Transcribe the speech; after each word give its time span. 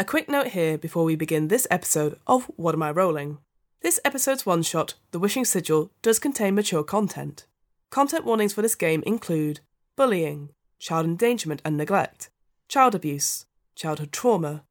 A 0.00 0.04
quick 0.04 0.28
note 0.28 0.48
here 0.48 0.78
before 0.78 1.02
we 1.02 1.16
begin 1.16 1.48
this 1.48 1.66
episode 1.72 2.20
of 2.24 2.44
What 2.54 2.72
Am 2.72 2.84
I 2.84 2.92
Rolling? 2.92 3.38
This 3.82 3.98
episode's 4.04 4.46
one 4.46 4.62
shot, 4.62 4.94
The 5.10 5.18
Wishing 5.18 5.44
Sigil, 5.44 5.90
does 6.02 6.20
contain 6.20 6.54
mature 6.54 6.84
content. 6.84 7.46
Content 7.90 8.24
warnings 8.24 8.52
for 8.52 8.62
this 8.62 8.76
game 8.76 9.02
include 9.04 9.58
bullying, 9.96 10.50
child 10.78 11.04
endangerment 11.04 11.60
and 11.64 11.76
neglect, 11.76 12.30
child 12.68 12.94
abuse, 12.94 13.46
childhood 13.74 14.12
trauma, 14.12 14.62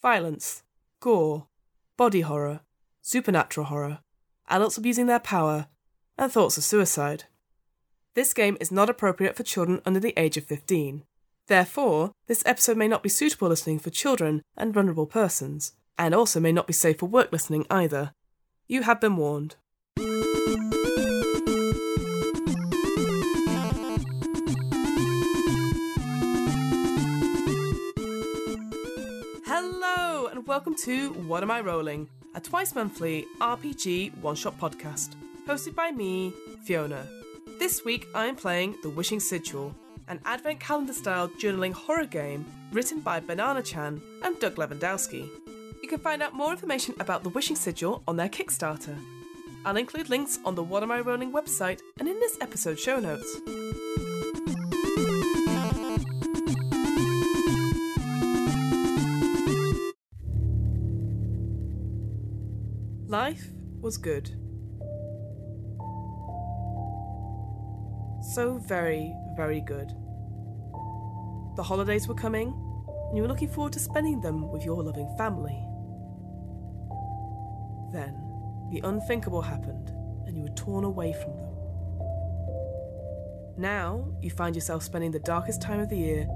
violence, 0.00 0.62
gore, 1.00 1.48
body 1.96 2.20
horror, 2.20 2.60
supernatural 3.02 3.66
horror, 3.66 3.98
adults 4.48 4.78
abusing 4.78 5.06
their 5.06 5.18
power, 5.18 5.66
and 6.16 6.30
thoughts 6.30 6.56
of 6.58 6.62
suicide. 6.62 7.24
This 8.14 8.32
game 8.32 8.56
is 8.60 8.70
not 8.70 8.88
appropriate 8.88 9.34
for 9.34 9.42
children 9.42 9.82
under 9.84 9.98
the 9.98 10.14
age 10.16 10.36
of 10.36 10.44
15. 10.44 11.02
Therefore, 11.48 12.10
this 12.26 12.42
episode 12.44 12.76
may 12.76 12.88
not 12.88 13.04
be 13.04 13.08
suitable 13.08 13.46
listening 13.46 13.78
for 13.78 13.90
children 13.90 14.42
and 14.56 14.74
vulnerable 14.74 15.06
persons, 15.06 15.74
and 15.96 16.12
also 16.12 16.40
may 16.40 16.50
not 16.50 16.66
be 16.66 16.72
safe 16.72 16.98
for 16.98 17.06
work 17.06 17.30
listening 17.30 17.64
either. 17.70 18.10
You 18.66 18.82
have 18.82 19.00
been 19.00 19.16
warned. 19.16 19.54
Hello, 29.46 30.26
and 30.26 30.44
welcome 30.48 30.74
to 30.82 31.10
What 31.28 31.44
Am 31.44 31.52
I 31.52 31.60
Rolling, 31.60 32.08
a 32.34 32.40
twice 32.40 32.74
monthly 32.74 33.24
RPG 33.40 34.18
one 34.20 34.34
shot 34.34 34.58
podcast, 34.58 35.10
hosted 35.46 35.76
by 35.76 35.92
me, 35.92 36.32
Fiona. 36.64 37.06
This 37.60 37.84
week 37.84 38.08
I 38.16 38.26
am 38.26 38.34
playing 38.34 38.78
The 38.82 38.90
Wishing 38.90 39.20
Sigil, 39.20 39.72
an 40.08 40.20
advent 40.24 40.60
calendar 40.60 40.92
style 40.92 41.28
journaling 41.28 41.72
horror 41.72 42.06
game 42.06 42.44
written 42.72 43.00
by 43.00 43.20
Banana 43.20 43.62
Chan 43.62 44.00
and 44.22 44.38
Doug 44.38 44.56
Levandowski. 44.56 45.28
You 45.82 45.88
can 45.88 45.98
find 45.98 46.22
out 46.22 46.34
more 46.34 46.52
information 46.52 46.94
about 47.00 47.22
The 47.22 47.28
Wishing 47.30 47.56
Sigil 47.56 48.02
on 48.06 48.16
their 48.16 48.28
Kickstarter. 48.28 48.96
I'll 49.64 49.76
include 49.76 50.08
links 50.08 50.38
on 50.44 50.54
the 50.54 50.62
What 50.62 50.82
Am 50.82 50.92
I 50.92 51.00
Rolling 51.00 51.32
website 51.32 51.80
and 51.98 52.08
in 52.08 52.18
this 52.20 52.38
episode 52.40 52.78
show 52.78 53.00
notes. 53.00 53.40
Life 63.08 63.50
was 63.80 63.96
good. 63.96 64.30
So 68.34 68.58
very, 68.58 69.14
very 69.36 69.60
good. 69.60 69.92
The 71.56 71.62
holidays 71.62 72.08
were 72.08 72.14
coming, 72.14 72.48
and 73.08 73.16
you 73.16 73.22
were 73.22 73.28
looking 73.28 73.48
forward 73.48 73.72
to 73.74 73.78
spending 73.78 74.20
them 74.20 74.50
with 74.50 74.64
your 74.64 74.82
loving 74.82 75.08
family. 75.16 75.62
Then, 77.92 78.14
the 78.70 78.80
unthinkable 78.84 79.42
happened, 79.42 79.90
and 80.26 80.36
you 80.36 80.42
were 80.42 80.56
torn 80.56 80.84
away 80.84 81.12
from 81.12 81.36
them. 81.36 81.52
Now, 83.58 84.06
you 84.20 84.30
find 84.30 84.54
yourself 84.54 84.82
spending 84.82 85.12
the 85.12 85.20
darkest 85.20 85.62
time 85.62 85.80
of 85.80 85.88
the 85.88 85.96
year 85.96 86.28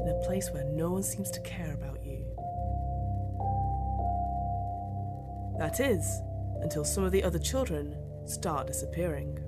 in 0.00 0.08
a 0.08 0.26
place 0.26 0.50
where 0.50 0.64
no 0.64 0.90
one 0.90 1.02
seems 1.02 1.30
to 1.30 1.40
care 1.40 1.72
about 1.72 2.04
you. 2.04 2.26
That 5.58 5.80
is, 5.80 6.20
until 6.60 6.84
some 6.84 7.04
of 7.04 7.12
the 7.12 7.22
other 7.22 7.38
children 7.38 7.96
start 8.26 8.66
disappearing. 8.66 9.38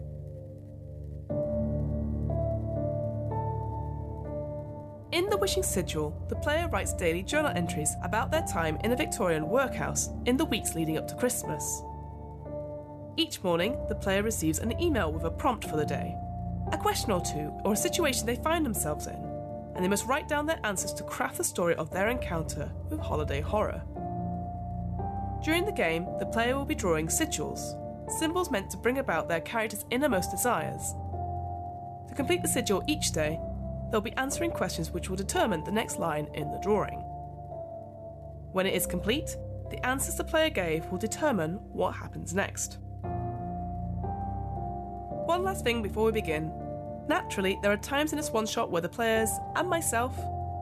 In 5.10 5.30
The 5.30 5.38
Wishing 5.38 5.62
Sigil, 5.62 6.14
the 6.28 6.36
player 6.36 6.68
writes 6.68 6.92
daily 6.92 7.22
journal 7.22 7.50
entries 7.54 7.96
about 8.02 8.30
their 8.30 8.42
time 8.42 8.76
in 8.84 8.92
a 8.92 8.96
Victorian 8.96 9.48
workhouse 9.48 10.10
in 10.26 10.36
the 10.36 10.44
weeks 10.44 10.74
leading 10.74 10.98
up 10.98 11.08
to 11.08 11.14
Christmas. 11.14 11.82
Each 13.16 13.42
morning, 13.42 13.78
the 13.88 13.94
player 13.94 14.22
receives 14.22 14.58
an 14.58 14.78
email 14.78 15.10
with 15.10 15.24
a 15.24 15.30
prompt 15.30 15.64
for 15.66 15.78
the 15.78 15.86
day, 15.86 16.14
a 16.72 16.76
question 16.76 17.10
or 17.10 17.22
two, 17.22 17.50
or 17.64 17.72
a 17.72 17.76
situation 17.76 18.26
they 18.26 18.36
find 18.36 18.66
themselves 18.66 19.06
in, 19.06 19.14
and 19.74 19.82
they 19.82 19.88
must 19.88 20.06
write 20.06 20.28
down 20.28 20.44
their 20.44 20.60
answers 20.62 20.92
to 20.92 21.04
craft 21.04 21.38
the 21.38 21.44
story 21.44 21.74
of 21.76 21.90
their 21.90 22.10
encounter 22.10 22.70
with 22.90 23.00
holiday 23.00 23.40
horror. 23.40 23.80
During 25.42 25.64
the 25.64 25.72
game, 25.72 26.06
the 26.18 26.26
player 26.26 26.54
will 26.54 26.66
be 26.66 26.74
drawing 26.74 27.06
sigils, 27.06 27.62
symbols 28.18 28.50
meant 28.50 28.70
to 28.72 28.76
bring 28.76 28.98
about 28.98 29.26
their 29.26 29.40
character's 29.40 29.86
innermost 29.90 30.30
desires. 30.30 30.94
To 32.08 32.14
complete 32.14 32.42
the 32.42 32.48
sigil 32.48 32.84
each 32.86 33.12
day, 33.12 33.40
they'll 33.90 34.00
be 34.00 34.12
answering 34.12 34.50
questions 34.50 34.90
which 34.90 35.08
will 35.08 35.16
determine 35.16 35.64
the 35.64 35.72
next 35.72 35.98
line 35.98 36.28
in 36.34 36.50
the 36.50 36.58
drawing. 36.58 37.00
When 38.52 38.66
it 38.66 38.74
is 38.74 38.86
complete, 38.86 39.36
the 39.70 39.84
answers 39.84 40.16
the 40.16 40.24
player 40.24 40.50
gave 40.50 40.86
will 40.86 40.98
determine 40.98 41.54
what 41.72 41.94
happens 41.94 42.34
next. 42.34 42.78
One 45.26 45.42
last 45.42 45.62
thing 45.62 45.82
before 45.82 46.06
we 46.06 46.12
begin. 46.12 46.50
Naturally, 47.08 47.58
there 47.62 47.72
are 47.72 47.76
times 47.76 48.12
in 48.12 48.16
this 48.16 48.30
one 48.30 48.46
shot 48.46 48.70
where 48.70 48.82
the 48.82 48.88
players, 48.88 49.30
and 49.56 49.68
myself, 49.68 50.14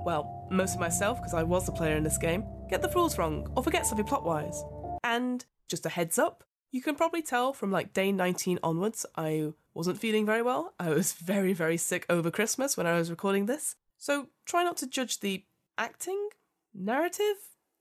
well, 0.04 0.46
mostly 0.50 0.80
myself 0.80 1.18
because 1.18 1.34
I 1.34 1.42
was 1.42 1.66
the 1.66 1.72
player 1.72 1.96
in 1.96 2.02
this 2.02 2.18
game, 2.18 2.44
get 2.68 2.82
the 2.82 2.88
rules 2.88 3.18
wrong 3.18 3.50
or 3.56 3.62
forget 3.62 3.86
something 3.86 4.06
plot 4.06 4.24
wise. 4.24 4.64
And 5.04 5.44
just 5.68 5.86
a 5.86 5.88
heads 5.88 6.18
up, 6.18 6.44
you 6.76 6.82
can 6.82 6.94
probably 6.94 7.22
tell 7.22 7.54
from 7.54 7.72
like 7.72 7.94
day 7.94 8.12
19 8.12 8.58
onwards, 8.62 9.06
I 9.16 9.54
wasn't 9.72 9.98
feeling 9.98 10.26
very 10.26 10.42
well. 10.42 10.74
I 10.78 10.90
was 10.90 11.12
very, 11.32 11.54
very 11.54 11.78
sick 11.78 12.04
over 12.10 12.30
Christmas 12.30 12.76
when 12.76 12.86
I 12.86 12.98
was 12.98 13.10
recording 13.10 13.46
this. 13.46 13.76
So 13.96 14.28
try 14.44 14.62
not 14.62 14.76
to 14.78 14.86
judge 14.86 15.20
the 15.20 15.44
acting, 15.78 16.28
narrative, 16.74 17.36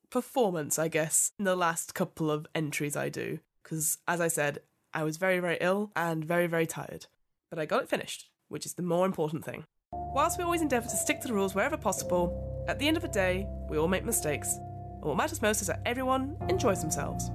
performance, 0.10 0.80
I 0.80 0.88
guess, 0.88 1.34
in 1.38 1.44
the 1.44 1.58
last 1.58 1.94
couple 1.94 2.32
of 2.32 2.48
entries 2.56 2.96
I 2.96 3.10
do. 3.10 3.40
Because 3.62 3.98
as 4.08 4.22
I 4.22 4.30
said, 4.30 4.60
I 4.94 5.04
was 5.04 5.18
very, 5.18 5.40
very 5.40 5.58
ill 5.60 5.92
and 5.94 6.24
very, 6.24 6.48
very 6.48 6.66
tired. 6.66 7.08
But 7.50 7.60
I 7.60 7.66
got 7.66 7.84
it 7.84 7.90
finished, 7.90 8.30
which 8.48 8.66
is 8.66 8.76
the 8.76 8.82
more 8.82 9.06
important 9.06 9.44
thing. 9.44 9.66
Whilst 9.92 10.38
we 10.38 10.46
always 10.46 10.62
endeavour 10.62 10.88
to 10.88 10.96
stick 10.96 11.20
to 11.20 11.28
the 11.28 11.34
rules 11.34 11.54
wherever 11.54 11.76
possible, 11.76 12.66
at 12.70 12.80
the 12.80 12.88
end 12.88 12.96
of 12.96 13.04
the 13.04 13.10
day, 13.10 13.46
we 13.70 13.78
all 13.78 13.90
make 13.90 14.06
mistakes. 14.06 14.56
And 14.56 15.04
what 15.04 15.18
matters 15.18 15.42
most 15.42 15.60
is 15.60 15.68
that 15.68 15.82
everyone 15.86 16.38
enjoys 16.48 16.80
themselves. 16.80 17.30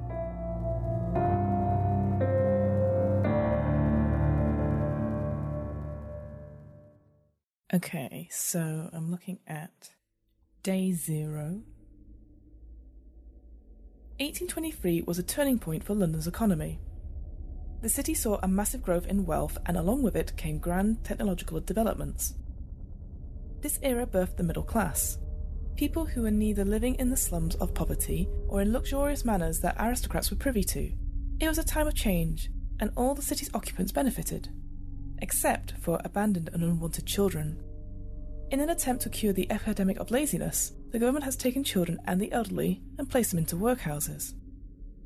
Okay, 7.73 8.27
so 8.33 8.91
I'm 8.93 9.13
looking 9.13 9.39
at 9.47 9.91
day 10.65 10.91
zero. 10.91 11.63
1823 14.19 15.03
was 15.03 15.21
a 15.21 15.23
turning 15.23 15.57
point 15.57 15.85
for 15.85 15.95
London's 15.95 16.27
economy. 16.27 16.81
The 17.81 17.89
city 17.89 18.13
saw 18.13 18.41
a 18.43 18.49
massive 18.49 18.83
growth 18.83 19.07
in 19.07 19.25
wealth, 19.25 19.57
and 19.67 19.77
along 19.77 20.03
with 20.03 20.17
it 20.17 20.37
came 20.37 20.59
grand 20.59 21.05
technological 21.05 21.61
developments. 21.61 22.35
This 23.61 23.79
era 23.85 24.05
birthed 24.05 24.37
the 24.37 24.43
middle 24.43 24.65
class, 24.65 25.19
people 25.77 26.07
who 26.07 26.23
were 26.23 26.33
neither 26.33 26.65
living 26.65 26.97
in 26.97 27.09
the 27.09 27.17
slums 27.17 27.55
of 27.55 27.73
poverty 27.73 28.29
or 28.49 28.61
in 28.63 28.73
luxurious 28.73 29.25
manners 29.25 29.61
that 29.61 29.77
aristocrats 29.79 30.33
were 30.33 30.37
privy 30.37 30.65
to. 30.65 30.91
It 31.39 31.47
was 31.47 31.59
a 31.59 31.65
time 31.65 31.87
of 31.87 31.95
change, 31.95 32.51
and 32.81 32.91
all 32.97 33.15
the 33.15 33.23
city's 33.23 33.55
occupants 33.55 33.93
benefited, 33.93 34.49
except 35.21 35.75
for 35.81 36.01
abandoned 36.05 36.51
and 36.53 36.63
unwanted 36.63 37.07
children. 37.07 37.63
In 38.51 38.61
an 38.61 38.71
attempt 38.71 39.03
to 39.03 39.09
cure 39.09 39.33
the 39.33 39.51
epidemic 39.51 39.99
of 39.99 40.11
laziness, 40.11 40.73
the 40.91 40.99
government 40.99 41.25
has 41.25 41.37
taken 41.37 41.63
children 41.63 41.99
and 42.07 42.21
the 42.21 42.33
elderly 42.33 42.83
and 42.99 43.09
placed 43.09 43.31
them 43.31 43.39
into 43.39 43.57
workhouses. 43.57 44.35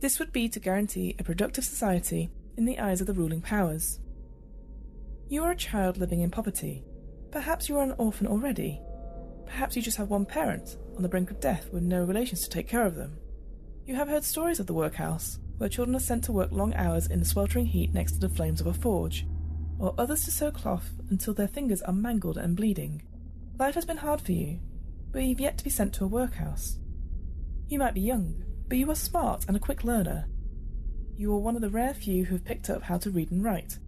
This 0.01 0.19
would 0.19 0.33
be 0.33 0.49
to 0.49 0.61
guarantee 0.61 1.15
a 1.19 1.25
productive 1.25 1.65
society 1.65 2.31
in 2.57 2.65
the 2.65 2.79
eyes 2.79 3.01
of 3.01 3.07
the 3.07 3.13
ruling 3.13 3.43
powers. 3.43 4.01
You 5.29 5.43
are 5.45 5.51
a 5.51 5.57
child 5.57 5.99
living 5.99 6.21
in 6.21 6.31
poverty. 6.31 6.85
Perhaps 7.31 7.69
you 7.69 7.77
are 7.79 7.83
an 7.83 7.95
orphan 7.99 8.27
already. 8.27 8.81
Perhaps 9.47 9.77
you 9.77 9.83
just 9.83 9.97
have 9.99 10.09
one 10.09 10.25
parent 10.25 10.77
on 10.97 11.03
the 11.03 11.09
brink 11.09 11.31
of 11.31 11.41
death 11.41 11.69
with 11.73 11.83
no 11.83 12.03
relations 12.05 12.43
to 12.43 12.51
take 12.51 12.69
care 12.69 12.87
of 12.87 12.95
them. 12.95 13.19
You 13.87 13.97
have 13.97 14.09
heard 14.09 14.25
stories 14.25 14.61
of 14.61 14.67
the 14.67 14.75
workhouse, 14.75 15.39
where 15.59 15.69
children 15.69 15.97
are 15.97 16.01
sent 16.01 16.25
to 16.25 16.33
work 16.33 16.51
long 16.51 16.73
hours 16.75 17.07
in 17.07 17.19
the 17.19 17.27
sweltering 17.27 17.67
heat 17.67 17.93
next 17.93 18.13
to 18.13 18.21
the 18.21 18.29
flames 18.29 18.61
of 18.61 18.67
a 18.67 18.73
forge, 18.73 19.27
or 19.79 19.95
others 19.99 20.25
to 20.25 20.31
sew 20.31 20.51
cloth 20.51 20.91
until 21.11 21.35
their 21.35 21.49
fingers 21.49 21.83
are 21.83 21.93
mangled 21.93 22.39
and 22.39 22.57
bleeding. 22.57 23.03
Life 23.59 23.75
has 23.75 23.85
been 23.85 23.99
hard 23.99 24.21
for 24.21 24.33
you, 24.33 24.61
but 25.13 25.23
you've 25.23 25.41
yet 25.41 25.59
to 25.59 25.65
be 25.65 25.71
sent 25.71 25.93
to 25.95 26.05
a 26.05 26.09
workhouse. 26.09 26.79
You 27.69 27.79
might 27.79 27.95
be 27.95 28.01
young, 28.01 28.45
but 28.69 28.79
you 28.79 28.91
are 28.91 28.97
smart 28.97 29.45
and 29.47 29.57
a 29.57 29.61
quick 29.61 29.85
learner. 29.85 30.27
You 31.17 31.33
are 31.33 31.39
one 31.39 31.55
of 31.55 31.63
the 31.63 31.71
rare 31.71 31.95
few 31.95 32.25
who 32.25 32.35
have 32.35 32.45
picked 32.45 32.69
up 32.69 32.83
how 32.83 32.99
to 32.99 33.11
read 33.11 33.31
and 33.31 33.45
write. 33.45 33.79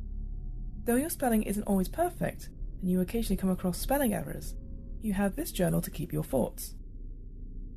Though 0.85 0.97
your 0.97 1.11
spelling 1.11 1.43
isn't 1.43 1.65
always 1.65 1.89
perfect, 1.89 2.49
and 2.81 2.91
you 2.91 3.00
occasionally 3.00 3.37
come 3.37 3.50
across 3.50 3.79
spelling 3.79 4.15
errors, 4.15 4.55
you 5.03 5.12
have 5.15 5.35
this 5.35 5.50
journal 5.50 5.81
to 5.81 5.91
keep 5.91 6.12
your 6.12 6.25
thoughts. 6.25 6.75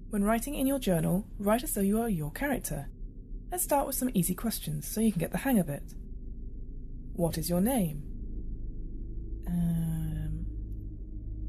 When 0.09 0.23
writing 0.23 0.55
in 0.55 0.67
your 0.67 0.79
journal, 0.79 1.27
write 1.37 1.63
as 1.63 1.73
though 1.73 1.81
you 1.81 2.01
are 2.01 2.09
your 2.09 2.31
character. 2.31 2.89
Let's 3.51 3.63
start 3.63 3.87
with 3.87 3.95
some 3.95 4.11
easy 4.13 4.35
questions 4.35 4.87
so 4.87 5.01
you 5.01 5.11
can 5.11 5.19
get 5.19 5.31
the 5.31 5.39
hang 5.39 5.59
of 5.59 5.69
it. 5.69 5.93
What 7.19 7.37
is 7.37 7.49
your 7.49 7.59
name? 7.59 8.01
Um, 9.45 10.45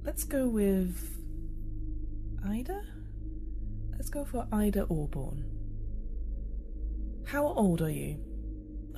let's 0.04 0.24
go 0.24 0.48
with 0.48 0.98
Ida? 2.44 2.82
Let's 3.92 4.10
go 4.10 4.24
for 4.24 4.48
Ida 4.50 4.86
Orborn. 4.86 5.44
How 7.24 7.46
old 7.46 7.82
are 7.82 7.90
you? 7.90 8.18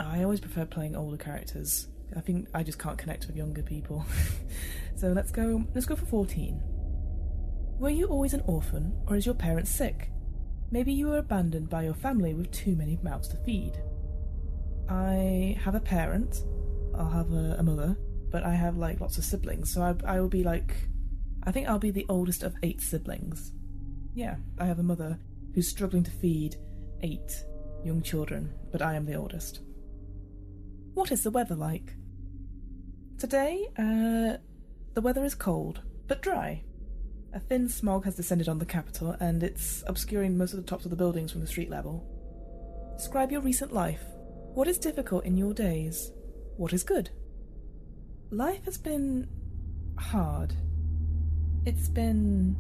I 0.01 0.23
always 0.23 0.41
prefer 0.41 0.65
playing 0.65 0.97
older 0.97 1.19
characters. 1.19 1.89
I 2.17 2.21
think 2.23 2.49
I 2.55 2.63
just 2.63 2.79
can't 2.79 2.97
connect 2.97 3.27
with 3.27 3.37
younger 3.37 3.63
people. 3.63 4.07
so 4.97 5.09
let's 5.09 5.31
go 5.31 5.63
let's 5.75 5.85
go 5.85 5.95
for 5.95 6.07
14. 6.07 6.59
Were 7.81 7.91
you 7.91 8.07
always 8.07 8.33
an 8.33 8.45
orphan 8.47 8.97
or 9.07 9.17
is 9.17 9.27
your 9.27 9.35
parents 9.35 9.71
sick? 9.71 10.11
Maybe 10.71 10.95
you 10.95 11.09
were 11.09 11.19
abandoned 11.19 11.69
by 11.69 11.83
your 11.83 11.93
family 11.93 12.33
with 12.33 12.51
too 12.51 12.75
many 12.77 12.99
mouths 13.03 13.29
to 13.29 13.37
feed. 13.45 13.77
I 14.89 15.59
have 15.63 15.75
a 15.75 15.81
parent. 15.81 16.45
I'll 16.95 17.11
have 17.11 17.33
a, 17.33 17.57
a 17.59 17.63
mother, 17.63 17.97
but 18.31 18.45
I 18.45 18.55
have 18.55 18.77
like 18.77 19.01
lots 19.01 19.19
of 19.19 19.25
siblings. 19.25 19.73
So 19.73 19.83
I, 19.83 19.95
I 20.17 20.21
will 20.21 20.29
be 20.29 20.43
like, 20.43 20.75
I 21.45 21.53
think 21.53 21.69
I'll 21.69 21.79
be 21.79 21.91
the 21.91 22.07
oldest 22.09 22.43
of 22.43 22.55
eight 22.63 22.81
siblings. 22.81 23.53
Yeah, 24.15 24.37
I 24.59 24.67
have 24.67 24.79
a 24.79 24.85
mother 24.85 25.19
who's 25.55 25.69
struggling 25.69 26.05
to 26.05 26.11
feed 26.11 26.57
eight 27.03 27.45
young 27.85 28.03
children, 28.03 28.53
but 28.71 28.83
I 28.83 28.95
am 28.95 29.07
the 29.07 29.15
oldest. 29.15 29.61
What 30.95 31.11
is 31.11 31.23
the 31.23 31.31
weather 31.31 31.55
like? 31.55 31.95
Today, 33.19 33.69
uh, 33.79 34.37
the 34.95 35.01
weather 35.01 35.25
is 35.25 35.35
cold, 35.35 35.81
but 36.07 36.23
dry. 36.23 36.63
A 37.33 37.41
thin 37.41 37.69
smog 37.69 38.05
has 38.05 38.17
descended 38.17 38.49
on 38.49 38.59
the 38.59 38.67
capital, 38.67 39.17
and 39.19 39.43
it's 39.43 39.83
obscuring 39.87 40.37
most 40.37 40.53
of 40.53 40.59
the 40.59 40.67
tops 40.67 40.85
of 40.85 40.91
the 40.91 40.97
buildings 40.97 41.33
from 41.33 41.41
the 41.41 41.47
street 41.47 41.71
level. 41.71 42.07
Describe 42.97 43.33
your 43.33 43.41
recent 43.41 43.73
life. 43.73 44.03
What 44.55 44.69
is 44.69 44.79
difficult 44.79 45.25
in 45.25 45.39
your 45.39 45.55
days? 45.55 46.13
What 46.57 46.73
is 46.73 46.83
good? 46.83 47.11
Life 48.31 48.65
has 48.65 48.79
been 48.79 49.29
hard. 49.99 50.55
It's 51.65 51.89
been. 51.89 52.57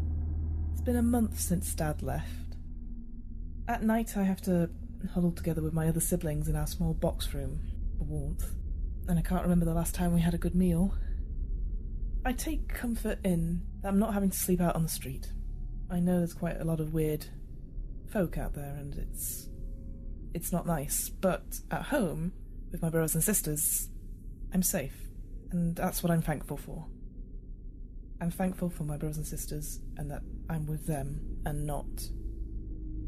It's 0.72 0.80
been 0.80 0.96
a 0.96 1.02
month 1.02 1.38
since 1.38 1.74
Dad 1.74 2.02
left. 2.02 2.56
At 3.68 3.82
night, 3.82 4.16
I 4.16 4.22
have 4.22 4.40
to 4.42 4.70
huddle 5.12 5.32
together 5.32 5.62
with 5.62 5.72
my 5.72 5.88
other 5.88 6.00
siblings 6.00 6.48
in 6.48 6.56
our 6.56 6.66
small 6.66 6.94
box 6.94 7.32
room 7.34 7.60
for 7.98 8.04
warmth, 8.04 8.54
and 9.08 9.18
I 9.18 9.22
can't 9.22 9.42
remember 9.42 9.64
the 9.64 9.74
last 9.74 9.94
time 9.94 10.14
we 10.14 10.20
had 10.20 10.34
a 10.34 10.38
good 10.38 10.54
meal. 10.54 10.94
I 12.24 12.32
take 12.32 12.68
comfort 12.68 13.18
in 13.24 13.62
that 13.82 13.88
I'm 13.88 13.98
not 13.98 14.14
having 14.14 14.30
to 14.30 14.38
sleep 14.38 14.60
out 14.60 14.76
on 14.76 14.84
the 14.84 14.88
street. 14.88 15.32
I 15.90 16.00
know 16.00 16.18
there's 16.18 16.34
quite 16.34 16.60
a 16.60 16.64
lot 16.64 16.80
of 16.80 16.94
weird 16.94 17.26
folk 18.10 18.38
out 18.38 18.54
there, 18.54 18.74
and 18.76 18.94
it's 18.94 19.48
it's 20.34 20.52
not 20.52 20.66
nice. 20.66 21.08
But 21.08 21.60
at 21.70 21.82
home, 21.82 22.32
with 22.72 22.82
my 22.82 22.88
brothers 22.88 23.14
and 23.14 23.22
sisters, 23.22 23.88
I'm 24.52 24.62
safe, 24.62 24.96
and 25.50 25.76
that's 25.76 26.02
what 26.02 26.10
I'm 26.10 26.22
thankful 26.22 26.56
for. 26.56 26.86
I'm 28.20 28.30
thankful 28.30 28.70
for 28.70 28.84
my 28.84 28.96
brothers 28.96 29.18
and 29.18 29.26
sisters, 29.26 29.80
and 29.96 30.10
that 30.10 30.22
I'm 30.48 30.66
with 30.66 30.86
them 30.86 31.20
and 31.44 31.66
not 31.66 31.86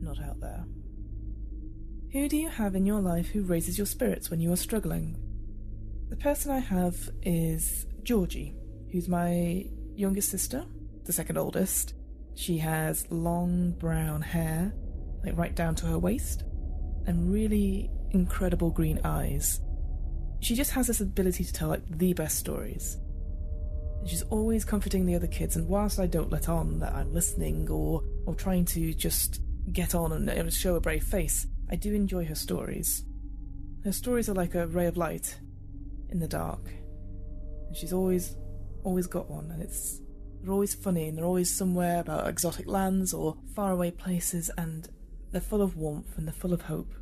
not 0.00 0.20
out 0.20 0.38
there. 0.40 0.64
Who 2.12 2.28
do 2.28 2.36
you 2.36 2.48
have 2.48 2.76
in 2.76 2.86
your 2.86 3.00
life 3.00 3.28
who 3.28 3.42
raises 3.42 3.78
your 3.78 3.86
spirits 3.86 4.30
when 4.30 4.38
you 4.38 4.52
are 4.52 4.56
struggling? 4.56 5.16
The 6.10 6.16
person 6.16 6.52
I 6.52 6.60
have 6.60 7.10
is 7.22 7.86
Georgie, 8.02 8.54
who's 8.92 9.08
my 9.08 9.66
youngest 9.96 10.30
sister, 10.30 10.64
the 11.04 11.12
second 11.12 11.38
oldest. 11.38 11.94
She 12.36 12.58
has 12.58 13.10
long 13.10 13.72
brown 13.78 14.20
hair, 14.20 14.74
like 15.24 15.36
right 15.36 15.54
down 15.54 15.74
to 15.76 15.86
her 15.86 15.98
waist, 15.98 16.44
and 17.06 17.32
really 17.32 17.90
incredible 18.14 18.70
green 18.70 19.00
eyes. 19.04 19.60
She 20.40 20.54
just 20.54 20.70
has 20.72 20.86
this 20.86 21.00
ability 21.00 21.44
to 21.44 21.52
tell 21.52 21.68
like 21.68 21.86
the 21.88 22.12
best 22.12 22.38
stories. 22.38 22.98
She's 24.06 24.22
always 24.24 24.64
comforting 24.64 25.06
the 25.06 25.14
other 25.14 25.26
kids, 25.26 25.56
and 25.56 25.66
whilst 25.68 25.98
I 25.98 26.06
don't 26.06 26.30
let 26.30 26.48
on 26.48 26.78
that 26.80 26.94
I'm 26.94 27.12
listening 27.12 27.68
or 27.70 28.02
or 28.26 28.34
trying 28.34 28.66
to 28.66 28.92
just 28.94 29.40
get 29.72 29.94
on 29.94 30.12
and 30.12 30.52
show 30.52 30.76
a 30.76 30.80
brave 30.80 31.04
face, 31.04 31.46
I 31.70 31.76
do 31.76 31.94
enjoy 31.94 32.26
her 32.26 32.34
stories. 32.34 33.04
Her 33.82 33.92
stories 33.92 34.28
are 34.28 34.34
like 34.34 34.54
a 34.54 34.66
ray 34.66 34.86
of 34.86 34.96
light 34.96 35.38
in 36.10 36.20
the 36.20 36.28
dark. 36.28 36.70
And 37.66 37.76
she's 37.76 37.92
always 37.92 38.36
always 38.82 39.06
got 39.06 39.30
one, 39.30 39.50
and 39.50 39.62
it's 39.62 40.00
they're 40.42 40.52
always 40.52 40.74
funny 40.74 41.08
and 41.08 41.16
they're 41.16 41.24
always 41.24 41.50
somewhere 41.50 42.00
about 42.00 42.28
exotic 42.28 42.66
lands 42.66 43.14
or 43.14 43.38
faraway 43.56 43.90
places, 43.90 44.50
and 44.58 44.88
they're 45.32 45.40
full 45.40 45.62
of 45.62 45.76
warmth 45.76 46.18
and 46.18 46.26
they're 46.26 46.34
full 46.34 46.52
of 46.52 46.62
hope. 46.62 46.92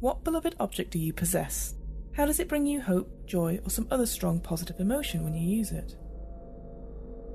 What 0.00 0.24
beloved 0.24 0.56
object 0.58 0.92
do 0.92 0.98
you 0.98 1.12
possess? 1.12 1.74
How 2.16 2.24
does 2.24 2.40
it 2.40 2.48
bring 2.48 2.64
you 2.64 2.80
hope, 2.80 3.26
joy, 3.26 3.60
or 3.64 3.70
some 3.70 3.86
other 3.90 4.06
strong 4.06 4.40
positive 4.40 4.80
emotion 4.80 5.22
when 5.22 5.34
you 5.34 5.46
use 5.46 5.72
it? 5.72 5.94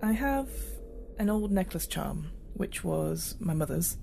I 0.01 0.11
have 0.11 0.49
an 1.19 1.29
old 1.29 1.51
necklace 1.51 1.85
charm, 1.85 2.31
which 2.53 2.83
was 2.83 3.35
my 3.39 3.53
mother's, 3.53 3.97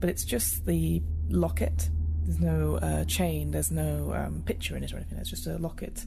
but 0.00 0.10
it's 0.10 0.24
just 0.24 0.66
the 0.66 1.00
locket. 1.28 1.90
There's 2.24 2.40
no 2.40 2.76
uh, 2.82 3.04
chain, 3.04 3.52
there's 3.52 3.70
no 3.70 4.12
um, 4.12 4.42
picture 4.44 4.76
in 4.76 4.82
it 4.82 4.92
or 4.92 4.96
anything, 4.96 5.18
it's 5.18 5.30
just 5.30 5.46
a 5.46 5.56
locket. 5.56 6.04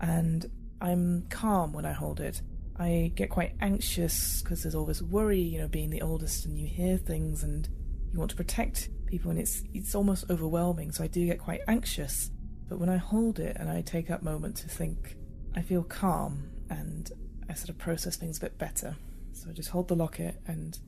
And 0.00 0.50
I'm 0.80 1.26
calm 1.30 1.72
when 1.72 1.86
I 1.86 1.92
hold 1.92 2.18
it. 2.18 2.42
I 2.76 3.12
get 3.14 3.30
quite 3.30 3.54
anxious 3.60 4.42
because 4.42 4.64
there's 4.64 4.74
all 4.74 4.86
this 4.86 5.00
worry, 5.00 5.40
you 5.40 5.60
know, 5.60 5.68
being 5.68 5.90
the 5.90 6.02
oldest 6.02 6.44
and 6.44 6.58
you 6.58 6.66
hear 6.66 6.98
things 6.98 7.44
and 7.44 7.68
you 8.12 8.18
want 8.18 8.32
to 8.32 8.36
protect 8.36 8.88
people 9.12 9.30
and 9.30 9.38
it's 9.38 9.62
it's 9.74 9.94
almost 9.94 10.24
overwhelming. 10.30 10.90
So 10.90 11.04
I 11.04 11.06
do 11.06 11.26
get 11.26 11.38
quite 11.38 11.60
anxious. 11.68 12.30
But 12.68 12.78
when 12.78 12.88
I 12.88 12.96
hold 12.96 13.38
it 13.38 13.58
and 13.60 13.68
I 13.68 13.82
take 13.82 14.08
that 14.08 14.22
moment 14.22 14.56
to 14.56 14.68
think, 14.68 15.16
I 15.54 15.60
feel 15.60 15.82
calm 15.82 16.48
and 16.70 17.12
I 17.48 17.52
sort 17.52 17.68
of 17.68 17.76
process 17.76 18.16
things 18.16 18.38
a 18.38 18.40
bit 18.40 18.56
better. 18.56 18.96
So 19.34 19.50
I 19.50 19.52
just 19.52 19.68
hold 19.68 19.88
the 19.88 19.96
locket 19.96 20.40
and 20.46 20.78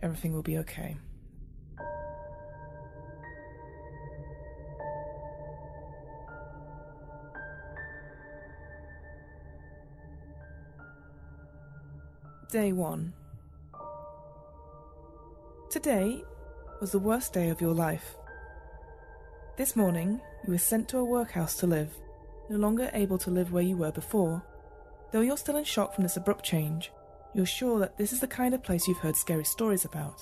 everything 0.00 0.32
will 0.32 0.42
be 0.42 0.56
okay. 0.58 0.96
Day 12.50 12.72
1 12.72 13.12
Today 15.68 16.22
was 16.80 16.92
the 16.92 16.98
worst 16.98 17.32
day 17.32 17.48
of 17.48 17.60
your 17.60 17.74
life. 17.74 18.16
This 19.56 19.76
morning, 19.76 20.20
you 20.44 20.52
were 20.52 20.58
sent 20.58 20.88
to 20.90 20.98
a 20.98 21.04
workhouse 21.04 21.56
to 21.56 21.66
live, 21.66 21.94
no 22.50 22.58
longer 22.58 22.90
able 22.92 23.18
to 23.18 23.30
live 23.30 23.52
where 23.52 23.62
you 23.62 23.76
were 23.76 23.92
before. 23.92 24.42
Though 25.10 25.22
you're 25.22 25.38
still 25.38 25.56
in 25.56 25.64
shock 25.64 25.94
from 25.94 26.02
this 26.02 26.16
abrupt 26.16 26.44
change, 26.44 26.92
you're 27.34 27.46
sure 27.46 27.78
that 27.78 27.96
this 27.96 28.12
is 28.12 28.20
the 28.20 28.26
kind 28.26 28.54
of 28.54 28.62
place 28.62 28.86
you've 28.86 28.98
heard 28.98 29.16
scary 29.16 29.44
stories 29.44 29.84
about. 29.84 30.20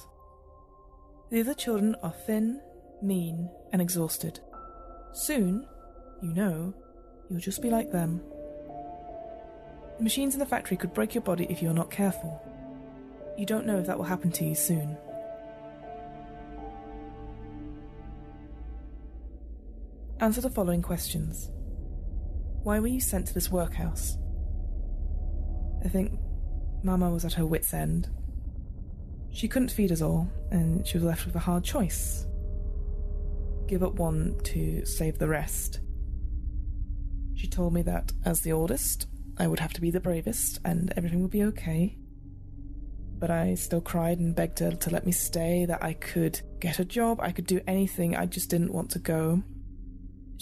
The 1.31 1.41
other 1.41 1.55
children 1.55 1.97
are 2.03 2.15
thin, 2.27 2.61
mean, 3.03 3.51
and 3.73 3.83
exhausted. 3.83 4.39
Soon, 5.13 5.67
you 6.23 6.33
know, 6.33 6.73
you'll 7.29 7.41
just 7.41 7.63
be 7.63 7.71
like 7.71 7.91
them. 7.91 8.21
The 9.97 10.05
machines 10.05 10.35
in 10.35 10.41
the 10.41 10.47
factory 10.47 10.77
could 10.77 10.95
break 10.95 11.15
your 11.15 11.23
body 11.23 11.47
if 11.51 11.63
you're 11.63 11.73
not 11.73 11.91
careful. 11.91 12.41
You 13.37 13.47
don't 13.47 13.67
know 13.67 13.79
if 13.79 13.87
that 13.87 13.99
will 13.99 14.05
happen 14.05 14.31
to 14.33 14.45
you 14.45 14.55
soon. 14.55 14.97
Answer 20.21 20.41
the 20.41 20.51
following 20.51 20.83
questions 20.83 21.51
Why 22.63 22.79
were 22.81 22.87
you 22.87 23.01
sent 23.01 23.27
to 23.29 23.35
this 23.35 23.51
workhouse? 23.51 24.17
I 25.85 25.89
think 25.89 26.19
Mama 26.83 27.11
was 27.11 27.25
at 27.25 27.35
her 27.35 27.47
wits' 27.47 27.75
end. 27.75 28.09
She 29.33 29.49
couldn't 29.49 29.73
feed 29.73 29.93
us 29.93 30.01
all, 30.01 30.31
and 30.51 30.87
she 30.87 30.97
was 30.97 31.05
left 31.05 31.27
with 31.27 31.35
a 31.35 31.41
hard 31.41 31.65
choice 31.65 32.27
give 33.67 33.83
up 33.83 33.95
one 33.95 34.39
to 34.45 34.85
save 34.85 35.19
the 35.19 35.29
rest. 35.29 35.81
She 37.35 37.49
told 37.49 37.73
me 37.73 37.83
that, 37.83 38.13
as 38.25 38.41
the 38.41 38.53
oldest, 38.53 39.07
I 39.39 39.47
would 39.47 39.59
have 39.61 39.73
to 39.75 39.81
be 39.81 39.91
the 39.91 40.01
bravest 40.01 40.61
and 40.65 40.93
everything 40.97 41.23
would 41.23 41.31
be 41.31 41.45
okay. 41.45 41.97
But 43.19 43.31
I 43.31 43.55
still 43.55 43.81
cried 43.81 44.19
and 44.19 44.35
begged 44.35 44.59
her 44.61 44.73
to 44.73 44.91
let 44.91 45.07
me 45.07 45.13
stay, 45.13 45.65
that 45.67 45.83
I 45.83 45.95
could 45.95 46.41
get 46.61 46.79
a 46.79 46.85
job, 46.85 47.21
I 47.21 47.33
could 47.33 47.47
do 47.47 47.61
anything, 47.67 48.15
I 48.15 48.27
just 48.27 48.51
didn't 48.51 48.73
want 48.73 48.91
to 48.91 48.99
go. 48.99 49.43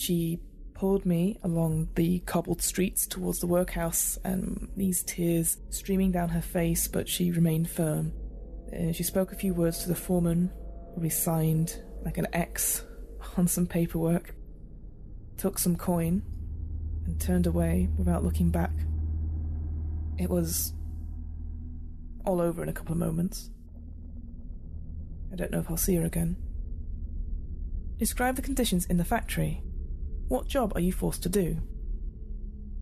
She 0.03 0.41
pulled 0.75 1.07
me 1.07 1.39
along 1.45 1.91
the 1.95 2.19
cobbled 2.27 2.61
streets 2.61 3.07
towards 3.07 3.39
the 3.39 3.47
workhouse, 3.47 4.19
and 4.25 4.69
these 4.77 5.05
tears 5.05 5.59
streaming 5.71 6.11
down 6.11 6.31
her 6.31 6.41
face, 6.41 6.89
but 6.89 7.09
she 7.09 7.31
remained 7.31 7.71
firm. 7.71 8.13
Uh, 8.77 8.91
she 8.91 9.05
spoke 9.05 9.31
a 9.31 9.37
few 9.37 9.55
words 9.55 9.79
to 9.85 9.89
the 9.89 9.95
foreman, 9.95 10.51
we 10.97 11.09
signed 11.09 11.81
like 12.05 12.19
an 12.19 12.27
X 12.33 12.83
on 13.37 13.47
some 13.47 13.65
paperwork, 13.65 14.35
took 15.37 15.57
some 15.57 15.77
coin, 15.77 16.21
and 17.07 17.21
turned 17.21 17.47
away 17.47 17.89
without 17.97 18.25
looking 18.25 18.51
back. 18.51 18.73
It 20.19 20.29
was 20.29 20.73
all 22.27 22.41
over 22.41 22.61
in 22.61 22.69
a 22.69 22.73
couple 22.73 22.91
of 22.91 22.99
moments. 22.99 23.51
I 25.33 25.37
don't 25.37 25.53
know 25.53 25.61
if 25.61 25.71
I'll 25.71 25.77
see 25.77 25.95
her 25.95 26.05
again. 26.05 26.39
Describe 27.99 28.35
the 28.35 28.43
conditions 28.43 28.85
in 28.87 28.97
the 28.97 29.05
factory. 29.05 29.63
What 30.33 30.49
job 30.49 30.73
are 30.75 30.81
you 30.81 30.95
forced 30.95 31.23
to 31.25 31.29
do? 31.29 31.59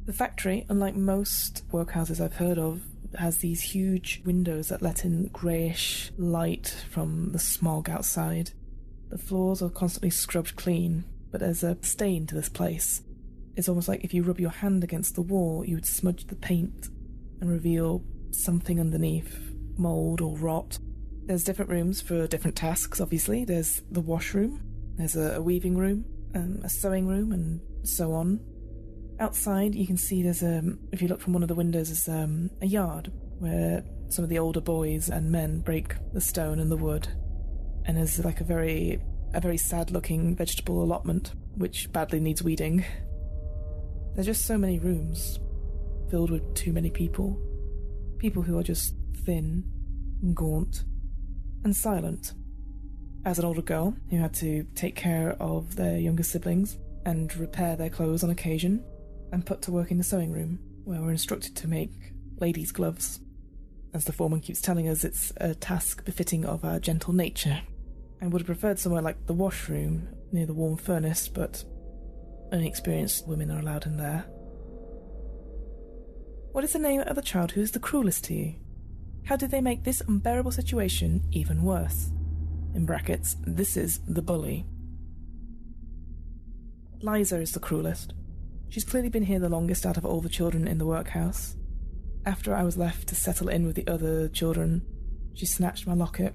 The 0.05 0.13
factory, 0.13 0.67
unlike 0.69 0.95
most 0.95 1.69
workhouses 1.73 2.21
I've 2.21 2.37
heard 2.37 2.59
of, 2.59 2.81
has 3.19 3.39
these 3.39 3.61
huge 3.61 4.23
windows 4.25 4.69
that 4.69 4.83
let 4.83 5.05
in 5.05 5.31
greyish 5.33 6.13
light 6.17 6.69
from 6.91 7.33
the 7.33 7.41
smog 7.41 7.91
outside. 7.91 8.53
The 9.09 9.19
floors 9.19 9.63
are 9.63 9.69
constantly 9.69 10.11
scrubbed 10.11 10.55
clean, 10.55 11.03
but 11.33 11.41
there's 11.41 11.65
a 11.65 11.77
stain 11.81 12.25
to 12.29 12.37
this 12.37 12.49
place. 12.49 13.03
It's 13.57 13.69
almost 13.69 13.89
like 13.89 14.05
if 14.05 14.15
you 14.15 14.23
rub 14.23 14.39
your 14.39 14.51
hand 14.51 14.85
against 14.85 15.17
the 15.17 15.23
wall, 15.23 15.65
you 15.65 15.75
would 15.75 15.87
smudge 15.87 16.29
the 16.29 16.37
paint 16.37 16.87
and 17.41 17.51
reveal 17.51 18.05
something 18.31 18.79
underneath 18.79 19.53
mould 19.77 20.21
or 20.21 20.37
rot. 20.37 20.79
There's 21.25 21.43
different 21.43 21.73
rooms 21.73 22.01
for 22.01 22.29
different 22.29 22.57
tasks, 22.57 23.01
obviously. 23.01 23.45
There's 23.45 23.83
the 23.91 24.01
washroom, 24.01 24.63
there's 24.95 25.17
a, 25.17 25.33
a 25.33 25.43
weaving 25.43 25.77
room, 25.77 26.05
um, 26.35 26.61
a 26.65 26.69
sewing 26.69 27.07
room, 27.07 27.33
and 27.33 27.61
so 27.83 28.13
on. 28.13 28.41
Outside, 29.19 29.75
you 29.75 29.87
can 29.87 29.97
see 29.97 30.23
there's 30.23 30.43
a, 30.43 30.63
if 30.93 31.03
you 31.03 31.09
look 31.09 31.21
from 31.21 31.33
one 31.33 31.43
of 31.43 31.49
the 31.49 31.55
windows, 31.55 31.89
there's 31.89 32.09
um, 32.09 32.51
a 32.63 32.67
yard 32.67 33.13
where 33.39 33.85
some 34.09 34.23
of 34.23 34.29
the 34.29 34.39
older 34.39 34.61
boys 34.61 35.09
and 35.09 35.31
men 35.31 35.61
break 35.61 35.95
the 36.13 36.21
stone 36.21 36.59
and 36.59 36.71
the 36.71 36.77
wood. 36.77 37.09
And 37.85 37.97
there's 37.97 38.23
like 38.25 38.41
a 38.41 38.45
very, 38.45 39.01
a 39.35 39.41
very 39.41 39.57
sad 39.57 39.91
looking 39.91 40.37
vegetable 40.37 40.83
allotment, 40.83 41.33
which 41.57 41.91
badly 41.93 42.21
needs 42.21 42.43
weeding. 42.43 42.85
There's 44.15 44.27
just 44.27 44.47
so 44.47 44.59
many 44.59 44.79
rooms 44.79 45.39
filled 46.11 46.31
with 46.31 46.55
too 46.55 46.73
many 46.73 46.91
people. 46.91 47.41
People 48.19 48.43
who 48.43 48.59
are 48.59 48.63
just 48.63 48.95
thin, 49.25 49.65
and 50.23 50.35
gaunt, 50.35 50.85
and 51.65 51.75
silent. 51.75 52.35
As 53.25 53.39
an 53.39 53.45
older 53.45 53.61
girl 53.61 53.95
who 54.09 54.17
had 54.17 54.33
to 54.35 54.65
take 54.75 54.97
care 54.97 55.37
of 55.41 55.77
their 55.77 55.99
younger 55.99 56.23
siblings 56.23 56.79
and 57.05 57.35
repair 57.37 57.77
their 57.77 57.91
clothes 57.91 58.25
on 58.25 58.31
occasion, 58.31 58.83
and 59.33 59.45
put 59.45 59.63
to 59.63 59.71
work 59.71 59.91
in 59.91 59.99
the 59.99 60.05
sewing 60.05 60.33
room, 60.33 60.59
where 60.85 61.01
we're 61.01 61.11
instructed 61.11 61.55
to 61.57 61.69
make 61.69 62.13
ladies' 62.41 62.73
gloves. 62.73 63.21
As 63.93 64.05
the 64.05 64.13
foreman 64.13 64.41
keeps 64.41 64.61
telling 64.61 64.89
us, 64.89 65.05
it's 65.05 65.33
a 65.37 65.55
task 65.55 66.05
befitting 66.05 66.45
of 66.45 66.65
our 66.65 66.79
gentle 66.79 67.13
nature. 67.13 67.61
I 68.23 68.27
would 68.27 68.43
have 68.43 68.47
preferred 68.47 68.79
somewhere 68.79 69.03
like 69.03 69.27
the 69.27 69.35
washroom 69.35 70.09
near 70.33 70.47
the 70.47 70.55
warm 70.55 70.77
furnace, 70.77 71.29
but 71.29 71.65
only 72.53 72.69
experienced 72.69 73.29
women 73.29 73.51
are 73.51 73.61
allowed 73.61 73.87
in 73.87 73.97
there. 73.97 74.25
What 76.53 76.65
is 76.65 76.73
the 76.73 76.79
name 76.79 77.03
of 77.03 77.17
the 77.17 77.23
child 77.23 77.53
who 77.53 77.61
is 77.61 77.73
the 77.73 77.79
cruelest 77.79 78.25
to 78.25 78.35
you? 78.35 78.55
How 79.25 79.37
did 79.37 79.51
they 79.51 79.61
make 79.61 79.85
this 79.85 80.01
unbearable 80.01 80.53
situation 80.53 81.23
even 81.33 81.63
worse? 81.63 82.11
In 82.75 82.87
brackets, 82.87 83.37
this 83.43 83.77
is 83.77 84.01
the 84.07 84.23
bully. 84.23 84.67
Liza 87.03 87.41
is 87.41 87.53
the 87.53 87.61
cruelest. 87.61 88.15
She's 88.69 88.85
clearly 88.85 89.09
been 89.09 89.25
here 89.25 89.41
the 89.41 89.49
longest 89.49 89.85
out 89.85 89.97
of 89.97 90.05
all 90.05 90.21
the 90.21 90.29
children 90.29 90.69
in 90.69 90.79
the 90.79 90.87
workhouse. 90.87 91.57
After 92.25 92.55
I 92.55 92.63
was 92.63 92.77
left 92.77 93.09
to 93.09 93.15
settle 93.15 93.49
in 93.49 93.67
with 93.67 93.75
the 93.75 93.89
other 93.89 94.29
children, 94.29 94.83
she 95.35 95.47
snatched 95.47 95.87
my 95.87 95.95
locket, 95.95 96.35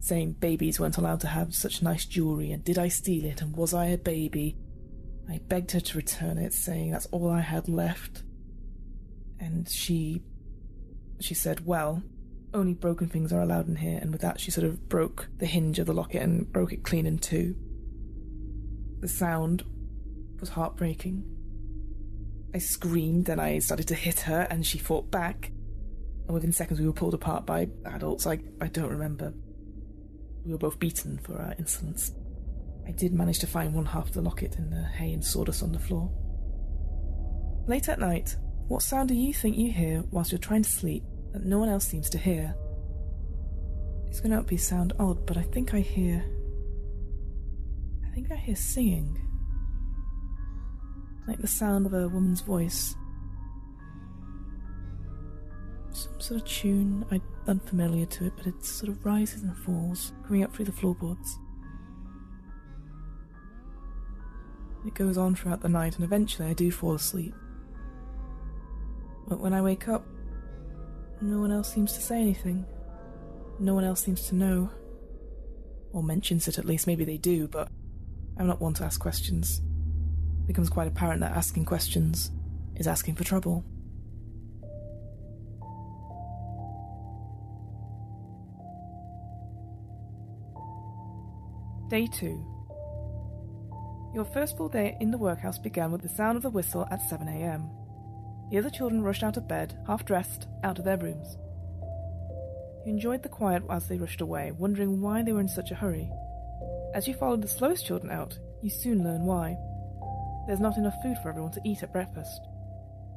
saying 0.00 0.32
babies 0.40 0.78
weren't 0.78 0.98
allowed 0.98 1.20
to 1.20 1.28
have 1.28 1.54
such 1.54 1.82
nice 1.82 2.04
jewellery, 2.04 2.50
and 2.50 2.62
did 2.64 2.78
I 2.78 2.88
steal 2.88 3.24
it, 3.24 3.40
and 3.40 3.56
was 3.56 3.72
I 3.72 3.86
a 3.86 3.98
baby? 3.98 4.58
I 5.30 5.40
begged 5.48 5.70
her 5.70 5.80
to 5.80 5.96
return 5.96 6.36
it, 6.36 6.52
saying 6.52 6.90
that's 6.90 7.06
all 7.06 7.30
I 7.30 7.40
had 7.40 7.68
left. 7.68 8.24
And 9.40 9.68
she. 9.70 10.22
she 11.20 11.34
said, 11.34 11.64
well, 11.64 12.02
only 12.54 12.74
broken 12.74 13.08
things 13.08 13.32
are 13.32 13.40
allowed 13.40 13.68
in 13.68 13.76
here, 13.76 13.98
and 14.00 14.12
with 14.12 14.20
that 14.22 14.40
she 14.40 14.50
sort 14.50 14.66
of 14.66 14.88
broke 14.88 15.28
the 15.38 15.46
hinge 15.46 15.78
of 15.78 15.86
the 15.86 15.92
locket 15.92 16.22
and 16.22 16.50
broke 16.50 16.72
it 16.72 16.84
clean 16.84 17.06
in 17.06 17.18
two. 17.18 17.56
The 19.00 19.08
sound 19.08 19.64
was 20.40 20.50
heartbreaking. 20.50 21.24
I 22.54 22.58
screamed 22.58 23.28
and 23.28 23.40
I 23.40 23.58
started 23.58 23.88
to 23.88 23.94
hit 23.94 24.20
her, 24.20 24.46
and 24.48 24.64
she 24.64 24.78
fought 24.78 25.10
back. 25.10 25.50
And 26.26 26.32
within 26.32 26.52
seconds, 26.52 26.80
we 26.80 26.86
were 26.86 26.92
pulled 26.92 27.14
apart 27.14 27.44
by 27.44 27.68
adults. 27.84 28.26
I, 28.26 28.38
I 28.60 28.68
don't 28.68 28.90
remember. 28.90 29.34
We 30.46 30.52
were 30.52 30.58
both 30.58 30.78
beaten 30.78 31.18
for 31.18 31.38
our 31.38 31.54
insolence. 31.58 32.12
I 32.86 32.92
did 32.92 33.12
manage 33.12 33.40
to 33.40 33.46
find 33.46 33.74
one 33.74 33.86
half 33.86 34.08
of 34.08 34.14
the 34.14 34.22
locket 34.22 34.56
in 34.56 34.70
the 34.70 34.82
hay 34.82 35.12
and 35.12 35.24
sawdust 35.24 35.62
on 35.62 35.72
the 35.72 35.78
floor. 35.78 36.10
Late 37.66 37.88
at 37.88 37.98
night, 37.98 38.36
what 38.68 38.82
sound 38.82 39.08
do 39.08 39.14
you 39.14 39.34
think 39.34 39.56
you 39.56 39.72
hear 39.72 40.04
whilst 40.10 40.32
you're 40.32 40.38
trying 40.38 40.62
to 40.62 40.70
sleep 40.70 41.02
that 41.34 41.44
no 41.44 41.58
one 41.58 41.68
else 41.68 41.86
seems 41.86 42.08
to 42.10 42.18
hear? 42.18 42.54
It's 44.06 44.20
going 44.20 44.30
to 44.30 44.42
be 44.42 44.56
sound 44.56 44.94
odd, 44.98 45.26
but 45.26 45.36
I 45.36 45.42
think 45.42 45.74
I 45.74 45.80
hear. 45.80 46.24
I 48.06 48.14
think 48.14 48.32
I 48.32 48.36
hear 48.36 48.56
singing 48.56 49.20
like 51.26 51.38
the 51.40 51.48
sound 51.48 51.86
of 51.86 51.94
a 51.94 52.08
woman's 52.08 52.40
voice. 52.40 52.94
Some 55.90 56.20
sort 56.20 56.40
of 56.40 56.46
tune, 56.46 57.04
I'm 57.10 57.22
unfamiliar 57.46 58.06
to 58.06 58.26
it, 58.26 58.32
but 58.36 58.46
it 58.46 58.64
sort 58.64 58.90
of 58.90 59.04
rises 59.04 59.42
and 59.42 59.56
falls, 59.56 60.12
coming 60.26 60.42
up 60.42 60.54
through 60.54 60.66
the 60.66 60.72
floorboards. 60.72 61.38
It 64.86 64.94
goes 64.94 65.16
on 65.16 65.34
throughout 65.34 65.62
the 65.62 65.68
night, 65.68 65.96
and 65.96 66.04
eventually 66.04 66.48
I 66.48 66.52
do 66.52 66.70
fall 66.70 66.94
asleep. 66.94 67.34
But 69.26 69.40
when 69.40 69.54
I 69.54 69.62
wake 69.62 69.88
up, 69.88 70.04
no 71.20 71.38
one 71.40 71.50
else 71.50 71.72
seems 71.72 71.92
to 71.94 72.00
say 72.00 72.20
anything. 72.20 72.66
No 73.58 73.74
one 73.74 73.84
else 73.84 74.02
seems 74.02 74.28
to 74.28 74.34
know. 74.34 74.70
Or 75.92 76.02
mentions 76.02 76.48
it 76.48 76.58
at 76.58 76.64
least, 76.64 76.86
maybe 76.86 77.04
they 77.04 77.18
do, 77.18 77.46
but 77.48 77.68
I'm 78.36 78.46
not 78.46 78.60
one 78.60 78.74
to 78.74 78.84
ask 78.84 79.00
questions 79.00 79.60
It 80.40 80.46
becomes 80.48 80.68
quite 80.68 80.88
apparent 80.88 81.20
that 81.20 81.32
asking 81.32 81.66
questions 81.66 82.32
is 82.76 82.88
asking 82.88 83.14
for 83.14 83.24
trouble. 83.24 83.64
Day 91.88 92.08
2 92.08 92.44
Your 94.14 94.24
first 94.24 94.56
full 94.56 94.68
day 94.68 94.96
in 95.00 95.12
the 95.12 95.18
workhouse 95.18 95.58
began 95.58 95.92
with 95.92 96.02
the 96.02 96.08
sound 96.08 96.36
of 96.36 96.42
the 96.42 96.50
whistle 96.50 96.88
at 96.90 97.00
7am. 97.02 97.83
The 98.50 98.58
other 98.58 98.70
children 98.70 99.02
rushed 99.02 99.22
out 99.22 99.36
of 99.36 99.48
bed, 99.48 99.76
half 99.86 100.04
dressed, 100.04 100.46
out 100.62 100.78
of 100.78 100.84
their 100.84 100.98
rooms. 100.98 101.36
You 102.84 102.92
enjoyed 102.92 103.22
the 103.22 103.28
quiet 103.28 103.62
as 103.70 103.88
they 103.88 103.98
rushed 103.98 104.20
away, 104.20 104.52
wondering 104.52 105.00
why 105.00 105.22
they 105.22 105.32
were 105.32 105.40
in 105.40 105.48
such 105.48 105.70
a 105.70 105.74
hurry. 105.74 106.10
As 106.94 107.08
you 107.08 107.14
followed 107.14 107.42
the 107.42 107.48
slowest 107.48 107.86
children 107.86 108.12
out, 108.12 108.38
you 108.62 108.70
soon 108.70 109.02
learn 109.02 109.22
why. 109.22 109.56
There's 110.46 110.60
not 110.60 110.76
enough 110.76 110.94
food 111.02 111.16
for 111.22 111.30
everyone 111.30 111.52
to 111.52 111.60
eat 111.64 111.82
at 111.82 111.92
breakfast. 111.92 112.40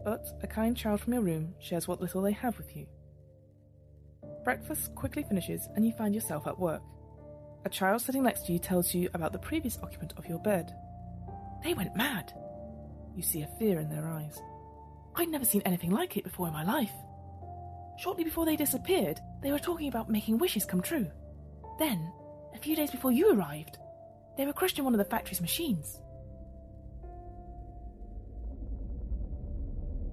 But 0.05 0.25
a 0.41 0.48
kind 0.48 0.75
child 0.75 1.01
from 1.01 1.13
your 1.13 1.22
room 1.22 1.53
shares 1.60 1.88
what 1.88 2.00
little 2.00 2.22
they 2.22 2.31
have 2.31 2.57
with 2.57 2.75
you. 2.75 2.88
Breakfast 4.46 4.96
quickly 4.96 5.24
finishes 5.24 5.67
and 5.75 5.86
you 5.86 5.91
find 5.91 6.15
yourself 6.15 6.48
at 6.48 6.57
work. 6.57 6.81
A 7.65 7.69
child 7.69 8.01
sitting 8.01 8.24
next 8.24 8.46
to 8.46 8.53
you 8.53 8.60
tells 8.60 8.93
you 8.93 9.10
about 9.13 9.34
the 9.34 9.39
previous 9.39 9.77
occupant 9.84 10.13
of 10.15 10.25
your 10.25 10.39
bed. 10.39 10.74
They 11.63 11.74
went 11.74 11.98
mad. 11.98 12.31
You 13.13 13.24
see 13.24 13.41
a 13.41 13.50
fear 13.60 13.79
in 13.79 13.89
their 13.89 14.07
eyes. 14.07 14.39
I'd 15.17 15.29
never 15.29 15.45
seen 15.45 15.63
anything 15.65 15.89
like 15.89 16.15
it 16.15 16.24
before 16.24 16.47
in 16.47 16.53
my 16.53 16.63
life. 16.63 16.91
Shortly 17.97 18.24
before 18.24 18.45
they 18.45 18.55
disappeared, 18.55 19.19
they 19.41 19.51
were 19.51 19.57
talking 19.57 19.88
about 19.88 20.12
making 20.12 20.38
wishes 20.38 20.63
come 20.63 20.81
true. 20.81 21.07
Then, 21.79 22.13
a 22.53 22.59
few 22.59 22.75
days 22.75 22.91
before 22.91 23.12
you 23.12 23.31
arrived, 23.31 23.79
they 24.38 24.45
were 24.45 24.53
crushed 24.53 24.77
in 24.77 24.86
one 24.86 24.93
of 24.93 25.00
the 25.00 25.05
factory's 25.05 25.41
machines. 25.41 26.00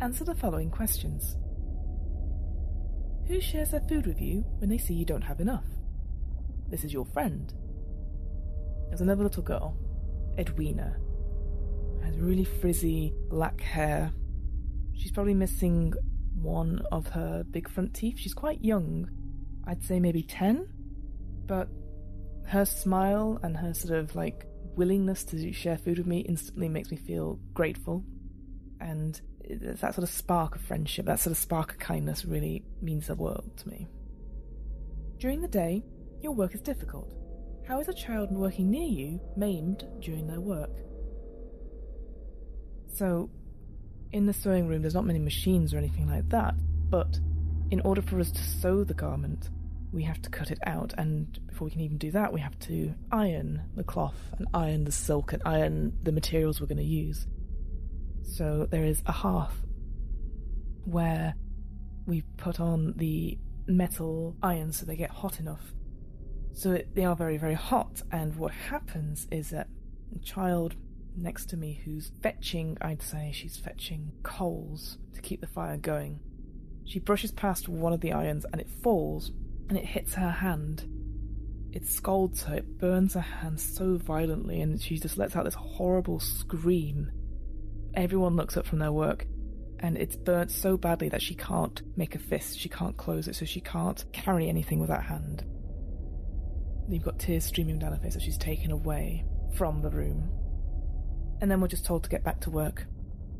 Answer 0.00 0.24
the 0.24 0.34
following 0.34 0.70
questions 0.70 1.36
Who 3.28 3.40
shares 3.42 3.72
their 3.72 3.80
food 3.80 4.06
with 4.06 4.22
you 4.22 4.40
when 4.58 4.70
they 4.70 4.78
see 4.78 4.94
you 4.94 5.04
don't 5.04 5.22
have 5.22 5.40
enough? 5.40 5.66
This 6.68 6.82
is 6.82 6.94
your 6.94 7.04
friend. 7.04 7.52
There's 8.88 9.02
another 9.02 9.22
little 9.22 9.42
girl, 9.42 9.76
Edwina. 10.38 10.96
Has 12.02 12.18
really 12.18 12.44
frizzy 12.44 13.12
black 13.28 13.60
hair. 13.60 14.10
She's 14.96 15.12
probably 15.12 15.34
missing 15.34 15.92
one 16.34 16.82
of 16.92 17.08
her 17.08 17.44
big 17.44 17.68
front 17.68 17.94
teeth. 17.94 18.18
She's 18.18 18.34
quite 18.34 18.62
young. 18.62 19.08
I'd 19.66 19.82
say 19.82 20.00
maybe 20.00 20.22
10. 20.22 20.68
But 21.46 21.68
her 22.46 22.64
smile 22.64 23.38
and 23.42 23.56
her 23.56 23.74
sort 23.74 23.98
of 23.98 24.14
like 24.14 24.46
willingness 24.76 25.24
to 25.24 25.52
share 25.52 25.78
food 25.78 25.98
with 25.98 26.06
me 26.06 26.20
instantly 26.20 26.68
makes 26.68 26.90
me 26.90 26.96
feel 26.96 27.38
grateful. 27.52 28.04
And 28.80 29.20
that 29.48 29.94
sort 29.94 30.04
of 30.04 30.10
spark 30.10 30.56
of 30.56 30.62
friendship, 30.62 31.06
that 31.06 31.20
sort 31.20 31.32
of 31.32 31.38
spark 31.38 31.72
of 31.72 31.78
kindness 31.78 32.24
really 32.24 32.64
means 32.80 33.06
the 33.06 33.14
world 33.14 33.50
to 33.58 33.68
me. 33.68 33.86
During 35.18 35.40
the 35.40 35.48
day, 35.48 35.82
your 36.22 36.32
work 36.32 36.54
is 36.54 36.60
difficult. 36.60 37.12
How 37.66 37.80
is 37.80 37.88
a 37.88 37.94
child 37.94 38.30
working 38.30 38.70
near 38.70 38.86
you 38.86 39.20
maimed 39.36 39.86
during 40.00 40.26
their 40.26 40.40
work? 40.40 40.70
So, 42.92 43.30
in 44.14 44.26
the 44.26 44.32
sewing 44.32 44.68
room, 44.68 44.80
there's 44.80 44.94
not 44.94 45.04
many 45.04 45.18
machines 45.18 45.74
or 45.74 45.78
anything 45.78 46.08
like 46.08 46.28
that, 46.28 46.54
but 46.88 47.18
in 47.72 47.80
order 47.80 48.00
for 48.00 48.20
us 48.20 48.30
to 48.30 48.40
sew 48.40 48.84
the 48.84 48.94
garment, 48.94 49.50
we 49.92 50.04
have 50.04 50.22
to 50.22 50.30
cut 50.30 50.52
it 50.52 50.58
out, 50.66 50.94
and 50.96 51.40
before 51.48 51.64
we 51.64 51.72
can 51.72 51.80
even 51.80 51.98
do 51.98 52.12
that, 52.12 52.32
we 52.32 52.40
have 52.40 52.56
to 52.60 52.94
iron 53.10 53.62
the 53.74 53.82
cloth 53.82 54.32
and 54.38 54.46
iron 54.54 54.84
the 54.84 54.92
silk 54.92 55.32
and 55.32 55.42
iron 55.44 55.92
the 56.04 56.12
materials 56.12 56.60
we're 56.60 56.68
going 56.68 56.78
to 56.78 56.84
use. 56.84 57.26
So 58.22 58.68
there 58.70 58.84
is 58.84 59.02
a 59.04 59.12
hearth 59.12 59.66
where 60.84 61.34
we 62.06 62.22
put 62.36 62.60
on 62.60 62.94
the 62.96 63.36
metal 63.66 64.36
irons 64.44 64.78
so 64.78 64.86
they 64.86 64.96
get 64.96 65.10
hot 65.10 65.40
enough. 65.40 65.74
So 66.52 66.70
it, 66.70 66.94
they 66.94 67.04
are 67.04 67.16
very, 67.16 67.36
very 67.36 67.54
hot. 67.54 68.00
And 68.12 68.36
what 68.36 68.52
happens 68.52 69.26
is 69.32 69.50
that 69.50 69.66
a 70.14 70.18
child 70.20 70.76
next 71.16 71.46
to 71.50 71.56
me 71.56 71.80
who's 71.84 72.10
fetching, 72.22 72.76
I'd 72.80 73.02
say 73.02 73.30
she's 73.32 73.56
fetching 73.56 74.12
coals 74.22 74.98
to 75.14 75.20
keep 75.20 75.40
the 75.40 75.46
fire 75.46 75.76
going. 75.76 76.20
She 76.84 76.98
brushes 76.98 77.32
past 77.32 77.68
one 77.68 77.92
of 77.92 78.00
the 78.00 78.12
irons 78.12 78.44
and 78.52 78.60
it 78.60 78.68
falls 78.82 79.32
and 79.68 79.78
it 79.78 79.84
hits 79.84 80.14
her 80.14 80.30
hand. 80.30 80.88
It 81.72 81.88
scalds 81.88 82.44
her, 82.44 82.56
it 82.56 82.78
burns 82.78 83.14
her 83.14 83.20
hand 83.20 83.58
so 83.60 83.96
violently, 83.96 84.60
and 84.60 84.80
she 84.80 84.96
just 84.96 85.18
lets 85.18 85.34
out 85.34 85.44
this 85.44 85.54
horrible 85.54 86.20
scream. 86.20 87.10
Everyone 87.94 88.36
looks 88.36 88.56
up 88.56 88.64
from 88.64 88.78
their 88.78 88.92
work, 88.92 89.26
and 89.80 89.98
it's 89.98 90.14
burnt 90.14 90.52
so 90.52 90.76
badly 90.76 91.08
that 91.08 91.22
she 91.22 91.34
can't 91.34 91.82
make 91.96 92.14
a 92.14 92.20
fist, 92.20 92.60
she 92.60 92.68
can't 92.68 92.96
close 92.96 93.26
it, 93.26 93.34
so 93.34 93.44
she 93.44 93.60
can't 93.60 94.04
carry 94.12 94.48
anything 94.48 94.78
with 94.78 94.88
that 94.88 95.02
hand. 95.02 95.44
You've 96.88 97.02
got 97.02 97.18
tears 97.18 97.44
streaming 97.44 97.80
down 97.80 97.92
her 97.92 97.98
face 97.98 98.14
as 98.14 98.22
she's 98.22 98.38
taken 98.38 98.70
away 98.70 99.24
from 99.56 99.82
the 99.82 99.90
room. 99.90 100.30
And 101.40 101.50
then 101.50 101.60
we're 101.60 101.68
just 101.68 101.84
told 101.84 102.04
to 102.04 102.10
get 102.10 102.24
back 102.24 102.40
to 102.42 102.50
work. 102.50 102.86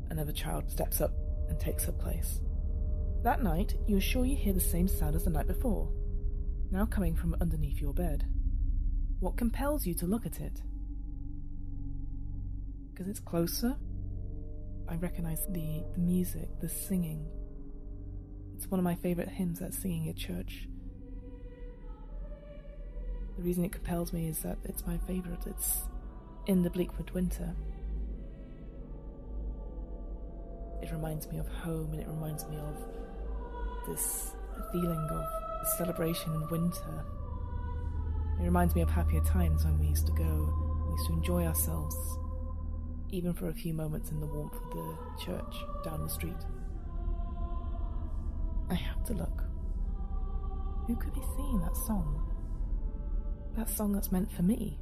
Another 0.09 0.31
child 0.31 0.69
steps 0.69 1.01
up 1.01 1.11
and 1.49 1.59
takes 1.59 1.85
her 1.85 1.91
place. 1.91 2.39
That 3.23 3.41
night, 3.41 3.75
you're 3.87 4.01
sure 4.01 4.25
you 4.25 4.35
hear 4.35 4.53
the 4.53 4.59
same 4.59 4.87
sound 4.87 5.15
as 5.15 5.23
the 5.23 5.31
night 5.31 5.47
before 5.47 5.89
now 6.71 6.85
coming 6.85 7.15
from 7.15 7.35
underneath 7.39 7.79
your 7.79 7.93
bed. 7.93 8.25
What 9.19 9.37
compels 9.37 9.85
you 9.85 9.93
to 9.95 10.05
look 10.05 10.25
at 10.25 10.39
it? 10.39 10.61
Because 12.91 13.07
it's 13.07 13.19
closer. 13.19 13.75
I 14.87 14.95
recognize 14.95 15.45
the, 15.47 15.83
the 15.93 15.99
music, 15.99 16.49
the 16.61 16.69
singing. 16.69 17.27
It's 18.55 18.69
one 18.69 18.79
of 18.79 18.83
my 18.83 18.95
favourite 18.95 19.29
hymns 19.29 19.59
that's 19.59 19.77
singing 19.77 20.09
at 20.09 20.15
church. 20.15 20.67
The 23.37 23.43
reason 23.43 23.65
it 23.65 23.71
compels 23.71 24.13
me 24.13 24.27
is 24.27 24.39
that 24.39 24.57
it's 24.63 24.85
my 24.85 24.97
favourite. 24.97 25.45
It's 25.45 25.83
in 26.45 26.61
the 26.61 26.69
Bleak 26.69 26.97
Midwinter. 26.97 27.55
It 30.81 30.91
reminds 30.91 31.29
me 31.31 31.39
of 31.39 31.47
home 31.47 31.93
and 31.93 32.01
it 32.01 32.07
reminds 32.07 32.47
me 32.47 32.57
of 32.57 32.75
this 33.87 34.31
feeling 34.71 35.07
of 35.11 35.25
celebration 35.77 36.33
in 36.33 36.47
winter. 36.49 37.05
It 38.39 38.43
reminds 38.43 38.75
me 38.75 38.81
of 38.81 38.89
happier 38.89 39.21
times 39.21 39.63
when 39.63 39.79
we 39.79 39.87
used 39.87 40.05
to 40.07 40.13
go, 40.13 40.83
we 40.85 40.91
used 40.91 41.07
to 41.07 41.13
enjoy 41.13 41.45
ourselves, 41.45 41.95
even 43.11 43.33
for 43.33 43.49
a 43.49 43.53
few 43.53 43.73
moments 43.73 44.11
in 44.11 44.19
the 44.19 44.25
warmth 44.25 44.55
of 44.55 44.69
the 44.71 44.97
church 45.25 45.55
down 45.83 46.03
the 46.03 46.09
street. 46.09 46.35
I 48.69 48.75
have 48.75 49.03
to 49.05 49.13
look. 49.13 49.43
Who 50.87 50.95
could 50.95 51.13
be 51.13 51.21
singing 51.35 51.61
that 51.61 51.75
song? 51.87 52.31
That 53.55 53.69
song 53.69 53.93
that's 53.93 54.11
meant 54.11 54.31
for 54.31 54.43
me. 54.43 54.79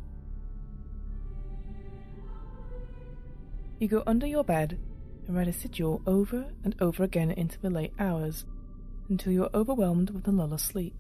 You 3.80 3.88
go 3.88 4.04
under 4.08 4.26
your 4.26 4.44
bed 4.44 4.80
and 5.28 5.36
write 5.36 5.48
a 5.48 5.54
sigil 5.54 6.02
over 6.06 6.46
and 6.64 6.76
over 6.80 7.04
again 7.04 7.32
into 7.32 7.60
the 7.60 7.70
late 7.70 7.94
hours 8.00 8.46
until 9.10 9.32
you 9.34 9.44
are 9.44 9.50
overwhelmed 9.54 10.10
with 10.10 10.28
a 10.28 10.32
lull 10.32 10.54
of 10.54 10.62
sleep. 10.62 10.96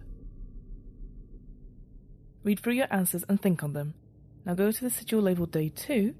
Read 2.44 2.60
through 2.60 2.74
your 2.74 2.94
answers 2.94 3.24
and 3.30 3.42
think 3.42 3.63
on 3.63 3.74
them. 3.74 3.94
Now 4.46 4.53
go 4.53 4.72
to 4.72 4.84
the 4.84 4.89
sigil 4.89 5.22
labeled 5.22 5.51
Day 5.51 5.70
2. 5.70 6.13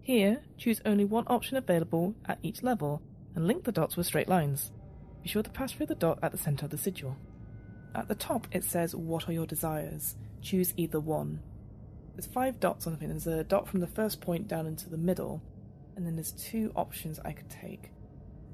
Here, 0.00 0.42
choose 0.56 0.80
only 0.84 1.04
one 1.04 1.24
option 1.26 1.56
available 1.56 2.14
at 2.26 2.38
each 2.42 2.62
level 2.62 3.02
and 3.34 3.46
link 3.46 3.64
the 3.64 3.72
dots 3.72 3.96
with 3.96 4.06
straight 4.06 4.28
lines. 4.28 4.72
Be 5.22 5.28
sure 5.28 5.42
to 5.42 5.50
pass 5.50 5.72
through 5.72 5.86
the 5.86 5.94
dot 5.94 6.18
at 6.22 6.32
the 6.32 6.38
centre 6.38 6.64
of 6.64 6.70
the 6.70 6.78
sigil. 6.78 7.16
At 7.94 8.08
the 8.08 8.14
top, 8.14 8.46
it 8.52 8.64
says, 8.64 8.94
What 8.94 9.28
are 9.28 9.32
your 9.32 9.46
desires? 9.46 10.16
Choose 10.40 10.72
either 10.76 11.00
one. 11.00 11.40
There's 12.14 12.26
five 12.26 12.60
dots 12.60 12.86
on 12.86 12.94
the 12.94 12.98
thing. 12.98 13.08
There's 13.08 13.26
a 13.26 13.44
dot 13.44 13.68
from 13.68 13.80
the 13.80 13.86
first 13.86 14.20
point 14.20 14.48
down 14.48 14.66
into 14.66 14.88
the 14.88 14.96
middle, 14.96 15.42
and 15.96 16.06
then 16.06 16.14
there's 16.14 16.32
two 16.32 16.70
options 16.76 17.18
I 17.24 17.32
could 17.32 17.48
take. 17.48 17.90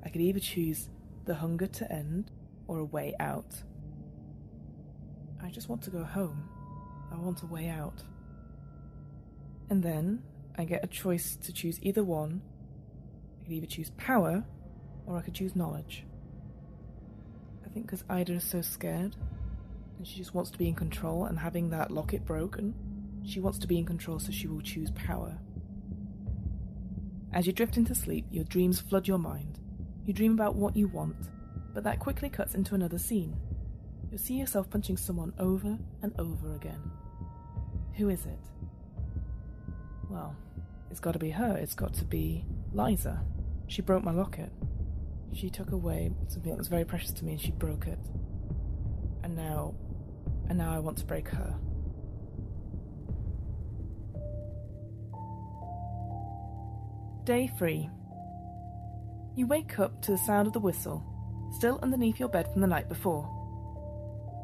I 0.04 0.08
could 0.08 0.20
either 0.20 0.40
choose 0.40 0.88
the 1.24 1.34
hunger 1.34 1.66
to 1.66 1.92
end, 1.92 2.30
or 2.66 2.78
a 2.78 2.84
way 2.84 3.14
out. 3.20 3.62
I 5.42 5.50
just 5.50 5.68
want 5.68 5.82
to 5.82 5.90
go 5.90 6.04
home. 6.04 6.48
I 7.12 7.16
want 7.16 7.42
a 7.42 7.46
way 7.46 7.68
out. 7.68 8.02
And 9.68 9.82
then 9.82 10.22
I 10.56 10.64
get 10.64 10.84
a 10.84 10.86
choice 10.86 11.36
to 11.36 11.52
choose 11.52 11.78
either 11.82 12.04
one. 12.04 12.42
I 13.40 13.44
could 13.44 13.52
either 13.52 13.66
choose 13.66 13.90
power 13.96 14.44
or 15.06 15.18
I 15.18 15.22
could 15.22 15.34
choose 15.34 15.56
knowledge. 15.56 16.04
I 17.66 17.68
think 17.68 17.86
because 17.86 18.04
Ida 18.08 18.34
is 18.34 18.44
so 18.44 18.62
scared 18.62 19.16
and 19.98 20.06
she 20.06 20.18
just 20.18 20.34
wants 20.34 20.50
to 20.50 20.58
be 20.58 20.68
in 20.68 20.74
control, 20.74 21.26
and 21.26 21.38
having 21.38 21.70
that 21.70 21.90
locket 21.90 22.24
broken, 22.24 22.74
she 23.24 23.38
wants 23.38 23.58
to 23.58 23.68
be 23.68 23.78
in 23.78 23.84
control, 23.84 24.18
so 24.18 24.32
she 24.32 24.48
will 24.48 24.60
choose 24.60 24.90
power. 24.92 25.38
As 27.32 27.46
you 27.46 27.52
drift 27.52 27.78
into 27.78 27.94
sleep, 27.94 28.26
your 28.30 28.44
dreams 28.44 28.80
flood 28.80 29.08
your 29.08 29.18
mind. 29.18 29.58
You 30.04 30.12
dream 30.12 30.32
about 30.32 30.54
what 30.54 30.76
you 30.76 30.88
want, 30.88 31.30
but 31.72 31.84
that 31.84 31.98
quickly 31.98 32.28
cuts 32.28 32.54
into 32.54 32.74
another 32.74 32.98
scene. 32.98 33.34
You'll 34.10 34.18
see 34.18 34.34
yourself 34.34 34.68
punching 34.68 34.98
someone 34.98 35.32
over 35.38 35.78
and 36.02 36.12
over 36.18 36.54
again. 36.54 36.80
Who 37.94 38.10
is 38.10 38.26
it? 38.26 38.38
Well, 40.10 40.36
it's 40.90 41.00
got 41.00 41.12
to 41.12 41.18
be 41.18 41.30
her. 41.30 41.56
It's 41.56 41.74
got 41.74 41.94
to 41.94 42.04
be 42.04 42.44
Liza. 42.74 43.24
She 43.66 43.80
broke 43.80 44.04
my 44.04 44.12
locket. 44.12 44.52
She 45.32 45.48
took 45.48 45.72
away 45.72 46.12
something 46.28 46.50
that 46.50 46.58
was 46.58 46.68
very 46.68 46.84
precious 46.84 47.12
to 47.12 47.24
me 47.24 47.32
and 47.32 47.40
she 47.40 47.52
broke 47.52 47.86
it. 47.86 47.98
And 49.22 49.34
now, 49.34 49.74
and 50.50 50.58
now 50.58 50.74
I 50.74 50.80
want 50.80 50.98
to 50.98 51.06
break 51.06 51.28
her. 51.28 51.54
Day 57.24 57.46
3. 57.56 57.88
You 59.36 59.46
wake 59.46 59.78
up 59.78 60.02
to 60.02 60.10
the 60.10 60.18
sound 60.18 60.48
of 60.48 60.52
the 60.52 60.58
whistle 60.58 61.04
still 61.52 61.78
underneath 61.80 62.18
your 62.18 62.28
bed 62.28 62.50
from 62.50 62.60
the 62.60 62.66
night 62.66 62.88
before. 62.88 63.30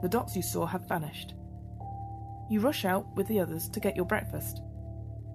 The 0.01 0.09
dots 0.09 0.37
you 0.37 0.43
saw 0.43 0.65
have 0.65 0.87
vanished. 0.87 1.35
You 2.49 2.61
rush 2.61 2.85
out 2.85 3.05
with 3.17 3.27
the 3.27 3.41
others 3.41 3.69
to 3.71 3.81
get 3.81 3.97
your 3.97 4.05
breakfast. 4.05 4.63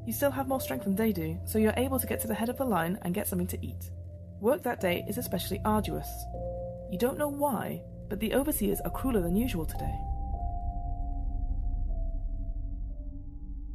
You 0.06 0.14
still 0.14 0.32
have 0.32 0.48
more 0.48 0.62
strength 0.62 0.86
than 0.86 0.96
they 0.96 1.12
do, 1.12 1.38
so 1.44 1.60
you're 1.60 1.74
able 1.76 2.00
to 2.00 2.08
get 2.08 2.22
to 2.22 2.28
the 2.28 2.34
head 2.34 2.48
of 2.48 2.58
the 2.58 2.64
line 2.64 2.98
and 3.02 3.14
get 3.14 3.28
something 3.28 3.48
to 3.48 3.66
eat. 3.66 3.92
Work 4.40 4.64
that 4.64 4.80
day 4.80 5.04
is 5.10 5.18
especially 5.18 5.60
arduous. 5.66 6.08
You 6.92 6.98
don't 6.98 7.18
know 7.18 7.28
why, 7.28 7.82
but 8.08 8.22
the 8.22 8.36
overseers 8.36 8.80
are 8.86 8.92
crueler 8.92 9.22
than 9.22 9.36
usual 9.36 9.66
today. 9.66 10.00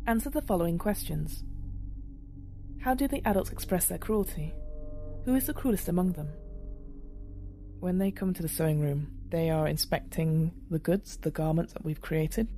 Answer 0.06 0.30
the 0.30 0.40
following 0.40 0.78
questions 0.78 1.44
How 2.80 2.94
do 2.94 3.08
the 3.08 3.26
adults 3.26 3.50
express 3.50 3.86
their 3.86 3.98
cruelty? 3.98 4.54
Who 5.24 5.34
is 5.34 5.46
the 5.46 5.54
cruelest 5.54 5.88
among 5.88 6.12
them? 6.12 6.28
When 7.80 7.98
they 7.98 8.10
come 8.10 8.32
to 8.34 8.42
the 8.42 8.48
sewing 8.48 8.80
room, 8.80 9.10
they 9.30 9.50
are 9.50 9.66
inspecting 9.66 10.52
the 10.70 10.78
goods, 10.78 11.16
the 11.16 11.30
garments 11.30 11.72
that 11.72 11.84
we've 11.84 12.00
created. 12.00 12.48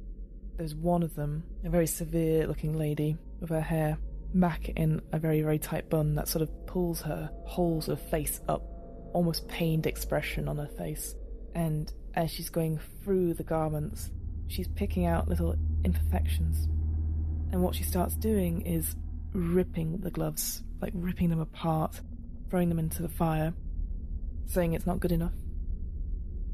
There's 0.56 0.74
one 0.74 1.02
of 1.02 1.14
them, 1.14 1.44
a 1.64 1.70
very 1.70 1.86
severe 1.86 2.46
looking 2.46 2.76
lady 2.76 3.16
with 3.40 3.50
her 3.50 3.60
hair 3.60 3.98
back 4.34 4.68
in 4.68 5.00
a 5.12 5.18
very, 5.18 5.40
very 5.40 5.58
tight 5.58 5.88
bun 5.88 6.14
that 6.14 6.28
sort 6.28 6.42
of 6.42 6.66
pulls 6.66 7.00
her, 7.02 7.30
holds 7.46 7.86
her 7.86 7.96
face 7.96 8.40
up, 8.48 8.62
almost 9.12 9.48
pained 9.48 9.86
expression 9.86 10.48
on 10.48 10.58
her 10.58 10.68
face. 10.78 11.14
And 11.54 11.92
as 12.14 12.30
she's 12.30 12.50
going 12.50 12.78
through 13.02 13.34
the 13.34 13.42
garments, 13.42 14.10
she's 14.46 14.68
picking 14.68 15.06
out 15.06 15.28
little 15.28 15.56
imperfections. 15.84 16.68
And 17.52 17.62
what 17.62 17.74
she 17.74 17.82
starts 17.82 18.14
doing 18.14 18.60
is 18.62 18.94
ripping 19.32 19.98
the 19.98 20.10
gloves, 20.10 20.62
like 20.80 20.92
ripping 20.94 21.30
them 21.30 21.40
apart, 21.40 22.00
throwing 22.48 22.68
them 22.68 22.78
into 22.78 23.02
the 23.02 23.08
fire, 23.08 23.54
saying 24.46 24.72
it's 24.72 24.86
not 24.86 25.00
good 25.00 25.12
enough, 25.12 25.34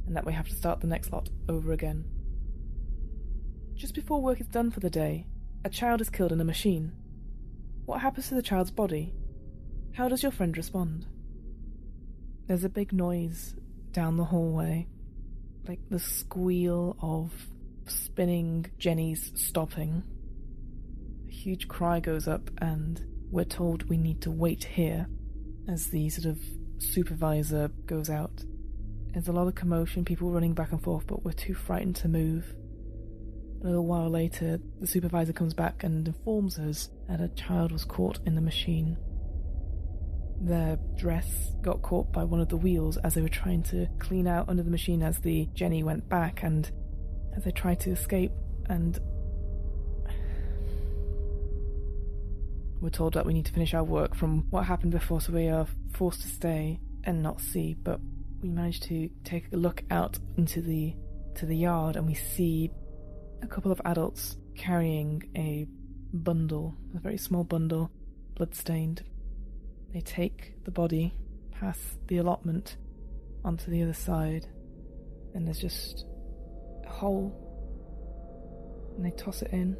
and 0.06 0.16
that 0.16 0.26
we 0.26 0.32
have 0.32 0.48
to 0.48 0.54
start 0.54 0.80
the 0.80 0.86
next 0.86 1.12
lot 1.12 1.28
over 1.48 1.72
again. 1.72 2.04
Just 3.74 3.94
before 3.94 4.20
work 4.20 4.40
is 4.40 4.46
done 4.46 4.70
for 4.70 4.80
the 4.80 4.90
day, 4.90 5.26
a 5.64 5.70
child 5.70 6.00
is 6.00 6.10
killed 6.10 6.32
in 6.32 6.40
a 6.40 6.44
machine. 6.44 6.92
What 7.84 8.00
happens 8.00 8.28
to 8.28 8.34
the 8.34 8.42
child's 8.42 8.70
body? 8.70 9.14
How 9.92 10.08
does 10.08 10.22
your 10.22 10.32
friend 10.32 10.56
respond? 10.56 11.06
There's 12.46 12.64
a 12.64 12.68
big 12.68 12.92
noise 12.92 13.54
down 13.92 14.16
the 14.16 14.24
hallway, 14.24 14.86
like 15.66 15.80
the 15.88 15.98
squeal 15.98 16.96
of 17.00 17.32
spinning 17.86 18.66
jennies 18.78 19.32
stopping. 19.34 20.02
Huge 21.36 21.68
cry 21.68 22.00
goes 22.00 22.26
up, 22.26 22.50
and 22.58 23.04
we're 23.30 23.44
told 23.44 23.88
we 23.90 23.98
need 23.98 24.22
to 24.22 24.30
wait 24.30 24.64
here 24.64 25.06
as 25.68 25.88
the 25.88 26.08
sort 26.08 26.24
of 26.24 26.40
supervisor 26.78 27.68
goes 27.84 28.08
out. 28.08 28.42
There's 29.12 29.28
a 29.28 29.32
lot 29.32 29.46
of 29.46 29.54
commotion, 29.54 30.04
people 30.04 30.30
running 30.30 30.54
back 30.54 30.72
and 30.72 30.82
forth, 30.82 31.06
but 31.06 31.24
we're 31.24 31.32
too 31.32 31.54
frightened 31.54 31.96
to 31.96 32.08
move. 32.08 32.54
A 33.62 33.66
little 33.66 33.86
while 33.86 34.08
later, 34.08 34.58
the 34.80 34.86
supervisor 34.86 35.34
comes 35.34 35.52
back 35.52 35.84
and 35.84 36.08
informs 36.08 36.58
us 36.58 36.88
that 37.06 37.20
a 37.20 37.28
child 37.28 37.70
was 37.70 37.84
caught 37.84 38.18
in 38.24 38.34
the 38.34 38.40
machine. 38.40 38.96
Their 40.40 40.78
dress 40.96 41.52
got 41.60 41.82
caught 41.82 42.12
by 42.12 42.24
one 42.24 42.40
of 42.40 42.48
the 42.48 42.56
wheels 42.56 42.96
as 42.98 43.12
they 43.12 43.22
were 43.22 43.28
trying 43.28 43.62
to 43.64 43.88
clean 43.98 44.26
out 44.26 44.48
under 44.48 44.62
the 44.62 44.70
machine 44.70 45.02
as 45.02 45.18
the 45.18 45.48
Jenny 45.52 45.82
went 45.82 46.08
back 46.08 46.42
and 46.42 46.70
as 47.36 47.44
they 47.44 47.52
tried 47.52 47.80
to 47.80 47.90
escape 47.90 48.32
and 48.68 48.98
we're 52.86 52.90
told 52.90 53.14
that 53.14 53.26
we 53.26 53.32
need 53.32 53.44
to 53.44 53.52
finish 53.52 53.74
our 53.74 53.82
work 53.82 54.14
from 54.14 54.46
what 54.50 54.64
happened 54.64 54.92
before 54.92 55.20
so 55.20 55.32
we 55.32 55.48
are 55.48 55.66
forced 55.92 56.22
to 56.22 56.28
stay 56.28 56.78
and 57.02 57.20
not 57.20 57.40
see 57.40 57.74
but 57.74 57.98
we 58.40 58.48
managed 58.48 58.84
to 58.84 59.10
take 59.24 59.52
a 59.52 59.56
look 59.56 59.82
out 59.90 60.16
into 60.36 60.62
the 60.62 60.94
to 61.34 61.46
the 61.46 61.56
yard 61.56 61.96
and 61.96 62.06
we 62.06 62.14
see 62.14 62.70
a 63.42 63.46
couple 63.48 63.72
of 63.72 63.80
adults 63.84 64.36
carrying 64.54 65.20
a 65.36 65.66
bundle, 66.12 66.76
a 66.94 67.00
very 67.00 67.18
small 67.18 67.42
bundle, 67.42 67.90
bloodstained. 68.36 69.02
They 69.92 70.00
take 70.00 70.64
the 70.64 70.70
body 70.70 71.12
past 71.50 71.80
the 72.06 72.18
allotment 72.18 72.76
onto 73.44 73.68
the 73.68 73.82
other 73.82 73.94
side, 73.94 74.46
and 75.34 75.44
there's 75.44 75.58
just 75.58 76.06
a 76.84 76.90
hole, 76.90 77.34
and 78.96 79.04
they 79.04 79.10
toss 79.10 79.42
it 79.42 79.52
in. 79.52 79.76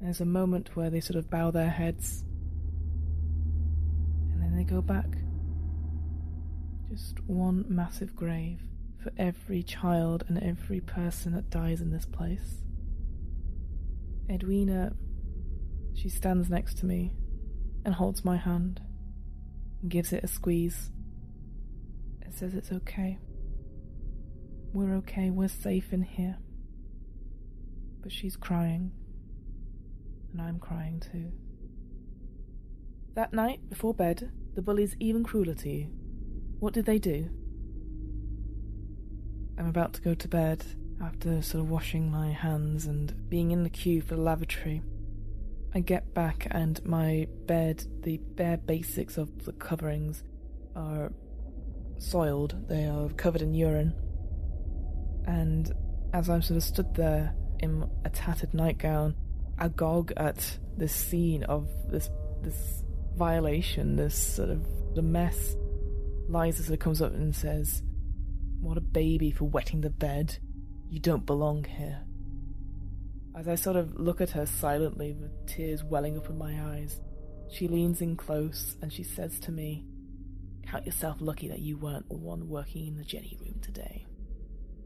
There's 0.00 0.20
a 0.20 0.26
moment 0.26 0.76
where 0.76 0.90
they 0.90 1.00
sort 1.00 1.16
of 1.16 1.30
bow 1.30 1.50
their 1.50 1.70
heads, 1.70 2.24
and 4.32 4.42
then 4.42 4.56
they 4.56 4.64
go 4.64 4.80
back. 4.80 5.06
Just 6.88 7.20
one 7.26 7.64
massive 7.68 8.14
grave 8.14 8.60
for 9.02 9.12
every 9.18 9.62
child 9.62 10.24
and 10.28 10.42
every 10.42 10.80
person 10.80 11.32
that 11.32 11.50
dies 11.50 11.80
in 11.80 11.90
this 11.90 12.06
place. 12.06 12.62
Edwina, 14.30 14.94
she 15.94 16.08
stands 16.08 16.50
next 16.50 16.78
to 16.78 16.86
me 16.86 17.12
and 17.84 17.94
holds 17.94 18.24
my 18.24 18.36
hand 18.36 18.80
and 19.80 19.90
gives 19.90 20.12
it 20.12 20.24
a 20.24 20.28
squeeze 20.28 20.90
and 22.22 22.34
says 22.34 22.54
it's 22.54 22.72
okay. 22.72 23.18
We're 24.72 24.96
okay, 24.96 25.30
we're 25.30 25.48
safe 25.48 25.92
in 25.92 26.02
here. 26.02 26.38
But 28.02 28.12
she's 28.12 28.36
crying, 28.36 28.92
and 30.38 30.46
I'm 30.46 30.58
crying 30.58 31.00
too. 31.00 31.32
That 33.14 33.32
night, 33.32 33.70
before 33.70 33.94
bed, 33.94 34.30
the 34.54 34.60
bullies 34.60 34.94
even 35.00 35.24
crueler 35.24 35.54
to 35.54 35.70
you. 35.70 35.88
What 36.58 36.74
did 36.74 36.84
they 36.84 36.98
do? 36.98 37.30
I'm 39.58 39.66
about 39.66 39.94
to 39.94 40.02
go 40.02 40.12
to 40.12 40.28
bed 40.28 40.66
after 41.02 41.40
sort 41.40 41.64
of 41.64 41.70
washing 41.70 42.10
my 42.10 42.32
hands 42.32 42.84
and 42.84 43.30
being 43.30 43.50
in 43.50 43.62
the 43.62 43.70
queue 43.70 44.02
for 44.02 44.16
the 44.16 44.20
lavatory. 44.20 44.82
I 45.74 45.80
get 45.80 46.12
back 46.12 46.46
and 46.50 46.84
my 46.84 47.28
bed, 47.46 47.84
the 48.02 48.18
bare 48.18 48.58
basics 48.58 49.16
of 49.16 49.46
the 49.46 49.52
coverings, 49.52 50.22
are 50.74 51.12
soiled. 51.96 52.68
They 52.68 52.84
are 52.84 53.08
covered 53.08 53.40
in 53.40 53.54
urine. 53.54 53.94
And 55.26 55.72
as 56.12 56.28
I'm 56.28 56.42
sort 56.42 56.58
of 56.58 56.62
stood 56.62 56.94
there 56.94 57.34
in 57.60 57.88
a 58.04 58.10
tattered 58.10 58.52
nightgown, 58.52 59.14
agog 59.58 60.12
at 60.16 60.58
this 60.76 60.92
scene 60.92 61.42
of 61.44 61.68
this 61.90 62.10
this 62.42 62.84
violation, 63.16 63.96
this 63.96 64.14
sort 64.14 64.50
of 64.50 64.66
the 64.94 65.02
mess, 65.02 65.56
Liza 66.28 66.62
sort 66.62 66.74
of 66.74 66.80
comes 66.80 67.02
up 67.02 67.14
and 67.14 67.34
says, 67.34 67.82
"What 68.60 68.76
a 68.76 68.82
baby 68.82 69.30
for 69.30 69.44
wetting 69.44 69.80
the 69.80 69.90
bed." 69.90 70.38
You 70.88 71.00
don't 71.00 71.26
belong 71.26 71.64
here. 71.64 72.04
As 73.34 73.48
I 73.48 73.56
sort 73.56 73.76
of 73.76 73.98
look 73.98 74.20
at 74.20 74.30
her 74.30 74.46
silently 74.46 75.12
with 75.12 75.46
tears 75.46 75.82
welling 75.82 76.16
up 76.16 76.30
in 76.30 76.38
my 76.38 76.62
eyes, 76.74 77.00
she 77.50 77.68
leans 77.68 78.00
in 78.00 78.16
close 78.16 78.76
and 78.80 78.92
she 78.92 79.02
says 79.02 79.38
to 79.40 79.52
me, 79.52 79.84
Count 80.66 80.86
yourself 80.86 81.18
lucky 81.20 81.48
that 81.48 81.60
you 81.60 81.76
weren't 81.76 82.08
the 82.08 82.16
one 82.16 82.48
working 82.48 82.88
in 82.88 82.96
the 82.96 83.04
Jenny 83.04 83.36
room 83.40 83.60
today. 83.62 84.06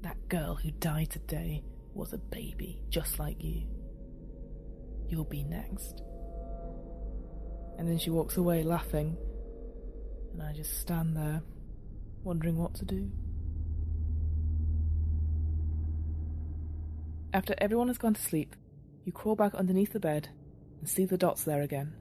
That 0.02 0.28
girl 0.28 0.54
who 0.54 0.70
died 0.72 1.11
today 1.11 1.62
was 1.94 2.12
a 2.12 2.18
baby, 2.18 2.80
just 2.90 3.18
like 3.18 3.42
you. 3.42 3.66
You'll 5.11 5.25
be 5.25 5.42
next. 5.42 6.03
And 7.77 7.88
then 7.88 7.99
she 7.99 8.11
walks 8.11 8.37
away 8.37 8.62
laughing, 8.62 9.16
and 10.33 10.42
I 10.42 10.53
just 10.53 10.79
stand 10.81 11.16
there, 11.16 11.42
wondering 12.23 12.57
what 12.57 12.75
to 12.77 12.85
do. 12.85 13.11
After 17.35 17.55
everyone 17.59 17.88
has 17.88 17.99
gone 17.99 18.14
to 18.14 18.23
sleep, 18.23 18.55
you 19.05 19.12
crawl 19.12 19.35
back 19.35 19.55
underneath 19.55 19.92
the 19.92 20.01
bed 20.01 20.29
and 20.79 20.88
see 20.88 21.05
the 21.05 21.18
dots 21.18 21.42
there 21.42 21.62
again. 21.62 21.92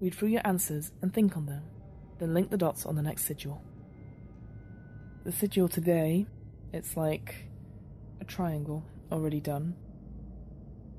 Read 0.00 0.14
through 0.14 0.28
your 0.28 0.46
answers 0.46 0.92
and 1.02 1.12
think 1.12 1.36
on 1.36 1.46
them, 1.46 1.64
then 2.20 2.34
link 2.34 2.50
the 2.50 2.56
dots 2.56 2.86
on 2.86 2.94
the 2.94 3.02
next 3.02 3.24
sigil. 3.24 3.60
The 5.24 5.32
sigil 5.32 5.68
today, 5.68 6.26
it's 6.72 6.96
like 6.96 7.34
a 8.20 8.24
triangle 8.24 8.84
already 9.10 9.40
done. 9.40 9.74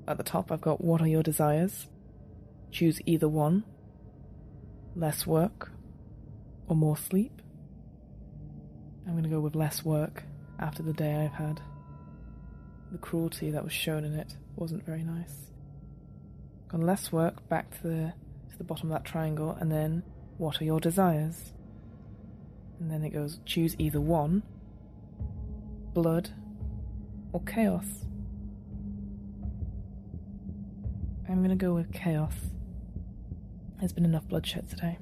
At 0.08 0.16
the 0.16 0.22
top, 0.22 0.50
I've 0.50 0.60
got 0.60 0.82
what 0.82 1.00
are 1.00 1.06
your 1.06 1.22
desires? 1.22 1.86
Choose 2.70 3.00
either 3.06 3.28
one 3.28 3.64
less 4.96 5.26
work 5.26 5.70
or 6.68 6.76
more 6.76 6.96
sleep. 6.96 7.42
I'm 9.06 9.12
going 9.12 9.24
to 9.24 9.30
go 9.30 9.40
with 9.40 9.54
less 9.54 9.84
work 9.84 10.24
after 10.58 10.82
the 10.82 10.92
day 10.92 11.14
I've 11.14 11.32
had 11.32 11.60
the 12.92 12.98
cruelty 12.98 13.50
that 13.50 13.64
was 13.64 13.72
shown 13.72 14.04
in 14.04 14.14
it 14.14 14.36
wasn't 14.56 14.84
very 14.84 15.02
nice. 15.02 15.50
Gone 16.68 16.82
less 16.82 17.10
work 17.10 17.48
back 17.48 17.70
to 17.80 17.82
the 17.82 18.12
to 18.50 18.58
the 18.58 18.64
bottom 18.64 18.90
of 18.90 18.98
that 18.98 19.04
triangle, 19.04 19.56
and 19.60 19.70
then 19.70 20.02
what 20.38 20.60
are 20.60 20.64
your 20.64 20.80
desires? 20.80 21.52
And 22.78 22.90
then 22.90 23.04
it 23.04 23.10
goes 23.10 23.40
choose 23.44 23.74
either 23.78 24.00
one, 24.00 24.42
blood, 25.92 26.30
or 27.32 27.42
chaos. 27.42 28.06
I'm 31.30 31.42
gonna 31.42 31.54
go 31.54 31.74
with 31.74 31.92
chaos. 31.92 32.34
There's 33.78 33.92
been 33.92 34.04
enough 34.04 34.26
bloodshed 34.26 34.68
today. 34.68 34.98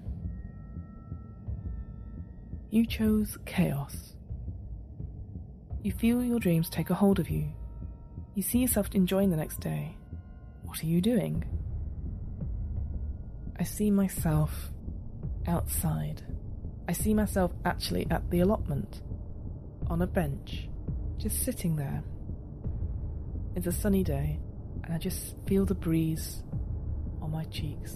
You 2.71 2.85
chose 2.85 3.39
chaos. 3.47 4.15
You 5.83 5.91
feel 5.93 6.23
your 6.23 6.39
dreams 6.39 6.69
take 6.69 6.91
a 6.91 6.95
hold 6.95 7.19
of 7.19 7.31
you. 7.31 7.49
You 8.35 8.43
see 8.43 8.59
yourself 8.59 8.91
enjoying 8.93 9.31
the 9.31 9.37
next 9.37 9.61
day. 9.61 9.97
What 10.65 10.83
are 10.83 10.87
you 10.87 11.01
doing? 11.01 11.45
I 13.59 13.65
see 13.65 13.91
myself 13.91 14.71
outside. 15.47 16.23
I 16.87 16.93
see 16.93 17.15
myself 17.15 17.53
actually 17.65 18.07
at 18.11 18.31
the 18.31 18.41
allotment, 18.41 19.01
on 19.89 20.03
a 20.03 20.07
bench, 20.07 20.69
just 21.17 21.43
sitting 21.43 21.77
there. 21.77 22.03
It's 23.57 23.67
a 23.67 23.73
sunny 23.73 24.05
day, 24.05 24.41
and 24.89 24.95
I 24.95 24.99
just 24.99 25.37
feel 25.47 25.67
the 25.67 25.75
breeze 25.75 26.43
on 27.21 27.31
my 27.31 27.45
cheeks, 27.45 27.93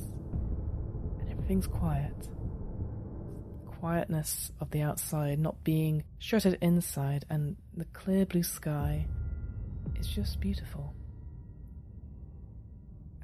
and 1.18 1.30
everything's 1.30 1.66
quiet. 1.66 2.28
Quietness 3.64 4.52
of 4.60 4.70
the 4.72 4.82
outside, 4.82 5.38
not 5.38 5.64
being 5.64 6.04
shuttered 6.18 6.58
inside, 6.60 7.24
and 7.30 7.56
the 7.74 7.86
clear 7.86 8.26
blue 8.26 8.42
sky 8.42 9.06
is 9.96 10.06
just 10.06 10.38
beautiful. 10.38 10.92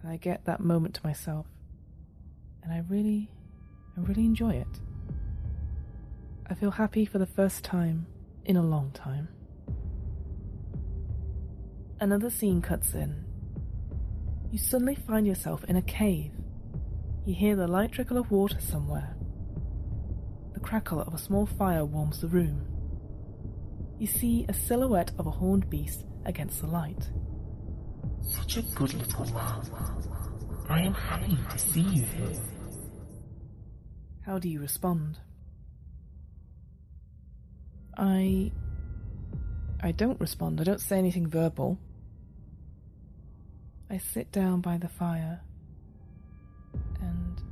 And 0.02 0.10
I 0.10 0.16
get 0.16 0.46
that 0.46 0.60
moment 0.60 0.94
to 0.94 1.00
myself. 1.04 1.46
And 2.62 2.72
I 2.72 2.82
really, 2.88 3.30
I 3.96 4.00
really 4.00 4.24
enjoy 4.24 4.54
it. 4.54 4.80
I 6.46 6.54
feel 6.54 6.70
happy 6.70 7.04
for 7.04 7.18
the 7.18 7.26
first 7.26 7.64
time 7.64 8.06
in 8.46 8.56
a 8.56 8.62
long 8.62 8.92
time. 8.92 9.28
Another 12.00 12.30
scene 12.30 12.62
cuts 12.62 12.94
in. 12.94 13.27
You 14.50 14.58
suddenly 14.58 14.94
find 14.94 15.26
yourself 15.26 15.62
in 15.64 15.76
a 15.76 15.82
cave. 15.82 16.32
You 17.26 17.34
hear 17.34 17.54
the 17.54 17.68
light 17.68 17.92
trickle 17.92 18.16
of 18.16 18.30
water 18.30 18.58
somewhere. 18.60 19.14
The 20.54 20.60
crackle 20.60 21.00
of 21.02 21.12
a 21.12 21.18
small 21.18 21.44
fire 21.44 21.84
warms 21.84 22.20
the 22.20 22.28
room. 22.28 22.66
You 23.98 24.06
see 24.06 24.46
a 24.48 24.54
silhouette 24.54 25.12
of 25.18 25.26
a 25.26 25.30
horned 25.30 25.68
beast 25.68 26.04
against 26.24 26.60
the 26.60 26.66
light. 26.66 27.10
Such 28.22 28.56
a 28.56 28.62
good 28.62 28.94
little 28.94 29.26
man. 29.26 29.62
I 30.68 30.80
am 30.82 30.94
happy 30.94 31.36
to 31.50 31.58
see 31.58 31.80
you 31.80 32.04
here. 32.04 32.40
How 34.24 34.38
do 34.38 34.48
you 34.48 34.60
respond? 34.60 35.18
I. 37.96 38.52
I 39.82 39.92
don't 39.92 40.20
respond. 40.20 40.60
I 40.60 40.64
don't 40.64 40.80
say 40.80 40.98
anything 40.98 41.28
verbal. 41.28 41.78
I 43.90 43.96
sit 43.96 44.30
down 44.32 44.60
by 44.60 44.76
the 44.76 44.88
fire 44.88 45.40
and 47.00 47.42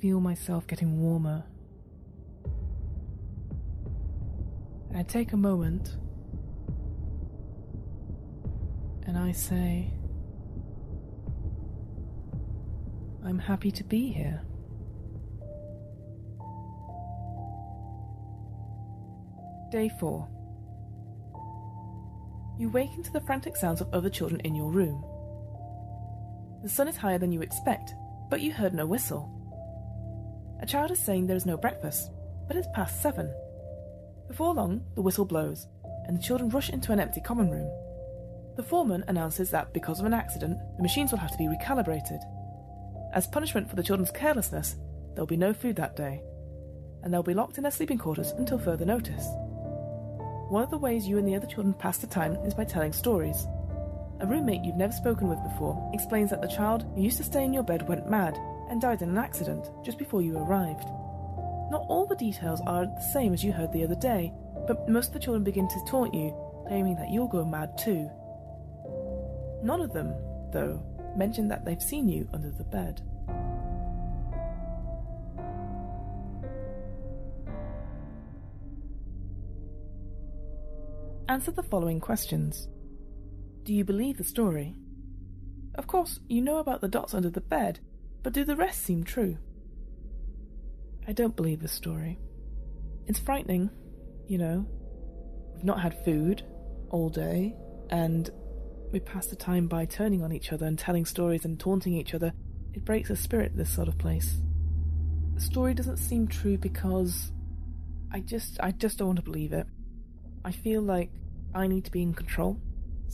feel 0.00 0.20
myself 0.20 0.66
getting 0.66 1.00
warmer. 1.00 1.44
I 4.92 5.04
take 5.04 5.32
a 5.32 5.36
moment 5.36 5.96
and 9.06 9.16
I 9.16 9.30
say, 9.30 9.92
I'm 13.24 13.38
happy 13.38 13.70
to 13.70 13.84
be 13.84 14.08
here. 14.12 14.42
Day 19.70 19.88
4 20.00 20.33
You 22.56 22.68
waken 22.68 23.02
to 23.02 23.12
the 23.12 23.20
frantic 23.20 23.56
sounds 23.56 23.80
of 23.80 23.92
other 23.92 24.08
children 24.08 24.40
in 24.40 24.54
your 24.54 24.70
room. 24.70 25.04
The 26.62 26.68
sun 26.68 26.86
is 26.86 26.96
higher 26.96 27.18
than 27.18 27.32
you 27.32 27.42
expect, 27.42 27.94
but 28.30 28.40
you 28.40 28.52
heard 28.52 28.74
no 28.74 28.86
whistle. 28.86 29.28
A 30.62 30.66
child 30.66 30.92
is 30.92 30.98
saying 30.98 31.26
there 31.26 31.36
is 31.36 31.46
no 31.46 31.56
breakfast, 31.56 32.10
but 32.46 32.56
it's 32.56 32.68
past 32.72 33.02
seven. 33.02 33.32
Before 34.28 34.54
long, 34.54 34.84
the 34.94 35.02
whistle 35.02 35.24
blows, 35.24 35.66
and 36.06 36.16
the 36.16 36.22
children 36.22 36.48
rush 36.48 36.70
into 36.70 36.92
an 36.92 37.00
empty 37.00 37.20
common 37.20 37.50
room. 37.50 37.70
The 38.56 38.62
foreman 38.62 39.04
announces 39.08 39.50
that 39.50 39.74
because 39.74 39.98
of 39.98 40.06
an 40.06 40.14
accident, 40.14 40.58
the 40.76 40.82
machines 40.82 41.10
will 41.10 41.18
have 41.18 41.32
to 41.32 41.38
be 41.38 41.48
recalibrated. 41.48 42.20
As 43.12 43.26
punishment 43.26 43.68
for 43.68 43.74
the 43.74 43.82
children's 43.82 44.12
carelessness, 44.12 44.76
there 45.14 45.22
will 45.22 45.26
be 45.26 45.36
no 45.36 45.52
food 45.52 45.74
that 45.76 45.96
day, 45.96 46.22
and 47.02 47.12
they'll 47.12 47.22
be 47.24 47.34
locked 47.34 47.58
in 47.58 47.62
their 47.62 47.72
sleeping 47.72 47.98
quarters 47.98 48.30
until 48.38 48.58
further 48.58 48.84
notice. 48.84 49.26
One 50.54 50.62
of 50.62 50.70
the 50.70 50.78
ways 50.78 51.08
you 51.08 51.18
and 51.18 51.26
the 51.26 51.34
other 51.34 51.48
children 51.48 51.74
pass 51.74 51.98
the 51.98 52.06
time 52.06 52.36
is 52.44 52.54
by 52.54 52.62
telling 52.62 52.92
stories. 52.92 53.48
A 54.20 54.26
roommate 54.28 54.64
you've 54.64 54.76
never 54.76 54.92
spoken 54.92 55.28
with 55.28 55.42
before 55.42 55.90
explains 55.92 56.30
that 56.30 56.42
the 56.42 56.46
child 56.46 56.84
who 56.94 57.02
used 57.02 57.16
to 57.16 57.24
stay 57.24 57.42
in 57.42 57.52
your 57.52 57.64
bed 57.64 57.88
went 57.88 58.08
mad 58.08 58.38
and 58.70 58.80
died 58.80 59.02
in 59.02 59.08
an 59.08 59.18
accident 59.18 59.68
just 59.84 59.98
before 59.98 60.22
you 60.22 60.38
arrived. 60.38 60.84
Not 61.72 61.84
all 61.88 62.06
the 62.06 62.14
details 62.14 62.60
are 62.68 62.86
the 62.86 63.10
same 63.12 63.32
as 63.32 63.42
you 63.42 63.50
heard 63.50 63.72
the 63.72 63.82
other 63.82 63.96
day, 63.96 64.32
but 64.68 64.88
most 64.88 65.08
of 65.08 65.14
the 65.14 65.18
children 65.18 65.42
begin 65.42 65.66
to 65.66 65.84
taunt 65.88 66.14
you, 66.14 66.32
claiming 66.68 66.94
that 66.98 67.10
you'll 67.10 67.26
go 67.26 67.44
mad 67.44 67.76
too. 67.76 68.08
None 69.64 69.80
of 69.80 69.92
them, 69.92 70.14
though, 70.52 70.80
mention 71.16 71.48
that 71.48 71.64
they've 71.64 71.82
seen 71.82 72.08
you 72.08 72.28
under 72.32 72.52
the 72.52 72.62
bed. 72.62 73.02
Answer 81.26 81.52
the 81.52 81.62
following 81.62 82.00
questions. 82.00 82.68
Do 83.62 83.72
you 83.72 83.82
believe 83.82 84.18
the 84.18 84.24
story? 84.24 84.76
Of 85.74 85.86
course, 85.86 86.20
you 86.28 86.42
know 86.42 86.58
about 86.58 86.82
the 86.82 86.88
dots 86.88 87.14
under 87.14 87.30
the 87.30 87.40
bed, 87.40 87.80
but 88.22 88.34
do 88.34 88.44
the 88.44 88.56
rest 88.56 88.82
seem 88.82 89.04
true? 89.04 89.38
I 91.08 91.12
don't 91.12 91.34
believe 91.34 91.62
the 91.62 91.68
story. 91.68 92.18
It's 93.06 93.18
frightening, 93.18 93.70
you 94.28 94.36
know. 94.36 94.66
We've 95.54 95.64
not 95.64 95.80
had 95.80 96.04
food 96.04 96.44
all 96.90 97.08
day, 97.08 97.56
and 97.88 98.28
we 98.92 99.00
pass 99.00 99.26
the 99.28 99.36
time 99.36 99.66
by 99.66 99.86
turning 99.86 100.22
on 100.22 100.30
each 100.30 100.52
other 100.52 100.66
and 100.66 100.78
telling 100.78 101.06
stories 101.06 101.46
and 101.46 101.58
taunting 101.58 101.94
each 101.94 102.12
other. 102.12 102.34
It 102.74 102.84
breaks 102.84 103.08
the 103.08 103.16
spirit, 103.16 103.56
this 103.56 103.70
sort 103.70 103.88
of 103.88 103.96
place. 103.96 104.42
The 105.36 105.40
story 105.40 105.72
doesn't 105.72 105.96
seem 105.96 106.28
true 106.28 106.58
because 106.58 107.32
I 108.12 108.20
just 108.20 108.60
I 108.60 108.72
just 108.72 108.98
don't 108.98 109.08
want 109.08 109.18
to 109.20 109.24
believe 109.24 109.54
it. 109.54 109.66
I 110.44 110.52
feel 110.52 110.82
like 110.82 111.10
I 111.54 111.66
need 111.66 111.84
to 111.84 111.90
be 111.90 112.02
in 112.02 112.14
control 112.14 112.60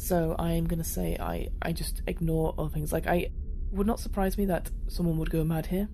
so 0.00 0.34
I 0.38 0.52
am 0.52 0.66
going 0.66 0.82
to 0.82 0.88
say 0.88 1.16
I, 1.20 1.48
I 1.60 1.72
just 1.72 2.00
ignore 2.06 2.54
other 2.56 2.70
things. 2.70 2.90
Like, 2.90 3.06
I 3.06 3.30
would 3.70 3.86
not 3.86 4.00
surprise 4.00 4.38
me 4.38 4.46
that 4.46 4.70
someone 4.88 5.18
would 5.18 5.30
go 5.30 5.44
mad 5.44 5.66
here, 5.66 5.90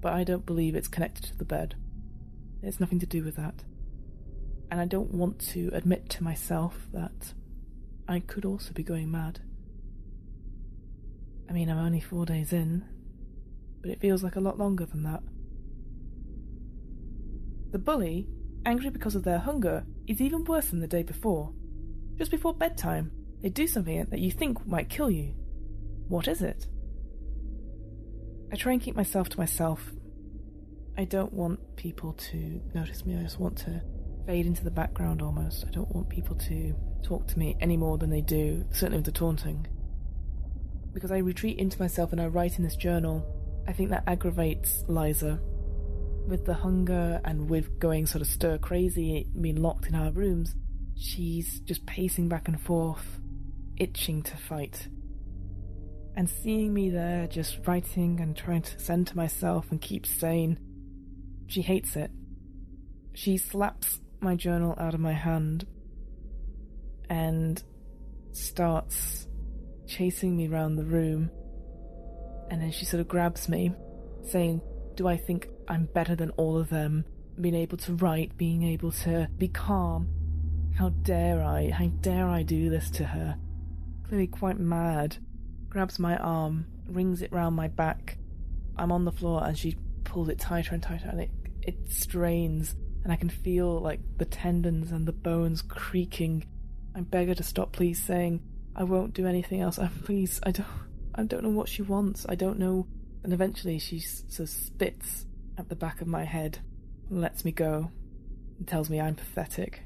but 0.00 0.12
I 0.12 0.22
don't 0.22 0.46
believe 0.46 0.76
it's 0.76 0.86
connected 0.86 1.24
to 1.24 1.36
the 1.36 1.44
bed. 1.44 1.74
It's 2.62 2.78
nothing 2.78 3.00
to 3.00 3.06
do 3.06 3.24
with 3.24 3.34
that. 3.34 3.64
And 4.70 4.80
I 4.80 4.86
don't 4.86 5.12
want 5.12 5.40
to 5.50 5.70
admit 5.72 6.08
to 6.10 6.22
myself 6.22 6.86
that 6.92 7.34
I 8.06 8.20
could 8.20 8.44
also 8.44 8.72
be 8.72 8.84
going 8.84 9.10
mad. 9.10 9.40
I 11.48 11.52
mean, 11.52 11.68
I'm 11.68 11.78
only 11.78 12.00
four 12.00 12.24
days 12.24 12.52
in, 12.52 12.84
but 13.80 13.90
it 13.90 14.00
feels 14.00 14.22
like 14.22 14.36
a 14.36 14.40
lot 14.40 14.58
longer 14.58 14.86
than 14.86 15.02
that. 15.02 15.22
The 17.72 17.78
bully, 17.78 18.28
angry 18.64 18.90
because 18.90 19.16
of 19.16 19.24
their 19.24 19.40
hunger, 19.40 19.84
is 20.06 20.20
even 20.20 20.44
worse 20.44 20.70
than 20.70 20.80
the 20.80 20.86
day 20.86 21.02
before. 21.02 21.52
Just 22.16 22.30
before 22.30 22.54
bedtime, 22.54 23.10
they 23.42 23.48
do 23.48 23.66
something 23.66 24.06
that 24.10 24.20
you 24.20 24.30
think 24.30 24.66
might 24.66 24.88
kill 24.88 25.10
you. 25.10 25.34
What 26.08 26.28
is 26.28 26.42
it? 26.42 26.66
I 28.52 28.56
try 28.56 28.72
and 28.72 28.80
keep 28.80 28.94
myself 28.94 29.28
to 29.30 29.38
myself. 29.38 29.92
I 30.96 31.04
don't 31.04 31.32
want 31.32 31.76
people 31.76 32.12
to 32.12 32.60
notice 32.74 33.04
me. 33.04 33.18
I 33.18 33.22
just 33.22 33.40
want 33.40 33.58
to 33.58 33.82
fade 34.26 34.46
into 34.46 34.64
the 34.64 34.70
background 34.70 35.22
almost. 35.22 35.64
I 35.66 35.70
don't 35.70 35.92
want 35.94 36.08
people 36.08 36.36
to 36.36 36.74
talk 37.02 37.26
to 37.28 37.38
me 37.38 37.56
any 37.60 37.76
more 37.76 37.98
than 37.98 38.10
they 38.10 38.20
do, 38.20 38.64
certainly 38.70 38.98
with 38.98 39.06
the 39.06 39.12
taunting. 39.12 39.66
Because 40.92 41.10
I 41.10 41.18
retreat 41.18 41.58
into 41.58 41.80
myself 41.80 42.12
and 42.12 42.20
I 42.20 42.26
write 42.26 42.58
in 42.58 42.64
this 42.64 42.76
journal, 42.76 43.26
I 43.66 43.72
think 43.72 43.90
that 43.90 44.04
aggravates 44.06 44.84
Liza. 44.86 45.40
With 46.26 46.46
the 46.46 46.54
hunger 46.54 47.20
and 47.24 47.50
with 47.50 47.78
going 47.78 48.06
sort 48.06 48.22
of 48.22 48.28
stir 48.28 48.58
crazy, 48.58 49.26
being 49.40 49.56
locked 49.56 49.86
in 49.86 49.94
our 49.94 50.10
rooms, 50.10 50.54
She's 50.96 51.60
just 51.60 51.84
pacing 51.86 52.28
back 52.28 52.48
and 52.48 52.60
forth, 52.60 53.20
itching 53.76 54.22
to 54.22 54.36
fight. 54.36 54.88
And 56.16 56.30
seeing 56.30 56.72
me 56.72 56.90
there, 56.90 57.26
just 57.26 57.66
writing 57.66 58.20
and 58.20 58.36
trying 58.36 58.62
to 58.62 59.04
to 59.04 59.16
myself 59.16 59.66
and 59.70 59.80
keep 59.80 60.06
sane, 60.06 60.58
she 61.48 61.62
hates 61.62 61.96
it. 61.96 62.10
She 63.12 63.36
slaps 63.36 64.00
my 64.20 64.36
journal 64.36 64.74
out 64.78 64.94
of 64.94 65.00
my 65.00 65.12
hand 65.12 65.66
and 67.10 67.62
starts 68.32 69.26
chasing 69.86 70.36
me 70.36 70.46
round 70.46 70.78
the 70.78 70.84
room. 70.84 71.30
And 72.50 72.62
then 72.62 72.70
she 72.70 72.84
sort 72.84 73.00
of 73.00 73.08
grabs 73.08 73.48
me, 73.48 73.72
saying, 74.22 74.60
Do 74.96 75.08
I 75.08 75.16
think 75.16 75.48
I'm 75.68 75.86
better 75.86 76.14
than 76.14 76.30
all 76.30 76.56
of 76.56 76.70
them? 76.70 77.04
Being 77.40 77.54
able 77.56 77.76
to 77.78 77.94
write, 77.94 78.36
being 78.36 78.62
able 78.62 78.92
to 78.92 79.28
be 79.38 79.48
calm, 79.48 80.08
how 80.76 80.90
dare 80.90 81.42
I? 81.42 81.70
How 81.70 81.86
dare 81.86 82.28
I 82.28 82.42
do 82.42 82.70
this 82.70 82.90
to 82.92 83.04
her? 83.04 83.36
Clearly 84.08 84.26
quite 84.26 84.58
mad. 84.58 85.16
Grabs 85.68 85.98
my 85.98 86.16
arm, 86.16 86.66
wrings 86.88 87.22
it 87.22 87.32
round 87.32 87.56
my 87.56 87.68
back. 87.68 88.18
I'm 88.76 88.92
on 88.92 89.04
the 89.04 89.12
floor 89.12 89.44
and 89.44 89.58
she 89.58 89.76
pulls 90.04 90.28
it 90.28 90.38
tighter 90.38 90.74
and 90.74 90.82
tighter 90.82 91.08
and 91.08 91.20
it, 91.20 91.30
it 91.62 91.90
strains 91.90 92.76
and 93.04 93.12
I 93.12 93.16
can 93.16 93.28
feel 93.28 93.80
like 93.80 94.00
the 94.16 94.24
tendons 94.24 94.90
and 94.90 95.06
the 95.06 95.12
bones 95.12 95.62
creaking. 95.62 96.46
I 96.94 97.00
beg 97.00 97.28
her 97.28 97.34
to 97.34 97.42
stop, 97.42 97.72
please, 97.72 98.02
saying, 98.02 98.40
I 98.74 98.84
won't 98.84 99.14
do 99.14 99.26
anything 99.26 99.60
else. 99.60 99.78
I, 99.78 99.88
please, 100.04 100.40
I 100.42 100.52
don't, 100.52 100.66
I 101.14 101.22
don't 101.24 101.44
know 101.44 101.50
what 101.50 101.68
she 101.68 101.82
wants. 101.82 102.24
I 102.28 102.34
don't 102.34 102.58
know. 102.58 102.86
And 103.24 103.32
eventually 103.32 103.78
she 103.78 103.98
sort 103.98 104.40
of 104.40 104.48
spits 104.50 105.26
at 105.56 105.70
the 105.70 105.74
back 105.74 106.00
of 106.00 106.06
my 106.06 106.24
head 106.24 106.58
and 107.08 107.20
lets 107.20 107.44
me 107.44 107.52
go 107.52 107.90
and 108.58 108.68
tells 108.68 108.90
me 108.90 109.00
I'm 109.00 109.14
pathetic. 109.14 109.82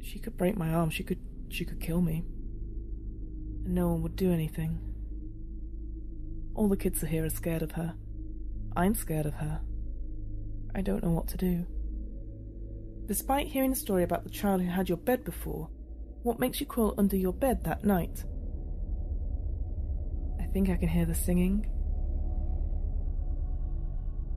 She 0.00 0.18
could 0.18 0.36
break 0.36 0.56
my 0.56 0.72
arm, 0.72 0.90
she 0.90 1.02
could 1.02 1.20
she 1.48 1.64
could 1.64 1.80
kill 1.80 2.02
me. 2.02 2.24
And 3.64 3.74
no 3.74 3.88
one 3.88 4.02
would 4.02 4.16
do 4.16 4.32
anything. 4.32 4.80
All 6.54 6.68
the 6.68 6.76
kids 6.76 7.02
are 7.02 7.06
here 7.06 7.24
are 7.24 7.30
scared 7.30 7.62
of 7.62 7.72
her. 7.72 7.94
I'm 8.76 8.94
scared 8.94 9.26
of 9.26 9.34
her. 9.34 9.62
I 10.74 10.82
don't 10.82 11.02
know 11.02 11.10
what 11.10 11.28
to 11.28 11.36
do. 11.36 11.66
Despite 13.06 13.48
hearing 13.48 13.70
the 13.70 13.76
story 13.76 14.02
about 14.02 14.24
the 14.24 14.30
child 14.30 14.60
who 14.60 14.68
had 14.68 14.88
your 14.88 14.98
bed 14.98 15.24
before, 15.24 15.68
what 16.22 16.38
makes 16.38 16.60
you 16.60 16.66
crawl 16.66 16.94
under 16.98 17.16
your 17.16 17.32
bed 17.32 17.64
that 17.64 17.84
night? 17.84 18.24
I 20.52 20.54
think 20.54 20.68
I 20.68 20.76
can 20.76 20.88
hear 20.88 21.06
the 21.06 21.14
singing. 21.14 21.66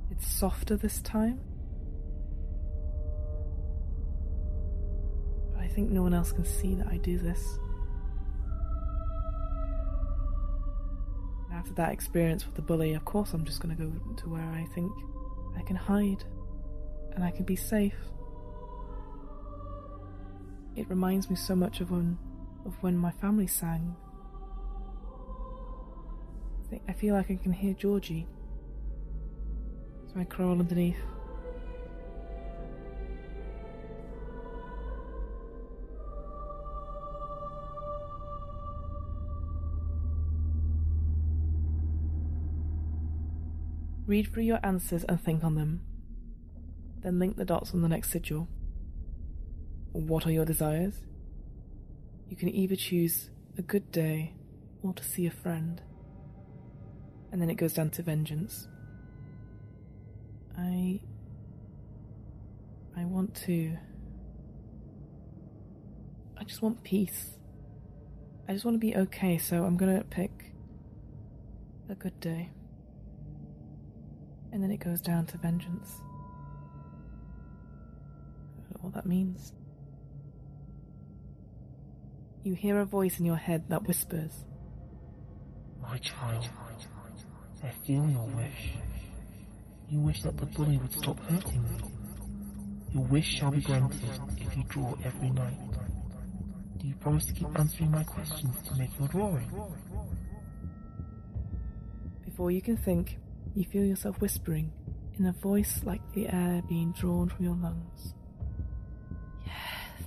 It's 0.09 0.25
softer 0.25 0.77
this 0.77 1.01
time. 1.01 1.41
But 5.53 5.63
I 5.63 5.67
think 5.67 5.89
no 5.89 6.03
one 6.03 6.13
else 6.13 6.31
can 6.31 6.45
see 6.45 6.73
that 6.75 6.87
I 6.87 6.95
do 6.99 7.17
this. 7.17 7.59
After 11.53 11.73
that 11.73 11.91
experience 11.91 12.45
with 12.45 12.55
the 12.55 12.61
bully, 12.61 12.93
of 12.93 13.03
course 13.03 13.33
I'm 13.33 13.43
just 13.43 13.59
going 13.59 13.75
to 13.75 13.83
go 13.83 13.91
to 14.15 14.29
where 14.29 14.39
I 14.41 14.65
think 14.73 14.93
I 15.57 15.63
can 15.63 15.75
hide 15.75 16.23
and 17.13 17.25
I 17.25 17.31
can 17.31 17.43
be 17.43 17.57
safe. 17.57 17.97
It 20.77 20.87
reminds 20.87 21.29
me 21.29 21.35
so 21.35 21.57
much 21.57 21.81
of 21.81 21.91
when 21.91 22.17
of 22.65 22.81
when 22.81 22.95
my 22.95 23.11
family 23.11 23.47
sang. 23.47 23.97
I, 26.75 26.77
think, 26.77 26.89
I 26.89 26.93
feel 26.93 27.13
like 27.15 27.31
I 27.31 27.35
can 27.35 27.53
hear 27.53 27.73
Georgie. 27.73 28.27
So 30.13 30.19
I 30.19 30.25
crawl 30.25 30.59
underneath. 30.59 30.97
Read 44.05 44.31
through 44.31 44.43
your 44.43 44.59
answers 44.63 45.03
and 45.05 45.19
think 45.19 45.43
on 45.43 45.55
them. 45.55 45.81
Then 47.01 47.19
link 47.19 47.37
the 47.37 47.45
dots 47.45 47.73
on 47.73 47.81
the 47.81 47.87
next 47.87 48.11
sigil. 48.11 48.47
What 49.93 50.27
are 50.27 50.31
your 50.31 50.45
desires? 50.45 51.01
You 52.29 52.35
can 52.35 52.49
either 52.49 52.75
choose 52.75 53.29
a 53.57 53.61
good 53.61 53.91
day 53.91 54.33
or 54.83 54.93
to 54.93 55.03
see 55.03 55.25
a 55.25 55.31
friend. 55.31 55.81
And 57.31 57.41
then 57.41 57.49
it 57.49 57.55
goes 57.55 57.73
down 57.73 57.89
to 57.91 58.01
vengeance. 58.03 58.67
I. 60.57 61.01
I 62.97 63.05
want 63.05 63.35
to. 63.45 63.77
I 66.37 66.43
just 66.43 66.61
want 66.61 66.83
peace. 66.83 67.31
I 68.47 68.53
just 68.53 68.63
want 68.63 68.75
to 68.75 68.79
be 68.79 68.95
okay, 68.95 69.37
so 69.37 69.63
I'm 69.63 69.75
gonna 69.75 70.03
pick 70.09 70.53
a 71.89 71.95
good 71.95 72.19
day. 72.19 72.51
And 74.51 74.63
then 74.63 74.71
it 74.71 74.77
goes 74.77 75.01
down 75.01 75.25
to 75.27 75.37
vengeance. 75.37 75.95
I 78.57 78.61
don't 78.61 78.83
know 78.83 78.89
what 78.89 78.93
that 78.93 79.05
means. 79.05 79.53
You 82.43 82.53
hear 82.53 82.79
a 82.79 82.85
voice 82.85 83.19
in 83.19 83.25
your 83.25 83.35
head 83.37 83.65
that 83.69 83.87
whispers, 83.87 84.45
My 85.81 85.97
child, 85.97 86.47
I 87.65 87.71
feel 87.87 88.07
your 88.07 88.27
wish. 88.37 88.73
You 89.89 89.99
wish 89.99 90.21
that 90.21 90.37
the 90.37 90.45
bully 90.45 90.77
would 90.77 90.91
stop 90.91 91.19
hurting 91.21 91.65
you. 91.65 91.91
Your 92.93 93.03
wish 93.05 93.25
shall 93.25 93.49
be 93.49 93.61
granted 93.61 94.03
if 94.37 94.55
you 94.55 94.63
draw 94.69 94.93
every 95.03 95.31
night. 95.31 95.57
Do 96.77 96.87
you 96.87 96.93
promise 96.95 97.25
to 97.25 97.33
keep 97.33 97.47
answering 97.57 97.89
my 97.89 98.03
questions 98.03 98.55
to 98.67 98.75
make 98.75 98.91
your 98.99 99.07
drawing? 99.07 99.49
Before 102.23 102.51
you 102.51 102.61
can 102.61 102.77
think, 102.77 103.17
you 103.55 103.63
feel 103.63 103.83
yourself 103.83 104.21
whispering 104.21 104.71
in 105.17 105.25
a 105.25 105.31
voice 105.31 105.81
like 105.83 106.01
the 106.13 106.27
air 106.27 106.61
being 106.69 106.91
drawn 106.91 107.29
from 107.29 107.45
your 107.45 107.55
lungs. 107.55 108.13
Yes. 109.43 110.03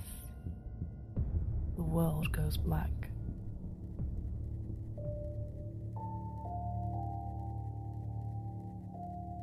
The 1.75 1.83
world 1.83 2.31
goes 2.31 2.55
black. 2.55 2.98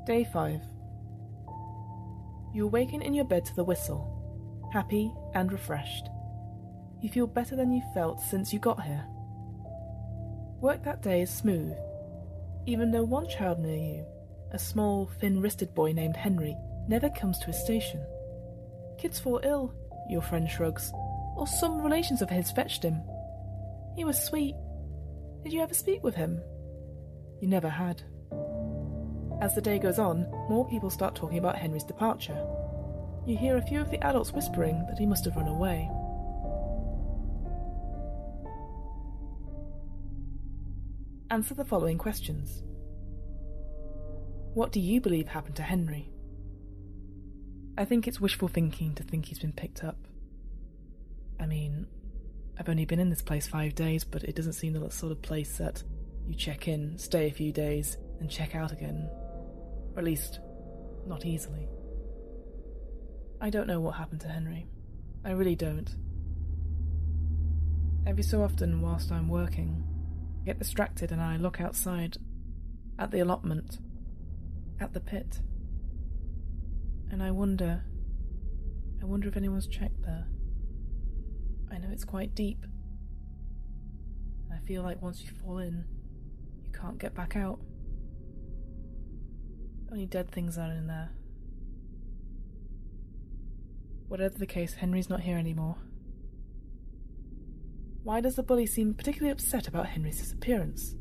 Day 0.07 0.23
5. 0.23 0.61
You 2.55 2.67
awaken 2.67 3.03
in 3.03 3.13
your 3.13 3.25
bed 3.25 3.45
to 3.47 3.57
the 3.57 3.65
whistle, 3.65 4.71
happy 4.73 5.13
and 5.35 5.51
refreshed. 5.51 6.07
You 7.03 7.09
feel 7.09 7.27
better 7.27 7.57
than 7.57 7.73
you 7.73 7.83
felt 7.93 8.21
since 8.21 8.53
you 8.53 8.61
got 8.61 8.81
here. 8.81 9.05
Work 10.61 10.85
that 10.85 11.03
day 11.03 11.23
is 11.23 11.31
smooth, 11.31 11.75
even 12.67 12.93
though 12.93 13.03
one 13.03 13.29
child 13.29 13.59
near 13.59 13.77
you, 13.77 14.07
a 14.53 14.61
small, 14.61 15.11
thin 15.19 15.41
wristed 15.41 15.75
boy 15.75 15.91
named 15.91 16.15
Henry, 16.15 16.57
never 16.87 17.11
comes 17.11 17.41
to 17.41 17.47
his 17.47 17.61
station. 17.61 18.01
Kids 18.99 19.19
fall 19.19 19.41
ill, 19.43 19.75
your 20.09 20.23
friend 20.23 20.49
shrugs, 20.49 20.93
or 21.35 21.49
some 21.49 21.83
relations 21.83 22.23
of 22.23 22.31
his 22.31 22.53
fetched 22.53 22.85
him. 22.85 23.03
He 23.97 24.05
was 24.05 24.23
sweet. 24.23 24.55
Did 25.43 25.53
you 25.53 25.63
ever 25.63 25.75
speak 25.75 26.05
with 26.05 26.15
him? 26.15 26.41
You 27.41 27.49
never 27.49 27.69
had. 27.69 28.05
As 29.41 29.55
the 29.55 29.61
day 29.61 29.79
goes 29.79 29.99
on, 29.99 30.27
more 30.49 30.67
people 30.67 30.89
start 30.89 31.15
talking 31.15 31.39
about 31.39 31.57
Henry's 31.57 31.85
departure. 31.85 32.39
You 33.27 33.37
hear 33.37 33.57
a 33.57 33.63
few 33.63 33.81
of 33.81 33.91
the 33.91 34.03
adults 34.03 34.33
whispering 34.33 34.87
that 34.89 34.99
he 34.99 35.05
must 35.05 35.25
have 35.27 35.37
run 35.37 35.49
away. 35.49 35.91
Answer 41.31 41.55
the 41.55 41.65
following 41.65 41.99
questions. 41.99 42.63
What 44.55 44.73
do 44.73 44.81
you 44.81 45.01
believe 45.01 45.29
happened 45.29 45.57
to 45.57 45.63
Henry? 45.63 46.09
I 47.77 47.85
think 47.85 48.09
it's 48.09 48.21
wishful 48.21 48.49
thinking 48.49 48.95
to 48.95 49.03
think 49.03 49.27
he's 49.27 49.41
been 49.41 49.53
picked 49.53 49.85
up. 49.85 49.99
I 51.39 51.45
mean, 51.45 51.87
I've 52.59 52.71
only 52.71 52.87
been 52.87 53.01
in 53.01 53.11
this 53.11 53.21
place 53.21 53.47
five 53.47 53.75
days, 53.75 54.03
but 54.03 54.25
it 54.25 54.35
doesn't 54.35 54.55
seem 54.55 54.73
the 54.73 54.91
sort 54.91 55.13
of 55.13 55.21
place 55.21 55.59
that 55.59 55.83
you 56.27 56.35
check 56.35 56.69
in, 56.69 56.97
stay 56.97 57.27
a 57.27 57.33
few 57.33 57.53
days, 57.53 57.99
and 58.19 58.31
check 58.31 58.55
out 58.55 58.73
again. 58.73 59.11
Or 59.97 60.01
at 60.01 60.05
least, 60.05 60.41
not 61.07 61.25
easily. 61.25 61.69
I 63.41 63.49
don't 63.49 63.67
know 63.67 63.81
what 63.81 63.97
happened 63.97 64.21
to 64.21 64.29
Henry. 64.29 64.67
I 65.25 65.31
really 65.31 65.57
don't. 65.57 65.95
Every 68.07 68.23
so 68.23 68.43
often, 68.43 68.83
whilst 68.83 69.11
I'm 69.11 69.29
working, 69.29 69.83
I 70.43 70.45
get 70.45 70.59
distracted 70.59 71.13
and 71.13 71.21
I 71.21 71.39
look 71.39 71.63
outside 71.63 72.19
at 72.99 73.11
the 73.11 73.21
allotment, 73.21 73.79
at 74.81 74.93
the 74.93 75.01
pit. 75.01 75.41
And 77.11 77.23
I 77.23 77.31
wonder, 77.31 77.83
I 79.01 79.07
wonder 79.07 79.29
if 79.29 79.37
anyone's 79.37 79.67
checked 79.67 80.03
there. 80.03 80.27
I 81.73 81.79
know 81.79 81.89
it's 81.91 82.05
quite 82.05 82.35
deep. 82.35 82.67
I 84.53 84.59
feel 84.67 84.83
like 84.83 85.01
once 85.01 85.23
you 85.23 85.31
fall 85.43 85.59
in, 85.59 85.85
you 86.63 86.71
can't 86.71 86.99
get 86.99 87.15
back 87.15 87.35
out. 87.35 87.59
Only 89.91 90.07
dead 90.07 90.31
things 90.31 90.59
are 90.59 90.71
in 90.71 90.87
there. 90.87 91.11
Whatever 94.09 94.39
the 94.39 94.47
case, 94.47 94.75
Henry's 94.75 95.09
not 95.09 95.21
here 95.21 95.39
anymore. 95.39 95.77
Why 98.03 98.21
does 98.21 98.37
the 98.37 98.43
bully 98.43 98.67
seem 98.67 98.95
particularly 98.95 99.33
upset 99.33 99.67
about 99.67 99.87
Henry's 99.87 100.19
disappearance? 100.21 100.95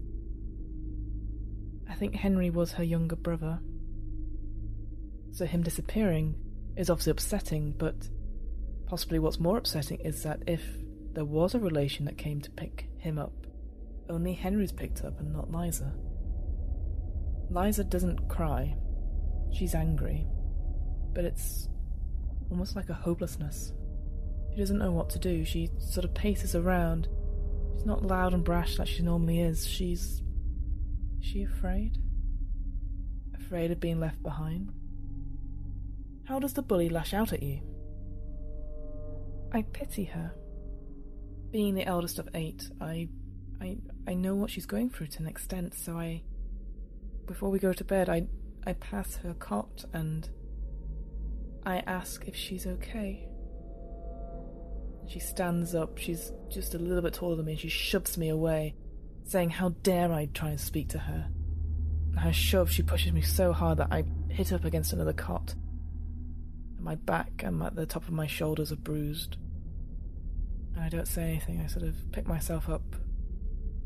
I 1.87 1.93
think 1.93 2.15
Henry 2.15 2.49
was 2.49 2.73
her 2.73 2.83
younger 2.83 3.15
brother. 3.15 3.59
So 5.31 5.45
him 5.45 5.61
disappearing 5.61 6.35
is 6.75 6.89
obviously 6.89 7.11
upsetting, 7.11 7.73
but 7.77 8.09
possibly 8.87 9.19
what's 9.19 9.39
more 9.39 9.57
upsetting 9.57 9.99
is 9.99 10.23
that 10.23 10.41
if 10.47 10.63
there 11.13 11.25
was 11.25 11.53
a 11.53 11.59
relation 11.59 12.05
that 12.05 12.17
came 12.17 12.41
to 12.41 12.51
pick 12.51 12.87
him 12.97 13.19
up, 13.19 13.33
only 14.09 14.33
Henry's 14.33 14.71
picked 14.71 15.03
up 15.03 15.19
and 15.19 15.31
not 15.31 15.51
Liza. 15.51 15.93
Liza 17.55 17.85
doesn't 17.85 18.27
cry. 18.27 18.75
She's 19.53 19.73
angry. 19.73 20.27
But 21.13 21.23
it's 21.23 21.69
almost 22.51 22.75
like 22.75 22.89
a 22.89 22.93
hopelessness. 22.93 23.71
She 24.51 24.57
doesn't 24.57 24.77
know 24.77 24.91
what 24.91 25.09
to 25.11 25.19
do. 25.19 25.45
She 25.45 25.69
sort 25.79 26.03
of 26.03 26.13
paces 26.13 26.53
around. 26.53 27.07
She's 27.73 27.85
not 27.85 28.05
loud 28.05 28.33
and 28.33 28.43
brash 28.43 28.77
like 28.77 28.89
she 28.89 29.03
normally 29.03 29.39
is. 29.39 29.65
She's. 29.65 30.21
Is 31.21 31.25
she 31.25 31.43
afraid? 31.43 31.97
Afraid 33.33 33.71
of 33.71 33.79
being 33.79 34.01
left 34.01 34.21
behind? 34.21 34.73
How 36.25 36.39
does 36.39 36.53
the 36.53 36.61
bully 36.61 36.89
lash 36.89 37.13
out 37.13 37.31
at 37.31 37.41
you? 37.41 37.61
I 39.53 39.61
pity 39.61 40.03
her. 40.05 40.33
Being 41.51 41.75
the 41.75 41.85
eldest 41.85 42.19
of 42.19 42.27
eight, 42.33 42.63
I. 42.81 43.07
I. 43.61 43.77
I 44.07 44.13
know 44.13 44.35
what 44.35 44.51
she's 44.51 44.65
going 44.65 44.89
through 44.89 45.07
to 45.07 45.19
an 45.19 45.27
extent, 45.27 45.73
so 45.73 45.97
I. 45.97 46.21
Before 47.27 47.49
we 47.49 47.59
go 47.59 47.73
to 47.73 47.83
bed, 47.83 48.09
I. 48.09 48.27
I 48.67 48.73
pass 48.73 49.17
her 49.17 49.33
cot 49.35 49.85
and. 49.93 50.27
I 51.65 51.77
ask 51.87 52.27
if 52.27 52.35
she's 52.35 52.67
okay. 52.67 53.27
She 55.07 55.19
stands 55.19 55.75
up, 55.75 55.97
she's 55.97 56.31
just 56.49 56.73
a 56.73 56.79
little 56.79 57.01
bit 57.01 57.13
taller 57.13 57.35
than 57.35 57.45
me, 57.45 57.53
and 57.53 57.61
she 57.61 57.69
shoves 57.69 58.17
me 58.17 58.29
away, 58.29 58.75
saying 59.23 59.51
how 59.51 59.69
dare 59.83 60.11
I 60.11 60.27
try 60.27 60.49
and 60.49 60.59
speak 60.59 60.89
to 60.89 60.99
her. 60.99 61.27
Her 62.17 62.33
shove, 62.33 62.71
she 62.71 62.81
pushes 62.81 63.11
me 63.11 63.21
so 63.21 63.51
hard 63.53 63.79
that 63.79 63.91
I 63.91 64.03
hit 64.29 64.51
up 64.53 64.65
against 64.65 64.93
another 64.93 65.13
cot. 65.13 65.55
My 66.79 66.95
back 66.95 67.43
and 67.43 67.61
at 67.63 67.75
the 67.75 67.85
top 67.85 68.03
of 68.03 68.13
my 68.13 68.27
shoulders 68.27 68.71
are 68.71 68.77
bruised. 68.77 69.37
And 70.75 70.83
I 70.83 70.89
don't 70.89 71.07
say 71.07 71.23
anything, 71.23 71.61
I 71.61 71.67
sort 71.67 71.85
of 71.85 71.95
pick 72.11 72.27
myself 72.27 72.69
up 72.69 72.95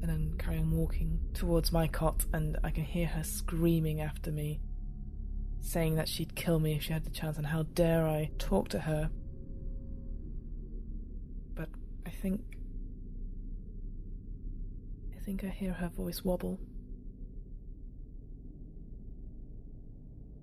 and 0.02 0.10
then 0.10 0.36
carry 0.38 0.58
on 0.58 0.72
walking 0.72 1.20
towards 1.34 1.72
my 1.72 1.88
cot, 1.88 2.26
and 2.34 2.58
I 2.64 2.72
can 2.72 2.84
hear 2.84 3.08
her 3.08 3.24
screaming 3.24 4.02
after 4.02 4.32
me, 4.32 4.62
saying 5.62 5.96
that 5.96 6.08
she'd 6.08 6.36
kill 6.36 6.60
me 6.60 6.76
if 6.76 6.84
she 6.84 6.94
had 6.94 7.04
the 7.04 7.10
chance, 7.10 7.38
and 7.38 7.48
how 7.48 7.64
dare 7.64 8.08
I 8.08 8.32
talk 8.38 8.70
to 8.70 8.80
her 8.80 9.10
But 11.60 11.70
I 12.06 12.10
think. 12.10 12.42
I 15.16 15.20
think 15.26 15.44
I 15.44 15.48
hear 15.48 15.74
her 15.74 15.90
voice 15.90 16.24
wobble. 16.24 16.58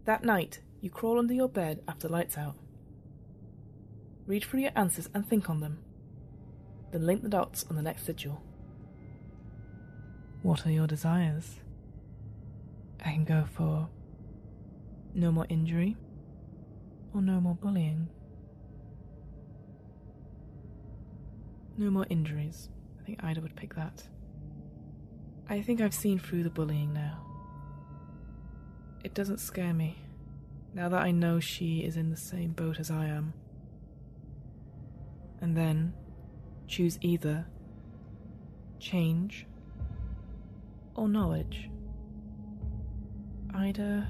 That 0.05 0.23
night, 0.23 0.61
you 0.81 0.90
crawl 0.90 1.19
under 1.19 1.33
your 1.33 1.49
bed 1.49 1.83
after 1.89 2.09
lights 2.09 2.37
out. 2.37 2.57
Read 4.26 4.45
through 4.45 4.61
your 4.61 4.72
answers 4.76 5.09
and 5.14 5.26
think 5.26 5.49
on 5.49 5.61
them. 5.61 5.78
Then 6.93 7.07
link 7.07 7.22
the 7.22 7.28
dots 7.28 7.64
on 7.70 7.76
the 7.76 7.83
next 7.83 8.05
sigil. 8.05 8.43
What 10.47 10.64
are 10.64 10.70
your 10.70 10.86
desires? 10.86 11.57
I 13.05 13.11
can 13.11 13.24
go 13.24 13.47
for 13.53 13.88
no 15.12 15.32
more 15.32 15.44
injury 15.49 15.97
or 17.12 17.20
no 17.20 17.40
more 17.40 17.57
bullying. 17.57 18.07
No 21.76 21.90
more 21.90 22.07
injuries. 22.09 22.68
I 23.01 23.03
think 23.03 23.24
Ida 23.24 23.40
would 23.40 23.57
pick 23.57 23.74
that. 23.74 24.05
I 25.49 25.62
think 25.62 25.80
I've 25.80 25.92
seen 25.92 26.20
through 26.20 26.44
the 26.44 26.51
bullying 26.51 26.92
now. 26.92 27.26
It 29.03 29.14
doesn't 29.14 29.40
scare 29.40 29.74
me, 29.74 29.99
now 30.72 30.88
that 30.90 31.03
I 31.03 31.11
know 31.11 31.40
she 31.40 31.80
is 31.80 31.97
in 31.97 32.11
the 32.11 32.16
same 32.16 32.53
boat 32.53 32.78
as 32.78 32.88
I 32.88 33.07
am. 33.07 33.34
And 35.40 35.57
then 35.57 35.92
choose 36.68 37.01
either 37.03 37.49
change 38.78 39.44
or 40.97 41.09
knowledge. 41.09 41.70
Ida. 43.55 44.09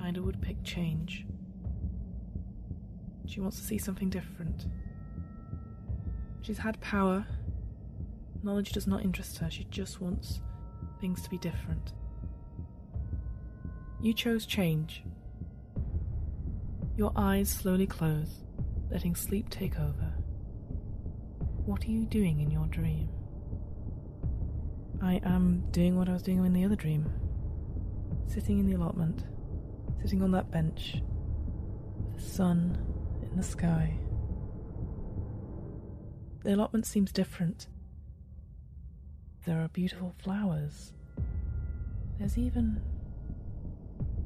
Ida 0.00 0.22
would 0.22 0.40
pick 0.42 0.62
change. 0.62 1.26
She 3.26 3.40
wants 3.40 3.56
to 3.58 3.64
see 3.64 3.78
something 3.78 4.10
different. 4.10 4.66
She's 6.42 6.58
had 6.58 6.80
power. 6.80 7.26
Knowledge 8.42 8.72
does 8.72 8.86
not 8.86 9.02
interest 9.02 9.38
her, 9.38 9.50
she 9.50 9.64
just 9.70 10.00
wants 10.00 10.40
things 11.00 11.22
to 11.22 11.30
be 11.30 11.38
different. 11.38 11.94
You 14.02 14.12
chose 14.12 14.44
change. 14.44 15.02
Your 16.96 17.12
eyes 17.16 17.48
slowly 17.48 17.86
close, 17.86 18.44
letting 18.90 19.14
sleep 19.14 19.48
take 19.48 19.80
over. 19.80 20.12
What 21.64 21.84
are 21.84 21.90
you 21.90 22.04
doing 22.04 22.40
in 22.40 22.50
your 22.50 22.66
dream? 22.66 23.08
I 25.04 25.20
am 25.22 25.64
doing 25.70 25.98
what 25.98 26.08
I 26.08 26.14
was 26.14 26.22
doing 26.22 26.42
in 26.46 26.54
the 26.54 26.64
other 26.64 26.76
dream. 26.76 27.12
Sitting 28.26 28.58
in 28.58 28.66
the 28.66 28.72
allotment, 28.72 29.24
sitting 30.00 30.22
on 30.22 30.30
that 30.30 30.50
bench, 30.50 31.02
the 32.16 32.22
sun 32.22 32.78
in 33.22 33.36
the 33.36 33.42
sky. 33.42 33.98
The 36.42 36.54
allotment 36.54 36.86
seems 36.86 37.12
different. 37.12 37.68
There 39.44 39.60
are 39.60 39.68
beautiful 39.68 40.14
flowers. 40.22 40.94
There's 42.18 42.38
even 42.38 42.80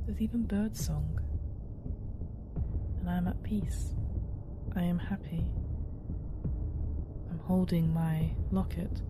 there's 0.07 0.21
even 0.21 0.45
birdsong. 0.45 1.19
And 3.01 3.11
I 3.11 3.17
am 3.17 3.27
at 3.27 3.43
peace. 3.43 3.95
I 4.77 4.85
am 4.85 5.01
happy. 5.01 5.45
I'm 7.33 7.41
holding 7.41 7.93
my 7.93 8.31
locket. 8.53 9.03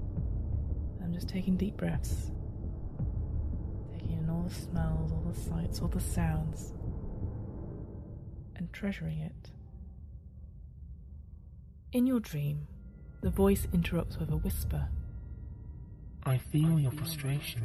Just 1.19 1.31
taking 1.31 1.57
deep 1.57 1.77
breaths. 1.77 2.31
Taking 3.93 4.19
in 4.19 4.31
all 4.31 4.45
the 4.45 4.55
smells, 4.55 5.11
all 5.11 5.25
the 5.27 5.41
sights, 5.41 5.81
all 5.81 5.89
the 5.89 5.99
sounds. 5.99 6.73
And 8.55 8.73
treasuring 8.73 9.19
it. 9.19 9.51
In 11.93 12.07
your 12.07 12.21
dream, 12.21 12.69
the 13.21 13.31
voice 13.31 13.67
interrupts 13.73 14.17
with 14.17 14.31
a 14.31 14.37
whisper. 14.37 14.91
I 16.23 16.39
feel 16.39 16.79
your 16.79 16.93
frustration. 16.93 17.63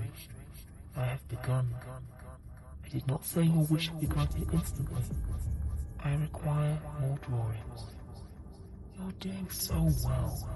I 0.97 1.05
have 1.05 1.27
begun. 1.27 1.75
I 2.83 2.89
did 2.89 3.05
not 3.05 3.23
say 3.23 3.43
your 3.43 3.65
wish 3.65 3.89
be 3.89 4.07
granted 4.07 4.47
instantly. 4.51 5.03
I 6.03 6.15
require 6.15 6.79
more 6.99 7.19
drawings. 7.19 7.85
You're 8.97 9.11
doing 9.19 9.47
so 9.51 9.91
well. 10.03 10.49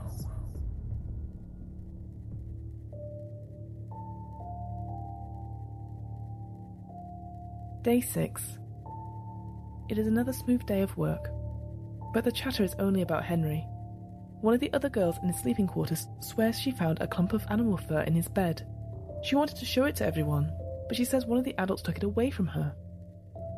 Day 7.88 8.02
6. 8.02 8.44
It 9.88 9.98
is 9.98 10.08
another 10.08 10.34
smooth 10.34 10.66
day 10.66 10.82
of 10.82 10.98
work, 10.98 11.30
but 12.14 12.26
the 12.26 12.34
chatter 12.34 12.62
is 12.62 12.76
only 12.80 13.02
about 13.02 13.24
Henry. 13.24 13.66
One 14.42 14.54
of 14.54 14.60
the 14.60 14.74
other 14.74 14.90
girls 14.90 15.16
in 15.22 15.30
his 15.30 15.40
sleeping 15.40 15.68
quarters 15.68 16.06
swears 16.20 16.60
she 16.60 16.72
found 16.72 17.00
a 17.00 17.08
clump 17.08 17.32
of 17.32 17.46
animal 17.50 17.78
fur 17.78 18.02
in 18.02 18.14
his 18.14 18.28
bed. 18.28 18.68
She 19.24 19.38
wanted 19.38 19.56
to 19.56 19.66
show 19.66 19.86
it 19.86 19.96
to 19.96 20.06
everyone, 20.06 20.52
but 20.90 20.98
she 20.98 21.06
says 21.06 21.26
one 21.26 21.38
of 21.40 21.46
the 21.46 21.58
adults 21.60 21.82
took 21.82 21.96
it 21.96 22.04
away 22.04 22.30
from 22.30 22.48
her. 22.48 22.76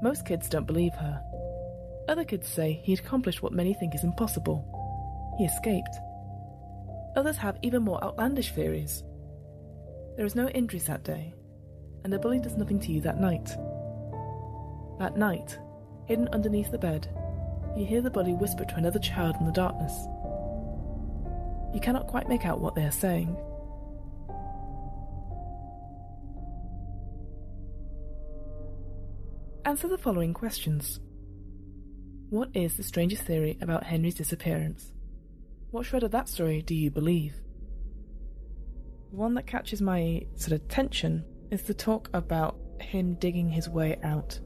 Most 0.04 0.28
kids 0.28 0.48
don't 0.48 0.68
believe 0.68 0.94
her. 0.94 1.20
Other 2.08 2.24
kids 2.24 2.48
say 2.48 2.82
he 2.84 2.94
accomplished 2.94 3.42
what 3.42 3.52
many 3.52 3.74
think 3.74 3.96
is 3.96 4.04
impossible. 4.04 4.62
He 5.40 5.46
escaped. 5.46 5.98
Others 7.16 7.38
have 7.38 7.58
even 7.64 7.82
more 7.82 8.04
outlandish 8.04 8.52
theories. 8.52 9.02
There 10.18 10.26
is 10.28 10.36
no 10.36 10.50
injuries 10.50 10.86
that 10.86 11.04
day, 11.04 11.34
and 12.04 12.14
the 12.14 12.20
bully 12.20 12.40
does 12.40 12.58
nothing 12.58 12.80
to 12.82 12.92
you 12.92 13.02
that 13.02 13.20
night. 13.20 13.58
That 15.00 15.18
night, 15.18 15.58
hidden 16.06 16.28
underneath 16.34 16.72
the 16.72 16.78
bed, 16.78 17.08
you 17.76 17.86
hear 17.86 18.02
the 18.02 18.10
body 18.10 18.34
whisper 18.34 18.66
to 18.66 18.76
another 18.76 19.00
child 19.00 19.38
in 19.40 19.46
the 19.46 19.52
darkness. 19.52 19.94
You 21.74 21.80
cannot 21.82 22.08
quite 22.08 22.28
make 22.28 22.46
out 22.46 22.60
what 22.60 22.76
they 22.76 22.84
are 22.84 22.92
saying. 22.92 23.38
Answer 29.64 29.88
the 29.88 29.98
following 29.98 30.34
questions. 30.34 31.00
What 32.30 32.50
is 32.54 32.76
the 32.76 32.84
strangest 32.84 33.24
theory 33.24 33.58
about 33.62 33.86
Henry's 33.86 34.16
disappearance? 34.16 34.92
What 35.72 35.86
shred 35.86 36.04
of 36.04 36.12
that 36.12 36.28
story 36.28 36.62
do 36.62 36.76
you 36.76 36.92
believe? 36.92 37.36
The 39.12 39.18
one 39.18 39.36
that 39.36 39.48
catches 39.48 39.82
my 39.82 40.26
sort 40.36 40.54
of 40.54 40.62
attention 40.66 41.24
is 41.52 41.62
the 41.64 41.74
talk 41.74 42.10
about 42.14 42.58
him 42.82 43.14
digging 43.16 43.50
his 43.50 43.70
way 43.70 43.98
out. 44.04 44.40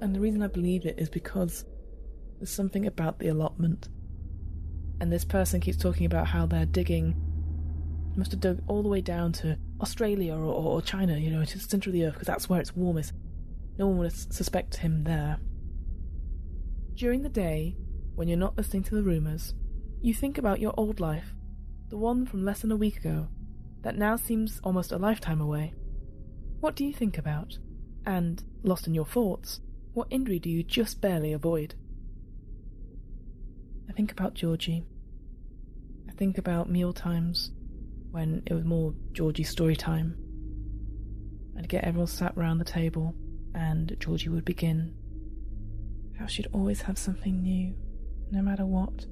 And 0.00 0.14
the 0.14 0.20
reason 0.20 0.42
I 0.42 0.48
believe 0.48 0.84
it 0.84 0.98
is 0.98 1.08
because 1.08 1.64
there's 2.38 2.50
something 2.50 2.86
about 2.86 3.18
the 3.18 3.28
allotment. 3.28 3.88
And 5.00 5.12
this 5.12 5.24
person 5.24 5.60
keeps 5.60 5.76
talking 5.76 6.06
about 6.06 6.26
how 6.26 6.46
they're 6.46 6.66
digging, 6.66 7.14
must 8.16 8.32
have 8.32 8.40
dug 8.40 8.62
all 8.66 8.82
the 8.82 8.88
way 8.88 9.00
down 9.00 9.32
to 9.32 9.58
Australia 9.80 10.34
or, 10.34 10.44
or 10.44 10.82
China, 10.82 11.16
you 11.18 11.30
know, 11.30 11.44
to 11.44 11.58
the 11.58 11.64
center 11.64 11.90
of 11.90 11.94
the 11.94 12.04
earth, 12.04 12.14
because 12.14 12.26
that's 12.26 12.48
where 12.48 12.60
it's 12.60 12.74
warmest. 12.74 13.12
No 13.78 13.88
one 13.88 13.98
would 13.98 14.12
suspect 14.12 14.76
him 14.76 15.04
there. 15.04 15.38
During 16.94 17.22
the 17.22 17.28
day, 17.28 17.76
when 18.14 18.26
you're 18.26 18.38
not 18.38 18.56
listening 18.56 18.82
to 18.84 18.94
the 18.94 19.02
rumours, 19.02 19.54
you 20.00 20.14
think 20.14 20.38
about 20.38 20.60
your 20.60 20.72
old 20.78 20.98
life, 20.98 21.34
the 21.90 21.98
one 21.98 22.24
from 22.24 22.44
less 22.44 22.60
than 22.60 22.72
a 22.72 22.76
week 22.76 22.96
ago, 22.96 23.28
that 23.82 23.96
now 23.96 24.16
seems 24.16 24.60
almost 24.64 24.92
a 24.92 24.98
lifetime 24.98 25.40
away. 25.40 25.74
What 26.60 26.74
do 26.74 26.84
you 26.84 26.94
think 26.94 27.18
about? 27.18 27.58
And, 28.06 28.42
lost 28.62 28.86
in 28.86 28.94
your 28.94 29.04
thoughts, 29.04 29.60
what 29.96 30.08
injury 30.10 30.38
do 30.38 30.50
you 30.50 30.62
just 30.62 31.00
barely 31.00 31.32
avoid? 31.32 31.74
I 33.88 33.94
think 33.94 34.12
about 34.12 34.34
Georgie. 34.34 34.84
I 36.06 36.12
think 36.12 36.36
about 36.36 36.68
meal 36.68 36.92
times 36.92 37.50
when 38.10 38.42
it 38.44 38.52
was 38.52 38.66
more 38.66 38.92
Georgie 39.12 39.42
story 39.42 39.74
time. 39.74 40.14
I'd 41.56 41.70
get 41.70 41.84
everyone 41.84 42.08
sat 42.08 42.36
round 42.36 42.60
the 42.60 42.64
table 42.66 43.14
and 43.54 43.96
Georgie 43.98 44.28
would 44.28 44.44
begin. 44.44 44.94
How 46.18 46.26
she'd 46.26 46.48
always 46.52 46.82
have 46.82 46.98
something 46.98 47.40
new, 47.40 47.74
no 48.30 48.42
matter 48.42 48.66
what. 48.66 49.06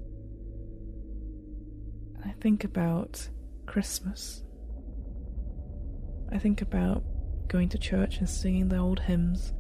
And 2.14 2.24
I 2.26 2.35
think 2.43 2.62
about 2.62 3.26
Christmas. 3.64 4.43
I 6.30 6.37
think 6.37 6.61
about 6.61 7.03
going 7.49 7.70
to 7.70 7.78
church 7.78 8.18
and 8.18 8.28
singing 8.28 8.68
the 8.68 8.76
old 8.76 9.01
hymns. 9.01 9.55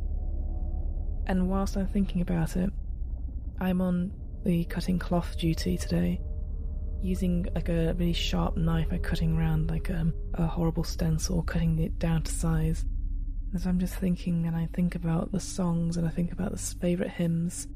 And 1.26 1.48
whilst 1.48 1.76
I'm 1.76 1.86
thinking 1.86 2.20
about 2.20 2.56
it, 2.56 2.70
I'm 3.60 3.80
on 3.80 4.12
the 4.44 4.64
cutting 4.64 4.98
cloth 4.98 5.38
duty 5.38 5.78
today, 5.78 6.20
using 7.02 7.46
like 7.54 7.68
a 7.68 7.94
really 7.94 8.12
sharp 8.12 8.56
knife, 8.56 8.88
I'm 8.90 9.00
cutting 9.00 9.36
around 9.36 9.70
like 9.70 9.90
um, 9.90 10.12
a 10.34 10.46
horrible 10.46 10.84
stencil, 10.84 11.42
cutting 11.42 11.78
it 11.78 11.98
down 11.98 12.22
to 12.22 12.32
size. 12.32 12.84
As 13.54 13.66
I'm 13.66 13.78
just 13.78 13.94
thinking 13.94 14.46
and 14.46 14.56
I 14.56 14.68
think 14.74 14.94
about 14.94 15.32
the 15.32 15.40
songs 15.40 15.96
and 15.96 16.06
I 16.06 16.10
think 16.10 16.32
about 16.32 16.52
the 16.52 16.58
favourite 16.58 17.12
hymns, 17.12 17.68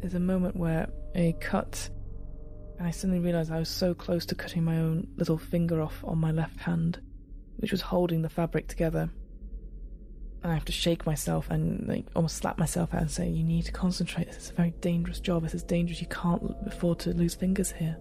there's 0.00 0.14
a 0.14 0.20
moment 0.20 0.56
where 0.56 0.88
I 1.14 1.34
cut 1.40 1.88
and 2.78 2.86
I 2.86 2.90
suddenly 2.90 3.20
realised 3.20 3.50
I 3.50 3.58
was 3.58 3.68
so 3.68 3.94
close 3.94 4.26
to 4.26 4.34
cutting 4.34 4.64
my 4.64 4.78
own 4.78 5.06
little 5.16 5.38
finger 5.38 5.80
off 5.80 6.04
on 6.04 6.18
my 6.18 6.30
left 6.30 6.60
hand, 6.60 7.00
which 7.56 7.72
was 7.72 7.80
holding 7.80 8.22
the 8.22 8.28
fabric 8.28 8.68
together. 8.68 9.10
And 10.46 10.52
I 10.52 10.54
have 10.54 10.64
to 10.66 10.72
shake 10.72 11.06
myself 11.06 11.50
and 11.50 11.88
like 11.88 12.06
almost 12.14 12.36
slap 12.36 12.56
myself 12.56 12.94
out 12.94 13.00
and 13.00 13.10
say, 13.10 13.28
You 13.28 13.42
need 13.42 13.64
to 13.64 13.72
concentrate. 13.72 14.28
This 14.28 14.44
is 14.44 14.50
a 14.50 14.54
very 14.54 14.70
dangerous 14.80 15.18
job. 15.18 15.42
This 15.42 15.54
is 15.54 15.64
dangerous. 15.64 16.00
You 16.00 16.06
can't 16.06 16.40
afford 16.64 17.00
to 17.00 17.10
lose 17.10 17.34
fingers 17.34 17.72
here. 17.72 17.96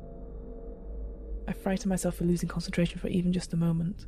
I 1.47 1.53
frighten 1.53 1.89
myself 1.89 2.17
for 2.17 2.25
losing 2.25 2.47
concentration 2.47 2.99
for 2.99 3.07
even 3.07 3.33
just 3.33 3.53
a 3.53 3.57
moment. 3.57 4.05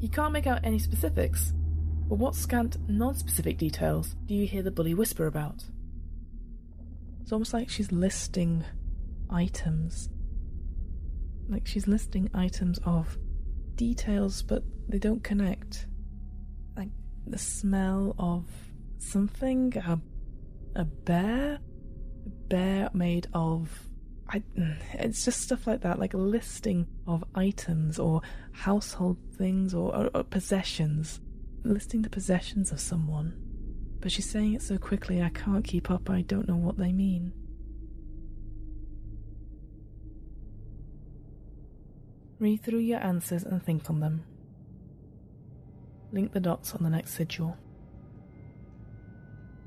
You 0.00 0.08
can't 0.08 0.32
make 0.32 0.46
out 0.46 0.60
any 0.64 0.78
specifics, 0.78 1.52
but 2.08 2.14
what 2.14 2.34
scant, 2.34 2.78
non 2.88 3.14
specific 3.16 3.58
details 3.58 4.16
do 4.24 4.32
you 4.32 4.46
hear 4.46 4.62
the 4.62 4.70
bully 4.70 4.94
whisper 4.94 5.26
about? 5.26 5.62
It's 7.20 7.32
almost 7.32 7.52
like 7.52 7.68
she's 7.68 7.92
listing 7.92 8.64
items. 9.28 10.08
Like 11.50 11.66
she's 11.66 11.86
listing 11.86 12.30
items 12.32 12.80
of 12.86 13.18
details, 13.74 14.40
but 14.40 14.62
they 14.88 14.98
don't 14.98 15.22
connect. 15.22 15.86
The 17.26 17.38
smell 17.38 18.14
of 18.18 18.44
something, 18.98 19.76
a, 19.76 20.00
a 20.74 20.84
bear? 20.84 21.58
A 22.26 22.48
bear 22.48 22.90
made 22.92 23.26
of 23.34 23.86
I, 24.28 24.42
it's 24.94 25.24
just 25.24 25.40
stuff 25.40 25.66
like 25.66 25.82
that, 25.82 25.98
like 25.98 26.14
a 26.14 26.18
listing 26.18 26.86
of 27.06 27.24
items 27.34 27.98
or 27.98 28.22
household 28.52 29.18
things 29.36 29.72
or, 29.72 29.94
or, 29.94 30.10
or, 30.14 30.24
possessions, 30.24 31.20
listing 31.62 32.02
the 32.02 32.10
possessions 32.10 32.72
of 32.72 32.80
someone. 32.80 33.34
But 34.00 34.10
she's 34.10 34.28
saying 34.28 34.54
it 34.54 34.62
so 34.62 34.78
quickly 34.78 35.22
I 35.22 35.28
can't 35.28 35.64
keep 35.64 35.90
up, 35.90 36.10
I 36.10 36.22
don't 36.22 36.48
know 36.48 36.56
what 36.56 36.76
they 36.76 36.92
mean. 36.92 37.32
Read 42.38 42.62
through 42.62 42.80
your 42.80 42.98
answers 42.98 43.44
and 43.44 43.62
think 43.62 43.88
on 43.88 44.00
them. 44.00 44.24
Link 46.16 46.32
the 46.32 46.40
dots 46.40 46.74
on 46.74 46.82
the 46.82 46.88
next 46.88 47.12
sigil. 47.12 47.58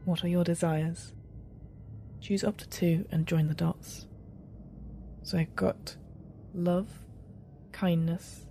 What 0.04 0.24
are 0.24 0.28
your 0.28 0.44
desires? 0.44 1.14
Choose 2.22 2.44
up 2.44 2.58
to 2.58 2.68
two 2.68 3.06
and 3.12 3.28
join 3.28 3.48
the 3.48 3.54
dots. 3.54 4.08
So 5.22 5.38
I've 5.38 5.56
got 5.56 5.96
love, 6.56 6.88
kindness, 7.72 8.48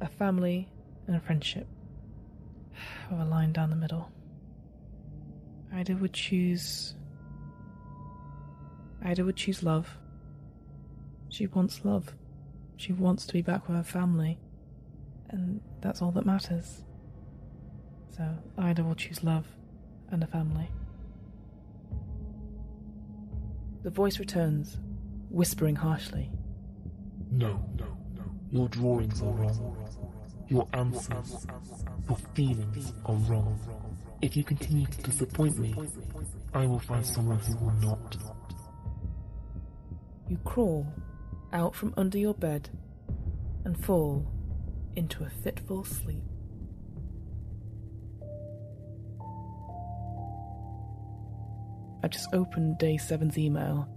a 0.00 0.08
family, 0.08 0.70
and 1.06 1.14
a 1.14 1.20
friendship. 1.20 1.66
With 3.10 3.20
a 3.20 3.24
line 3.26 3.52
down 3.52 3.68
the 3.68 3.76
middle. 3.76 4.10
Ida 5.74 5.94
would 5.96 6.14
choose. 6.14 6.94
Ida 9.04 9.26
would 9.26 9.36
choose 9.36 9.62
love. 9.62 9.98
She 11.28 11.46
wants 11.48 11.84
love. 11.84 12.14
She 12.78 12.94
wants 12.94 13.26
to 13.26 13.34
be 13.34 13.42
back 13.42 13.68
with 13.68 13.76
her 13.76 13.84
family. 13.84 14.38
And 15.28 15.60
that's 15.82 16.00
all 16.00 16.12
that 16.12 16.24
matters. 16.24 16.84
So 18.16 18.24
Ida 18.58 18.84
will 18.84 18.94
choose 18.94 19.24
love 19.24 19.46
and 20.10 20.22
a 20.22 20.26
family. 20.26 20.68
The 23.82 23.90
voice 23.90 24.18
returns, 24.18 24.78
whispering 25.30 25.76
harshly. 25.76 26.30
No, 27.30 27.64
no, 27.78 27.86
no. 28.14 28.22
Your 28.50 28.68
drawings 28.68 29.22
are 29.22 29.32
wrong. 29.32 29.76
Your 30.48 30.68
answers, 30.74 31.46
your 32.06 32.18
feelings 32.34 32.92
are 33.06 33.14
wrong. 33.14 33.58
If 34.20 34.36
you 34.36 34.44
continue 34.44 34.86
to 34.86 35.02
disappoint 35.02 35.58
me, 35.58 35.74
I 36.52 36.66
will 36.66 36.78
find 36.78 37.04
someone 37.04 37.38
who 37.38 37.56
will 37.56 37.72
not. 37.80 38.16
You 40.28 40.36
crawl 40.44 40.86
out 41.52 41.74
from 41.74 41.94
under 41.96 42.18
your 42.18 42.34
bed 42.34 42.68
and 43.64 43.82
fall 43.82 44.30
into 44.94 45.24
a 45.24 45.30
fitful 45.30 45.84
sleep. 45.84 46.22
I 52.02 52.08
just 52.08 52.32
opened 52.34 52.78
day 52.78 52.96
seven's 52.96 53.38
email 53.38 53.88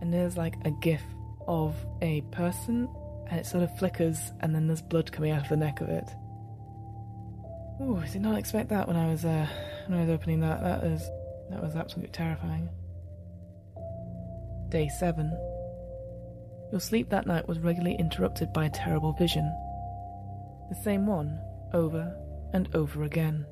and 0.00 0.12
there's 0.12 0.36
like 0.36 0.56
a 0.64 0.70
gif 0.70 1.02
of 1.46 1.74
a 2.02 2.22
person 2.32 2.88
and 3.30 3.40
it 3.40 3.46
sort 3.46 3.62
of 3.62 3.76
flickers 3.78 4.32
and 4.40 4.54
then 4.54 4.66
there's 4.66 4.82
blood 4.82 5.10
coming 5.12 5.30
out 5.30 5.42
of 5.42 5.48
the 5.48 5.56
neck 5.56 5.80
of 5.80 5.88
it. 5.88 6.08
Ooh, 7.80 7.96
I 7.96 8.06
did 8.06 8.22
not 8.22 8.38
expect 8.38 8.68
that 8.68 8.86
when 8.86 8.96
I 8.96 9.10
was 9.10 9.24
uh, 9.24 9.48
when 9.86 9.98
I 9.98 10.02
was 10.02 10.10
opening 10.10 10.40
that. 10.40 10.62
That 10.62 10.82
was 10.82 11.02
that 11.50 11.62
was 11.62 11.74
absolutely 11.74 12.12
terrifying. 12.12 12.68
Day 14.68 14.88
seven. 14.98 15.30
Your 16.70 16.80
sleep 16.80 17.10
that 17.10 17.26
night 17.26 17.46
was 17.48 17.58
regularly 17.58 17.96
interrupted 17.98 18.52
by 18.52 18.66
a 18.66 18.70
terrible 18.70 19.12
vision. 19.12 19.44
The 20.70 20.80
same 20.82 21.06
one, 21.06 21.40
over 21.72 22.16
and 22.52 22.68
over 22.74 23.04
again. 23.04 23.46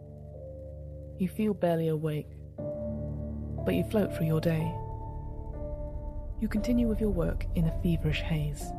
You 1.18 1.28
feel 1.28 1.54
barely 1.54 1.88
awake, 1.88 2.30
but 3.62 3.74
you 3.74 3.84
float 3.84 4.14
through 4.14 4.26
your 4.26 4.40
day. 4.40 4.72
You 6.40 6.48
continue 6.48 6.88
with 6.88 7.00
your 7.00 7.10
work 7.10 7.46
in 7.54 7.66
a 7.66 7.82
feverish 7.82 8.20
haze. 8.20 8.72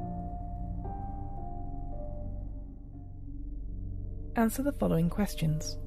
Answer 4.35 4.63
the 4.63 4.71
following 4.71 5.09
questions 5.09 5.77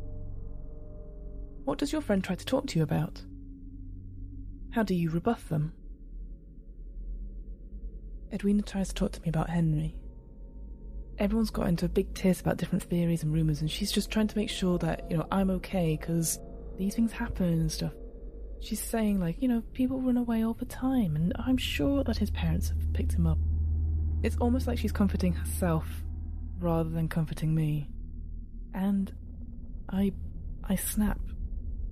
What 1.65 1.79
does 1.79 1.93
your 1.93 2.01
friend 2.01 2.23
try 2.23 2.37
to 2.37 2.45
talk 2.45 2.67
to 2.69 2.79
you 2.79 2.83
about? 2.83 3.23
How 4.71 4.83
do 4.83 4.95
you 4.95 5.11
rebuff 5.11 5.49
them? 5.49 5.73
Edwina 8.33 8.63
tries 8.63 8.89
to 8.89 8.95
talk 8.95 9.13
to 9.13 9.23
me 9.23 9.29
about 9.29 9.51
Henry. 9.51 9.97
Everyone's 11.19 11.51
got 11.51 11.69
into 11.69 11.87
a 11.87 11.89
big 11.89 12.15
tiss 12.15 12.41
about 12.41 12.59
different 12.59 12.85
theories 12.85 13.23
and 13.23 13.33
rumours, 13.33 13.61
and 13.61 13.71
she's 13.71 13.91
just 13.91 14.11
trying 14.11 14.29
to 14.29 14.37
make 14.37 14.51
sure 14.51 14.79
that, 14.79 15.11
you 15.11 15.17
know, 15.17 15.27
I'm 15.33 15.51
okay 15.51 15.97
because 15.99 16.39
these 16.77 16.95
things 16.95 17.13
happen 17.13 17.47
and 17.47 17.73
stuff. 17.73 17.93
She's 18.61 18.83
saying, 18.83 19.21
like, 19.21 19.41
you 19.41 19.49
know, 19.49 19.63
people 19.73 20.01
run 20.01 20.17
away 20.17 20.45
all 20.45 20.55
the 20.55 20.65
time, 20.65 21.15
and 21.17 21.33
I'm 21.37 21.57
sure 21.57 22.03
that 22.05 22.17
his 22.19 22.31
parents 22.31 22.69
have 22.69 22.93
picked 22.93 23.13
him 23.13 23.27
up. 23.27 23.39
It's 24.23 24.37
almost 24.39 24.67
like 24.67 24.79
she's 24.79 24.93
comforting 24.93 25.35
herself 25.35 25.87
rather 26.59 26.89
than 26.91 27.09
comforting 27.09 27.55
me. 27.55 27.89
And 28.75 29.13
I. 29.89 30.13
I 30.69 30.75
snap 30.75 31.21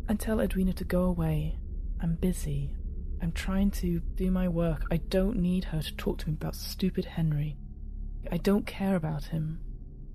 and 0.08 0.18
tell 0.18 0.40
Edwina 0.40 0.72
to 0.72 0.84
go 0.84 1.04
away. 1.04 1.60
I'm 2.00 2.16
busy. 2.16 2.74
I'm 3.22 3.30
trying 3.30 3.70
to 3.70 4.00
do 4.16 4.32
my 4.32 4.48
work. 4.48 4.82
I 4.90 4.96
don't 4.96 5.36
need 5.36 5.62
her 5.66 5.80
to 5.80 5.94
talk 5.94 6.18
to 6.18 6.28
me 6.28 6.34
about 6.34 6.56
stupid 6.56 7.04
Henry. 7.04 7.56
I 8.32 8.38
don't 8.38 8.66
care 8.66 8.96
about 8.96 9.26
him. 9.26 9.60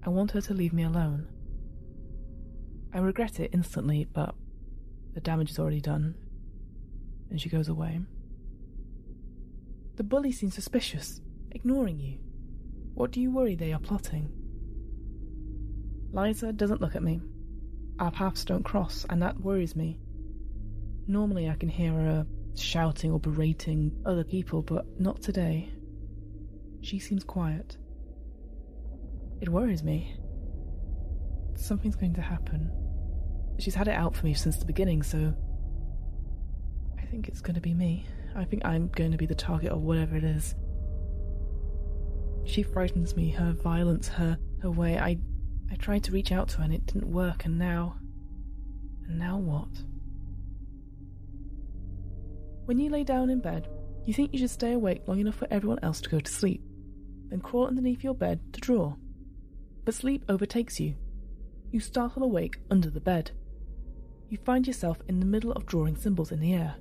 I 0.03 0.09
want 0.09 0.31
her 0.31 0.41
to 0.41 0.53
leave 0.53 0.73
me 0.73 0.83
alone. 0.83 1.29
I 2.93 2.97
regret 2.97 3.39
it 3.39 3.51
instantly, 3.53 4.09
but 4.11 4.35
the 5.13 5.21
damage 5.21 5.51
is 5.51 5.59
already 5.59 5.79
done. 5.79 6.15
And 7.29 7.39
she 7.39 7.49
goes 7.49 7.69
away. 7.69 7.99
The 9.95 10.03
bully 10.03 10.31
seems 10.31 10.55
suspicious, 10.55 11.21
ignoring 11.51 11.99
you. 11.99 12.19
What 12.93 13.11
do 13.11 13.21
you 13.21 13.31
worry 13.31 13.55
they 13.55 13.73
are 13.73 13.79
plotting? 13.79 14.31
Liza 16.11 16.53
doesn't 16.53 16.81
look 16.81 16.95
at 16.95 17.03
me. 17.03 17.21
Our 17.99 18.11
paths 18.11 18.45
don't 18.45 18.63
cross, 18.63 19.05
and 19.09 19.21
that 19.21 19.39
worries 19.39 19.75
me. 19.75 19.99
Normally 21.07 21.49
I 21.49 21.55
can 21.55 21.69
hear 21.69 21.91
her 21.91 22.25
shouting 22.55 23.11
or 23.11 23.19
berating 23.19 23.91
other 24.05 24.23
people, 24.23 24.61
but 24.61 24.85
not 24.99 25.21
today. 25.21 25.69
She 26.81 26.99
seems 26.99 27.23
quiet. 27.23 27.77
It 29.41 29.49
worries 29.49 29.83
me. 29.83 30.15
Something's 31.55 31.95
going 31.95 32.13
to 32.15 32.21
happen. 32.21 32.71
She's 33.59 33.75
had 33.75 33.87
it 33.87 33.95
out 33.95 34.15
for 34.15 34.25
me 34.25 34.33
since 34.33 34.57
the 34.57 34.65
beginning, 34.65 35.03
so. 35.03 35.33
I 37.09 37.11
think 37.11 37.27
it's 37.27 37.41
going 37.41 37.55
to 37.55 37.61
be 37.61 37.73
me. 37.73 38.05
I 38.35 38.43
think 38.43 38.63
I'm 38.63 38.89
going 38.89 39.11
to 39.11 39.17
be 39.17 39.25
the 39.25 39.33
target 39.33 39.71
of 39.71 39.81
whatever 39.81 40.15
it 40.15 40.23
is. 40.23 40.53
She 42.45 42.61
frightens 42.61 43.15
me, 43.15 43.31
her 43.31 43.51
violence, 43.51 44.07
her, 44.09 44.37
her 44.61 44.69
way. 44.69 44.99
I, 44.99 45.17
I 45.71 45.75
tried 45.77 46.03
to 46.03 46.11
reach 46.11 46.31
out 46.31 46.49
to 46.49 46.57
her 46.57 46.65
and 46.65 46.73
it 46.73 46.85
didn't 46.85 47.11
work, 47.11 47.45
and 47.45 47.57
now. 47.57 47.95
And 49.07 49.17
now 49.17 49.39
what? 49.39 49.69
When 52.65 52.79
you 52.79 52.91
lay 52.91 53.03
down 53.03 53.31
in 53.31 53.39
bed, 53.39 53.67
you 54.05 54.13
think 54.13 54.31
you 54.31 54.37
should 54.37 54.51
stay 54.51 54.73
awake 54.73 55.07
long 55.07 55.19
enough 55.19 55.33
for 55.33 55.47
everyone 55.49 55.79
else 55.81 56.01
to 56.01 56.09
go 56.09 56.19
to 56.19 56.31
sleep, 56.31 56.61
then 57.29 57.41
crawl 57.41 57.65
underneath 57.65 58.03
your 58.03 58.13
bed 58.13 58.39
to 58.53 58.61
draw. 58.61 58.93
But 59.83 59.95
sleep 59.95 60.25
overtakes 60.29 60.79
you. 60.79 60.93
You 61.71 61.79
startle 61.79 62.21
awake 62.21 62.59
under 62.69 62.91
the 62.91 63.01
bed. 63.01 63.31
You 64.29 64.37
find 64.45 64.67
yourself 64.67 64.99
in 65.07 65.19
the 65.19 65.25
middle 65.25 65.53
of 65.53 65.65
drawing 65.65 65.95
symbols 65.95 66.31
in 66.31 66.39
the 66.39 66.53
air. 66.53 66.75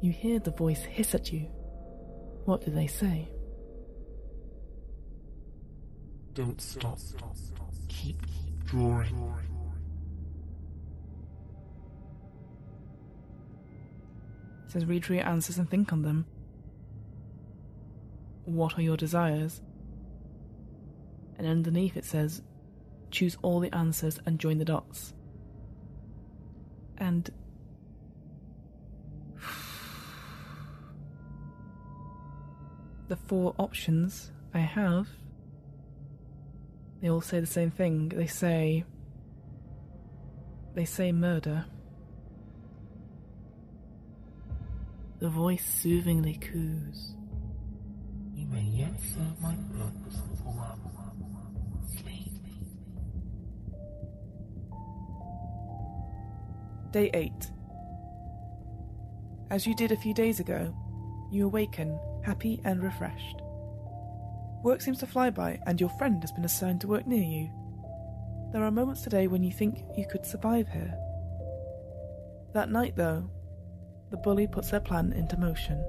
You 0.00 0.12
hear 0.12 0.38
the 0.38 0.50
voice 0.50 0.82
hiss 0.82 1.14
at 1.14 1.32
you. 1.32 1.48
What 2.44 2.64
do 2.64 2.70
they 2.70 2.86
say? 2.86 3.28
Don't 6.32 6.60
stop. 6.60 6.98
Keep 7.88 8.16
drawing. 8.64 9.40
says 14.70 14.86
read 14.86 15.04
through 15.04 15.16
your 15.16 15.26
answers 15.26 15.58
and 15.58 15.68
think 15.68 15.92
on 15.92 16.02
them. 16.02 16.24
What 18.44 18.78
are 18.78 18.82
your 18.82 18.96
desires? 18.96 19.60
And 21.38 21.46
underneath 21.46 21.96
it 21.96 22.04
says, 22.04 22.42
choose 23.10 23.36
all 23.42 23.60
the 23.60 23.74
answers 23.74 24.20
and 24.26 24.38
join 24.38 24.58
the 24.58 24.64
dots. 24.64 25.12
And 26.98 27.28
the 33.10 33.16
four 33.16 33.52
options 33.58 34.30
I 34.54 34.60
have, 34.60 35.08
they 37.02 37.10
all 37.10 37.20
say 37.20 37.40
the 37.40 37.46
same 37.46 37.72
thing. 37.72 38.10
They 38.10 38.28
say, 38.28 38.84
they 40.76 40.84
say 40.84 41.10
murder. 41.10 41.64
The 45.18 45.28
voice 45.28 45.64
soothingly 45.64 46.34
coos. 46.34 47.16
You 48.36 48.46
may 48.46 48.62
yet 48.62 48.94
serve 49.00 49.40
my 49.42 49.56
purpose. 49.76 50.20
Day 56.92 57.10
8. 57.14 57.32
As 59.50 59.64
you 59.64 59.76
did 59.76 59.92
a 59.92 59.96
few 59.96 60.12
days 60.12 60.40
ago, 60.40 60.74
you 61.30 61.46
awaken 61.46 61.96
happy 62.22 62.60
and 62.64 62.82
refreshed. 62.82 63.42
Work 64.62 64.80
seems 64.80 64.98
to 64.98 65.06
fly 65.06 65.30
by, 65.30 65.58
and 65.66 65.80
your 65.80 65.90
friend 65.90 66.22
has 66.22 66.32
been 66.32 66.44
assigned 66.44 66.80
to 66.82 66.88
work 66.88 67.06
near 67.06 67.22
you. 67.22 67.50
There 68.52 68.64
are 68.64 68.70
moments 68.70 69.02
today 69.02 69.26
when 69.26 69.42
you 69.42 69.52
think 69.52 69.84
you 69.96 70.06
could 70.06 70.26
survive 70.26 70.68
here. 70.68 70.94
That 72.52 72.70
night, 72.70 72.96
though, 72.96 73.30
the 74.10 74.16
bully 74.16 74.46
puts 74.46 74.70
their 74.70 74.80
plan 74.80 75.12
into 75.12 75.38
motion. 75.38 75.82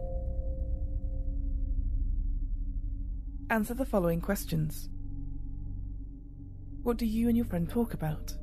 Answer 3.50 3.74
the 3.74 3.86
following 3.86 4.22
questions 4.22 4.90
What 6.84 6.98
do 6.98 7.06
you 7.06 7.28
and 7.28 7.36
your 7.36 7.46
friend 7.46 7.70
talk 7.70 7.94
about? 7.94 8.34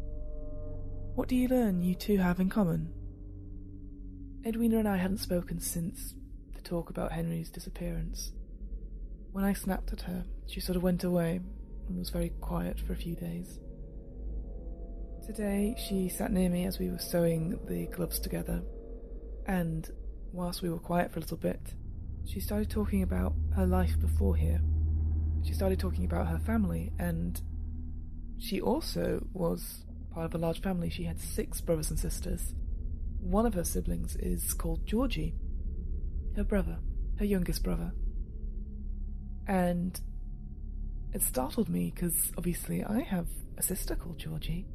What 1.15 1.29
do 1.29 1.37
you 1.37 1.49
learn 1.49 1.83
you 1.83 1.95
two 1.95 2.19
have 2.19 2.41
in 2.41 2.51
common? 2.51 2.93
Edwina 4.45 4.79
and 4.79 4.89
I 4.89 4.97
hadn't 4.97 5.19
spoken 5.19 5.61
since 5.61 6.15
talk 6.69 6.91
about 6.91 7.13
Henry's 7.13 7.49
disappearance. 7.49 8.33
When 9.33 9.45
I 9.45 9.55
snapped 9.55 9.93
at 9.93 10.03
her, 10.03 10.25
she 10.47 10.61
sort 10.61 10.77
of 10.77 10.83
went 10.83 11.03
away 11.03 11.41
and 11.89 11.99
was 11.99 12.11
very 12.11 12.31
quiet 12.41 12.79
for 12.79 12.93
a 12.93 12.97
few 12.97 13.17
days. 13.17 13.59
Today, 15.25 15.75
she 15.79 16.09
sat 16.09 16.31
near 16.31 16.51
me 16.51 16.67
as 16.67 16.79
we 16.79 16.91
were 16.91 16.99
sewing 16.99 17.59
the 17.67 17.87
gloves 17.87 18.19
together, 18.19 18.63
and 19.47 19.91
whilst 20.33 20.63
we 20.63 20.69
were 20.69 20.79
quiet 20.79 21.11
for 21.11 21.19
a 21.19 21.23
little 21.23 21.39
bit, 21.39 21.75
she 22.27 22.41
started 22.41 22.69
talking 22.69 23.03
about 23.03 23.33
her 23.57 23.67
life 23.67 23.99
before 23.99 24.37
here. 24.37 24.61
She 25.45 25.55
started 25.55 25.81
talking 25.81 26.05
about 26.05 26.29
her 26.29 26.39
family, 26.39 26.93
and 26.99 27.41
she 28.39 28.61
also 28.61 29.27
was 29.33 29.85
part 30.13 30.27
of 30.27 30.35
a 30.35 30.39
large 30.39 30.61
family. 30.61 30.91
She 30.91 31.05
had 31.05 31.19
six 31.19 31.63
brothers 31.63 31.91
and 31.91 31.99
sisters. 31.99 32.53
One 33.21 33.47
of 33.47 33.55
her 33.55 33.65
siblings 33.65 34.17
is 34.17 34.53
called 34.53 34.87
Georgie, 34.87 35.35
her 36.39 36.45
brother, 36.45 36.79
her 37.19 37.25
youngest 37.25 37.65
brother. 37.65 37.91
And 39.49 40.01
it 41.13 41.21
startled 41.23 41.69
me 41.69 41.93
because 41.93 42.33
obviously 42.39 42.85
I 42.85 43.01
have 43.01 43.27
a 43.57 43.63
sister 43.63 43.97
called 43.97 44.19
Georgie. 44.19 44.69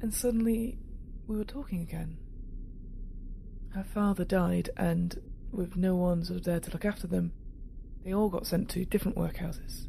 And 0.00 0.14
suddenly 0.14 0.78
we 1.26 1.36
were 1.36 1.44
talking 1.44 1.82
again. 1.82 2.16
Her 3.74 3.84
father 3.84 4.24
died, 4.24 4.70
and 4.76 5.20
with 5.50 5.76
no 5.76 5.94
one 5.94 6.24
sort 6.24 6.38
of 6.38 6.44
there 6.44 6.60
to 6.60 6.70
look 6.70 6.84
after 6.86 7.06
them, 7.06 7.32
they 8.02 8.14
all 8.14 8.30
got 8.30 8.46
sent 8.46 8.70
to 8.70 8.86
different 8.86 9.16
workhouses. 9.16 9.88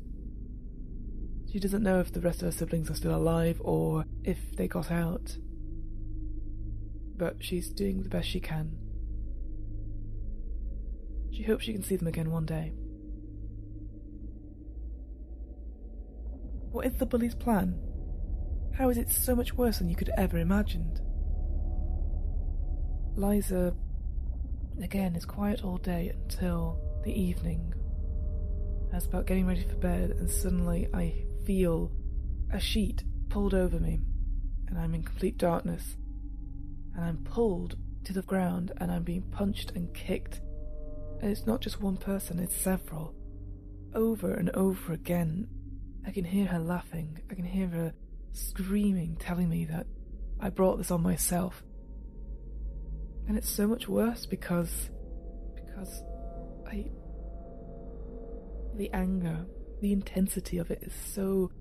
She 1.51 1.59
doesn't 1.59 1.83
know 1.83 1.99
if 1.99 2.11
the 2.11 2.21
rest 2.21 2.41
of 2.41 2.47
her 2.47 2.51
siblings 2.51 2.89
are 2.89 2.95
still 2.95 3.15
alive 3.15 3.61
or 3.63 4.05
if 4.23 4.37
they 4.57 4.67
got 4.67 4.91
out. 4.91 5.37
But 7.15 7.37
she's 7.39 7.69
doing 7.69 8.03
the 8.03 8.09
best 8.09 8.27
she 8.27 8.41
can. 8.41 8.82
She 11.33 11.43
hopes 11.43 11.65
she 11.65 11.73
can 11.73 11.81
see 11.81 11.95
them 11.95 12.07
again 12.07 12.29
one 12.29 12.45
day. 12.45 12.73
What 16.71 16.85
is 16.85 16.93
the 16.93 17.07
bully's 17.07 17.35
plan? 17.35 17.79
How 18.77 18.89
is 18.89 18.97
it 18.97 19.09
so 19.09 19.35
much 19.35 19.53
worse 19.53 19.79
than 19.79 19.89
you 19.89 19.95
could 19.95 20.11
ever 20.15 20.37
imagined? 20.37 21.01
Liza, 23.15 23.75
again, 24.81 25.15
is 25.15 25.25
quiet 25.25 25.63
all 25.63 25.77
day 25.77 26.11
until 26.13 26.79
the 27.03 27.11
evening. 27.19 27.73
As 28.91 29.05
about 29.05 29.25
getting 29.25 29.47
ready 29.47 29.63
for 29.63 29.75
bed, 29.75 30.11
and 30.11 30.29
suddenly 30.29 30.87
I 30.93 31.25
feel 31.45 31.91
a 32.51 32.59
sheet 32.59 33.03
pulled 33.29 33.55
over 33.55 33.79
me, 33.79 34.01
and 34.67 34.77
I'm 34.77 34.93
in 34.93 35.03
complete 35.03 35.37
darkness, 35.37 35.95
and 36.95 37.03
I'm 37.03 37.17
pulled 37.23 37.75
to 38.05 38.13
the 38.13 38.21
ground, 38.21 38.71
and 38.77 38.91
I'm 38.91 39.03
being 39.03 39.23
punched 39.23 39.71
and 39.71 39.93
kicked. 39.93 40.41
It's 41.23 41.45
not 41.45 41.61
just 41.61 41.81
one 41.81 41.97
person, 41.97 42.39
it's 42.39 42.55
several. 42.55 43.15
Over 43.95 44.33
and 44.33 44.49
over 44.51 44.91
again. 44.91 45.47
I 46.05 46.11
can 46.11 46.25
hear 46.25 46.45
her 46.47 46.59
laughing. 46.59 47.21
I 47.31 47.33
can 47.33 47.45
hear 47.45 47.67
her 47.67 47.93
screaming, 48.33 49.15
telling 49.17 49.49
me 49.49 49.65
that 49.65 49.87
I 50.39 50.49
brought 50.49 50.77
this 50.77 50.91
on 50.91 51.01
myself. 51.01 51.63
And 53.27 53.37
it's 53.37 53.49
so 53.49 53.67
much 53.67 53.87
worse 53.87 54.25
because. 54.25 54.89
because 55.55 56.03
I. 56.67 56.91
The 58.75 58.91
anger, 58.91 59.45
the 59.81 59.93
intensity 59.93 60.57
of 60.57 60.71
it 60.71 60.79
is 60.81 60.93
so 60.93 61.51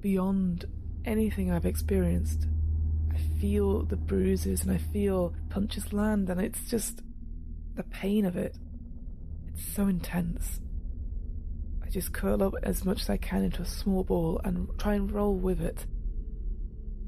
beyond 0.00 0.64
anything 1.04 1.52
I've 1.52 1.66
experienced. 1.66 2.48
I 3.12 3.18
feel 3.40 3.84
the 3.84 3.96
bruises 3.96 4.62
and 4.62 4.72
I 4.72 4.78
feel 4.78 5.34
punches 5.50 5.92
land, 5.92 6.28
and 6.28 6.40
it's 6.40 6.68
just 6.68 7.02
the 7.74 7.84
pain 7.84 8.24
of 8.24 8.36
it. 8.36 8.56
It's 9.52 9.74
so 9.74 9.86
intense. 9.86 10.60
I 11.84 11.90
just 11.90 12.12
curl 12.12 12.42
up 12.42 12.54
as 12.62 12.84
much 12.84 13.02
as 13.02 13.10
I 13.10 13.16
can 13.16 13.44
into 13.44 13.62
a 13.62 13.66
small 13.66 14.04
ball 14.04 14.40
and 14.44 14.68
try 14.78 14.94
and 14.94 15.10
roll 15.10 15.34
with 15.36 15.60
it 15.60 15.86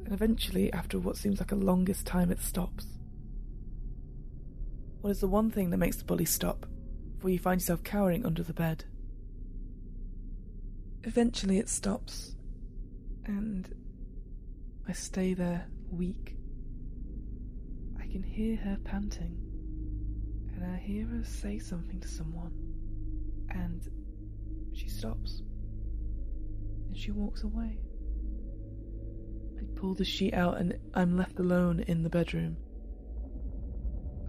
and 0.04 0.12
eventually, 0.12 0.72
after 0.72 0.98
what 0.98 1.16
seems 1.16 1.40
like 1.40 1.52
a 1.52 1.56
longest 1.56 2.06
time, 2.06 2.30
it 2.30 2.40
stops. 2.40 2.86
What 5.00 5.10
is 5.10 5.20
the 5.20 5.28
one 5.28 5.50
thing 5.50 5.70
that 5.70 5.78
makes 5.78 5.96
the 5.96 6.04
bully 6.04 6.26
stop 6.26 6.66
before 7.16 7.30
you 7.30 7.38
find 7.38 7.60
yourself 7.60 7.82
cowering 7.82 8.26
under 8.26 8.42
the 8.42 8.52
bed? 8.52 8.84
Eventually, 11.04 11.58
it 11.58 11.70
stops, 11.70 12.36
and 13.24 13.74
I 14.86 14.92
stay 14.92 15.32
there 15.32 15.68
weak. 15.90 16.36
I 17.98 18.06
can 18.06 18.22
hear 18.22 18.56
her 18.56 18.78
panting, 18.84 19.43
and 20.54 20.64
I 20.64 20.76
hear 20.78 21.06
her 21.06 21.24
say 21.24 21.58
something 21.58 22.00
to 22.00 22.08
someone, 22.08 22.52
and 23.50 23.88
she 24.72 24.88
stops, 24.88 25.42
and 26.86 26.96
she 26.96 27.10
walks 27.10 27.42
away 27.42 27.78
I 29.64 29.78
pull 29.78 29.94
the 29.94 30.04
sheet 30.04 30.34
out 30.34 30.58
and 30.58 30.76
I'm 30.94 31.16
left 31.16 31.38
alone 31.38 31.80
in 31.86 32.02
the 32.02 32.10
bedroom. 32.10 32.56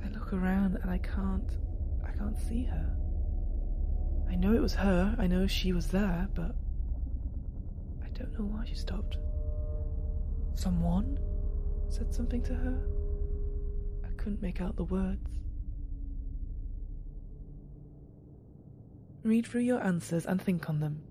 I 0.04 0.10
look 0.10 0.34
around 0.34 0.78
and 0.82 0.90
I 0.90 0.98
can't 0.98 1.52
I 2.06 2.12
can't 2.12 2.38
see 2.38 2.64
her. 2.64 2.96
I 4.30 4.36
know 4.36 4.54
it 4.54 4.62
was 4.62 4.74
her, 4.76 5.16
I 5.18 5.28
know 5.28 5.48
she 5.48 5.74
was 5.74 5.88
there, 5.88 6.28
but 6.34 6.56
I 8.04 8.10
don't 8.10 8.34
know 8.38 8.46
why 8.46 8.66
she 8.66 8.76
stopped. 8.76 9.18
Someone 10.54 11.20
said 11.90 12.14
something 12.14 12.42
to 12.44 12.54
her? 12.54 12.88
I 14.04 14.10
couldn't 14.18 14.42
make 14.42 14.62
out 14.62 14.76
the 14.76 14.84
words. 14.86 15.30
Read 19.26 19.48
through 19.48 19.62
your 19.62 19.84
answers 19.84 20.28
and 20.28 20.40
think 20.40 20.70
on 20.70 20.80
them. 20.80 21.02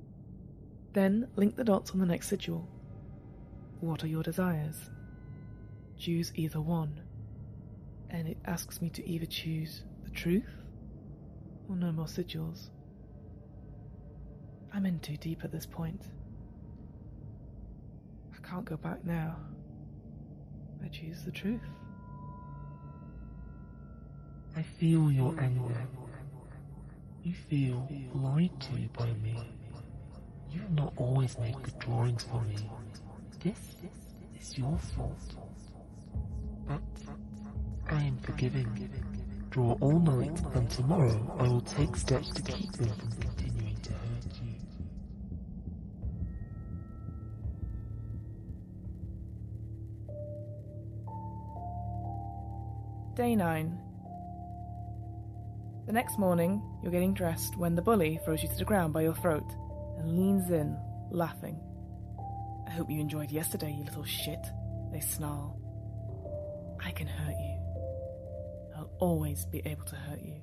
Then 0.93 1.27
link 1.35 1.57
the 1.57 1.65
dots 1.65 1.91
on 1.91 1.99
the 1.99 2.07
next 2.07 2.29
sigil. 2.29 2.69
What 3.81 4.05
are 4.05 4.07
your 4.07 4.23
desires? 4.23 4.89
Choose 5.99 6.31
either 6.37 6.61
one. 6.61 7.01
And 8.11 8.29
it 8.29 8.39
asks 8.45 8.81
me 8.81 8.89
to 8.91 9.05
either 9.05 9.27
choose 9.27 9.83
the 10.05 10.11
truth 10.11 10.62
or 11.69 11.75
no 11.75 11.91
more 11.91 12.07
sigils. 12.07 12.71
I'm 14.73 14.87
in 14.87 15.01
too 15.01 15.17
deep 15.17 15.43
at 15.43 15.51
this 15.51 15.67
point. 15.67 16.03
I 18.33 18.49
can't 18.49 18.65
go 18.65 18.77
back 18.77 19.05
now. 19.05 19.35
I 20.85 20.87
choose 20.87 21.25
the 21.25 21.33
truth. 21.33 21.67
I 24.57 24.62
feel 24.62 25.11
your 25.11 25.35
anger. 25.41 25.75
You 27.25 27.33
feel 27.33 27.89
lied 28.12 28.51
to 28.61 28.72
by 28.99 29.11
me. 29.14 29.35
You 30.53 30.61
have 30.61 30.72
not 30.72 30.93
always 30.99 31.39
made 31.39 31.55
good 31.62 31.79
drawings 31.79 32.22
for 32.22 32.43
me. 32.43 32.57
This 33.43 33.77
is 34.39 34.59
your 34.59 34.77
fault. 34.95 35.35
But 36.68 36.83
I 37.91 38.03
am 38.03 38.18
forgiving. 38.18 38.91
Draw 39.49 39.72
all 39.81 40.01
night, 40.01 40.39
and 40.55 40.68
tomorrow 40.68 41.35
I 41.39 41.45
will 41.45 41.62
take 41.62 41.97
steps 41.97 42.29
to 42.29 42.43
keep 42.43 42.70
them 42.72 42.91
from 42.91 43.12
continuing 43.12 43.77
to 43.77 43.93
hurt 43.93 44.27
you. 44.43 44.55
Day 53.14 53.35
9. 53.35 53.79
The 55.87 55.93
next 55.93 56.18
morning, 56.18 56.62
you're 56.82 56.93
getting 56.93 57.14
dressed 57.14 57.57
when 57.57 57.74
the 57.74 57.82
bully 57.82 58.18
throws 58.24 58.43
you 58.43 58.49
to 58.49 58.57
the 58.57 58.64
ground 58.64 58.93
by 58.93 59.03
your 59.03 59.14
throat 59.14 59.45
and 59.99 60.16
leans 60.16 60.51
in, 60.51 60.76
laughing 61.11 61.61
I 62.66 62.70
hope 62.70 62.91
you 62.91 63.01
enjoyed 63.01 63.30
yesterday, 63.30 63.72
you 63.72 63.85
little 63.85 64.05
shit, 64.05 64.45
they 64.91 65.01
snarl. 65.01 65.61
I 66.85 66.91
can 66.91 67.07
hurt 67.07 67.37
you. 67.39 67.59
I'll 68.76 68.91
always 68.99 69.47
be 69.47 69.62
able 69.64 69.85
to 69.85 69.95
hurt 69.95 70.20
you. 70.20 70.41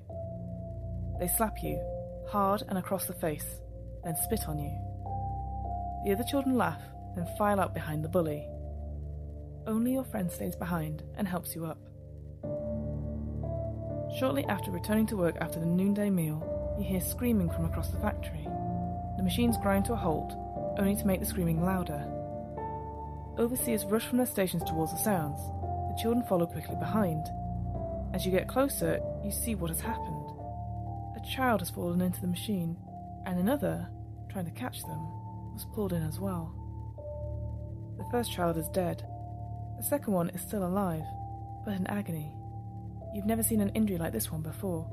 They 1.20 1.28
slap 1.36 1.62
you, 1.62 1.78
hard 2.28 2.62
and 2.68 2.78
across 2.78 3.06
the 3.06 3.12
face, 3.12 3.60
then 4.04 4.16
spit 4.16 4.48
on 4.48 4.58
you. 4.58 4.70
The 6.04 6.12
other 6.12 6.24
children 6.24 6.56
laugh, 6.56 6.80
then 7.14 7.26
file 7.36 7.60
out 7.60 7.74
behind 7.74 8.04
the 8.04 8.08
bully. 8.08 8.48
Only 9.66 9.92
your 9.92 10.04
friend 10.04 10.30
stays 10.30 10.56
behind 10.56 11.02
and 11.16 11.28
helps 11.28 11.54
you 11.54 11.66
up. 11.66 11.78
Shortly 14.22 14.44
after 14.44 14.70
returning 14.70 15.06
to 15.06 15.16
work 15.16 15.34
after 15.40 15.58
the 15.58 15.66
noonday 15.66 16.08
meal, 16.08 16.76
you 16.78 16.84
hear 16.84 17.00
screaming 17.00 17.50
from 17.50 17.64
across 17.64 17.88
the 17.88 17.98
factory. 17.98 18.44
The 19.16 19.22
machines 19.24 19.56
grind 19.60 19.84
to 19.86 19.94
a 19.94 19.96
halt, 19.96 20.32
only 20.78 20.94
to 20.94 21.04
make 21.04 21.18
the 21.18 21.26
screaming 21.26 21.64
louder. 21.64 22.06
Overseers 23.36 23.84
rush 23.84 24.06
from 24.06 24.18
their 24.18 24.26
stations 24.28 24.62
towards 24.62 24.92
the 24.92 24.98
sounds. 24.98 25.40
The 25.40 25.98
children 26.00 26.24
follow 26.28 26.46
quickly 26.46 26.76
behind. 26.76 27.26
As 28.14 28.24
you 28.24 28.30
get 28.30 28.46
closer, 28.46 29.00
you 29.24 29.32
see 29.32 29.56
what 29.56 29.70
has 29.70 29.80
happened. 29.80 30.30
A 31.16 31.28
child 31.28 31.58
has 31.60 31.70
fallen 31.70 32.00
into 32.00 32.20
the 32.20 32.28
machine, 32.28 32.76
and 33.26 33.40
another, 33.40 33.88
trying 34.30 34.44
to 34.44 34.52
catch 34.52 34.82
them, 34.82 35.00
was 35.52 35.66
pulled 35.74 35.92
in 35.92 36.04
as 36.04 36.20
well. 36.20 36.54
The 37.98 38.08
first 38.12 38.30
child 38.30 38.56
is 38.56 38.68
dead. 38.68 39.04
The 39.78 39.84
second 39.84 40.12
one 40.12 40.30
is 40.30 40.42
still 40.42 40.64
alive, 40.64 41.02
but 41.64 41.74
in 41.74 41.88
agony. 41.88 42.36
You've 43.14 43.26
never 43.26 43.42
seen 43.42 43.60
an 43.60 43.70
injury 43.70 43.98
like 43.98 44.12
this 44.12 44.32
one 44.32 44.42
before. 44.42 44.88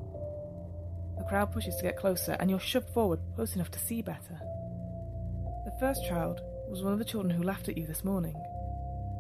The 1.18 1.24
crowd 1.26 1.52
pushes 1.52 1.76
to 1.78 1.84
get 1.84 1.98
closer, 1.98 2.36
and 2.40 2.50
you're 2.50 2.60
shoved 2.60 2.90
forward 2.90 3.20
close 3.36 3.56
enough 3.56 3.72
to 3.72 3.80
see 3.80 4.02
better. 4.02 4.40
The 5.66 5.76
first 5.80 6.06
child 6.08 6.42
was 6.70 6.84
one 6.84 6.94
of 6.94 7.00
the 7.00 7.06
children 7.06 7.34
who 7.34 7.44
laughed 7.44 7.70
at 7.70 7.78
you 7.78 7.86
this 7.86 8.04
morning. 8.04 8.36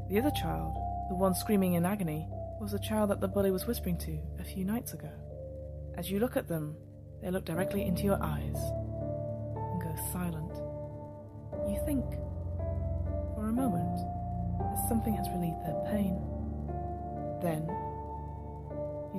The 0.10 0.20
other 0.20 0.32
child, 0.32 0.76
the 1.10 1.16
one 1.16 1.34
screaming 1.34 1.74
in 1.74 1.86
agony, 1.86 2.28
was 2.60 2.72
the 2.72 2.80
child 2.80 3.10
that 3.10 3.22
the 3.22 3.28
bully 3.28 3.52
was 3.52 3.68
whispering 3.68 3.97
to 4.00 4.20
a 4.39 4.43
few 4.43 4.66
nights 4.66 4.93
ago. 4.93 5.12
As 5.97 6.10
you 6.12 6.20
look 6.20 6.36
at 6.36 6.47
them, 6.47 6.76
they 7.22 7.32
look 7.32 7.45
directly 7.45 7.84
into 7.84 8.04
your 8.04 8.22
eyes 8.22 8.56
and 8.56 9.82
go 9.82 9.95
silent. 10.12 10.52
You 11.70 11.80
think, 11.86 12.06
for 13.36 13.47
a 13.47 13.54
moment, 13.54 13.97
that 14.60 14.88
something 14.88 15.16
has 15.16 15.28
relieved 15.30 15.62
their 15.64 15.84
pain. 15.91 16.20
Then, 17.41 17.68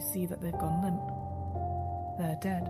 you 0.00 0.12
see 0.12 0.26
that 0.26 0.40
they've 0.40 0.52
gone 0.52 0.82
limp. 0.82 1.00
They're 2.18 2.38
dead. 2.40 2.68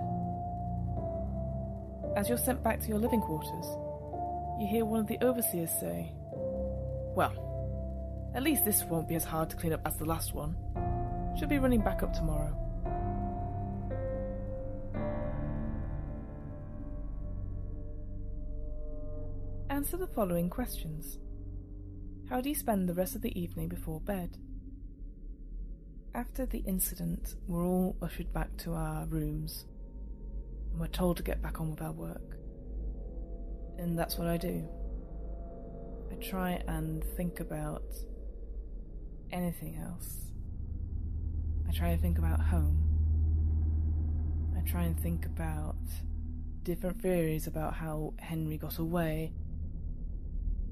As 2.17 2.29
you're 2.29 2.39
sent 2.39 2.63
back 2.63 2.81
to 2.81 2.89
your 2.89 2.99
living 2.99 3.21
quarters, 3.21 3.67
you 4.61 4.67
hear 4.67 4.85
one 4.85 5.01
of 5.01 5.07
the 5.07 5.19
overseers 5.23 5.71
say, 5.79 6.13
Well, 7.15 8.33
at 8.35 8.43
least 8.43 8.65
this 8.65 8.83
won't 8.85 9.09
be 9.09 9.15
as 9.15 9.25
hard 9.25 9.51
to 9.51 9.57
clean 9.57 9.73
up 9.73 9.83
as 9.87 9.97
the 9.97 10.05
last 10.05 10.35
one. 10.35 10.57
Should 11.39 11.49
be 11.49 11.59
running 11.59 11.81
back 11.81 12.03
up 12.03 12.13
tomorrow. 12.13 12.57
Answer 19.71 19.97
the 19.97 20.09
following 20.09 20.51
questions. 20.51 21.19
How 22.29 22.41
do 22.41 22.49
you 22.49 22.55
spend 22.55 22.89
the 22.89 22.95
rest 22.95 23.15
of 23.15 23.23
the 23.23 23.41
evening 23.41 23.69
before 23.69 24.01
bed? 24.01 24.37
After 26.13 26.45
the 26.45 26.59
incident, 26.67 27.37
we're 27.47 27.65
all 27.65 27.97
ushered 28.03 28.33
back 28.33 28.57
to 28.59 28.73
our 28.75 29.07
rooms 29.07 29.67
and 30.73 30.81
we're 30.81 30.89
told 30.89 31.17
to 31.19 31.23
get 31.23 31.41
back 31.41 31.61
on 31.61 31.71
with 31.71 31.81
our 31.81 31.93
work. 31.93 32.37
And 33.79 33.97
that's 33.97 34.19
what 34.19 34.27
I 34.27 34.37
do. 34.37 34.69
I 36.11 36.17
try 36.17 36.63
and 36.67 37.05
think 37.17 37.39
about 37.39 37.85
anything 39.31 39.77
else. 39.77 40.33
I 41.69 41.73
try 41.73 41.91
and 41.91 42.03
think 42.03 42.19
about 42.19 42.41
home. 42.41 42.89
I 44.59 44.69
try 44.69 44.83
and 44.83 44.99
think 44.99 45.27
about 45.27 45.77
different 46.65 47.01
theories 47.01 47.47
about 47.47 47.75
how 47.75 48.15
Henry 48.19 48.59
got 48.59 48.79
away. 48.79 49.33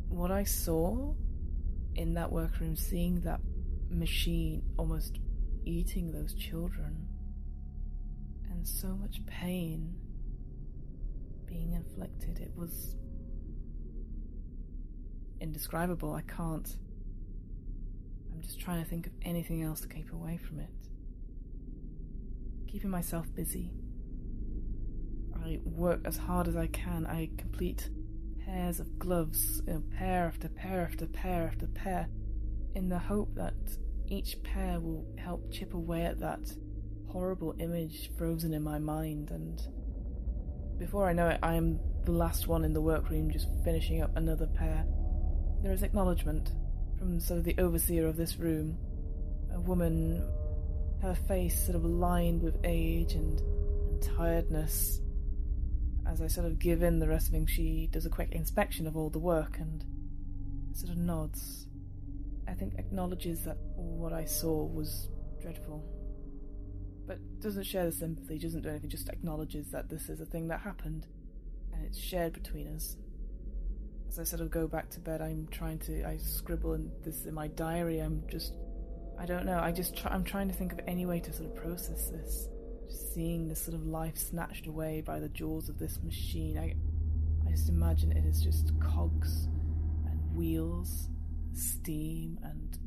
What 0.08 0.32
I 0.32 0.42
saw 0.42 1.14
in 1.94 2.14
that 2.14 2.32
workroom, 2.32 2.74
seeing 2.74 3.20
that 3.20 3.40
machine 3.88 4.62
almost 4.76 5.20
eating 5.68 6.10
those 6.10 6.34
children, 6.34 7.06
and 8.50 8.66
so 8.66 8.88
much 8.88 9.24
pain 9.26 9.94
being 11.46 11.72
inflicted, 11.72 12.38
it 12.40 12.52
was 12.56 12.96
indescribable. 15.40 16.14
I 16.14 16.22
can't 16.22 16.76
I'm 18.38 18.44
just 18.44 18.60
trying 18.60 18.84
to 18.84 18.88
think 18.88 19.08
of 19.08 19.12
anything 19.22 19.64
else 19.64 19.80
to 19.80 19.88
keep 19.88 20.12
away 20.12 20.36
from 20.36 20.60
it. 20.60 20.70
Keeping 22.68 22.88
myself 22.90 23.26
busy. 23.34 23.72
I 25.44 25.58
work 25.64 26.02
as 26.04 26.16
hard 26.16 26.46
as 26.46 26.54
I 26.54 26.68
can. 26.68 27.04
I 27.04 27.30
complete 27.36 27.90
pairs 28.44 28.78
of 28.78 28.96
gloves, 28.96 29.60
you 29.66 29.72
know, 29.72 29.82
pair 29.96 30.26
after 30.26 30.48
pair 30.48 30.82
after 30.82 31.06
pair 31.06 31.48
after 31.48 31.66
pair, 31.66 32.08
in 32.76 32.88
the 32.88 32.98
hope 32.98 33.34
that 33.34 33.56
each 34.10 34.42
pair 34.42 34.80
will 34.80 35.06
help 35.18 35.50
chip 35.52 35.74
away 35.74 36.04
at 36.04 36.20
that 36.20 36.40
horrible 37.08 37.54
image 37.58 38.10
frozen 38.16 38.54
in 38.54 38.62
my 38.62 38.78
mind. 38.78 39.30
And 39.30 39.60
before 40.78 41.08
I 41.08 41.12
know 41.12 41.28
it, 41.28 41.38
I 41.42 41.54
am 41.54 41.78
the 42.04 42.12
last 42.12 42.48
one 42.48 42.64
in 42.64 42.72
the 42.72 42.80
workroom 42.80 43.30
just 43.30 43.48
finishing 43.64 44.02
up 44.02 44.16
another 44.16 44.46
pair. 44.46 44.86
There 45.62 45.72
is 45.72 45.82
acknowledgement 45.82 46.52
from 46.98 47.20
sort 47.20 47.38
of 47.38 47.44
the 47.44 47.56
overseer 47.58 48.06
of 48.06 48.16
this 48.16 48.38
room. 48.38 48.78
A 49.54 49.60
woman, 49.60 50.26
her 51.02 51.14
face 51.14 51.64
sort 51.64 51.76
of 51.76 51.84
lined 51.84 52.42
with 52.42 52.58
age 52.64 53.12
and, 53.12 53.40
and 53.40 54.02
tiredness. 54.02 55.00
As 56.06 56.22
I 56.22 56.26
sort 56.26 56.46
of 56.46 56.58
give 56.58 56.82
in 56.82 56.98
the 56.98 57.08
rest 57.08 57.26
of 57.26 57.32
things, 57.32 57.50
she 57.50 57.88
does 57.92 58.06
a 58.06 58.10
quick 58.10 58.32
inspection 58.32 58.86
of 58.86 58.96
all 58.96 59.10
the 59.10 59.18
work 59.18 59.58
and 59.58 59.84
sort 60.72 60.92
of 60.92 60.98
nods. 60.98 61.67
I 62.48 62.54
think 62.54 62.74
acknowledges 62.78 63.44
that 63.44 63.58
what 63.76 64.12
I 64.12 64.24
saw 64.24 64.64
was 64.64 65.10
dreadful. 65.40 65.84
But 67.06 67.18
doesn't 67.40 67.64
share 67.64 67.86
the 67.86 67.92
sympathy, 67.92 68.38
doesn't 68.38 68.62
do 68.62 68.68
anything, 68.68 68.90
just 68.90 69.08
acknowledges 69.08 69.70
that 69.70 69.88
this 69.88 70.08
is 70.08 70.20
a 70.20 70.26
thing 70.26 70.48
that 70.48 70.60
happened 70.60 71.06
and 71.72 71.84
it's 71.84 71.98
shared 71.98 72.32
between 72.32 72.68
us 72.74 72.96
as 74.08 74.18
I 74.18 74.24
sort 74.24 74.40
of 74.40 74.50
go 74.50 74.66
back 74.66 74.90
to 74.90 75.00
bed, 75.00 75.20
I'm 75.20 75.46
trying 75.50 75.78
to 75.80 76.04
I 76.04 76.16
scribble 76.16 76.74
in 76.74 76.90
this 77.04 77.26
in 77.26 77.34
my 77.34 77.48
diary. 77.48 78.00
I'm 78.00 78.22
just 78.28 78.54
I 79.18 79.26
don't 79.26 79.44
know. 79.44 79.58
I 79.58 79.72
just 79.72 79.96
try, 79.96 80.12
I'm 80.12 80.24
trying 80.24 80.48
to 80.48 80.54
think 80.54 80.72
of 80.72 80.80
any 80.86 81.04
way 81.06 81.20
to 81.20 81.32
sort 81.32 81.50
of 81.50 81.56
process 81.56 82.08
this. 82.08 82.48
Just 82.88 83.14
seeing 83.14 83.48
this 83.48 83.60
sort 83.60 83.74
of 83.74 83.86
life 83.86 84.16
snatched 84.16 84.66
away 84.66 85.02
by 85.02 85.20
the 85.20 85.28
jaws 85.28 85.68
of 85.68 85.78
this 85.78 85.98
machine. 86.02 86.58
I 86.58 86.74
I 87.46 87.50
just 87.50 87.68
imagine 87.68 88.12
it 88.12 88.24
is 88.24 88.42
just 88.42 88.72
cogs 88.80 89.48
and 90.06 90.34
wheels, 90.34 91.08
steam, 91.58 92.38
and 92.42 92.78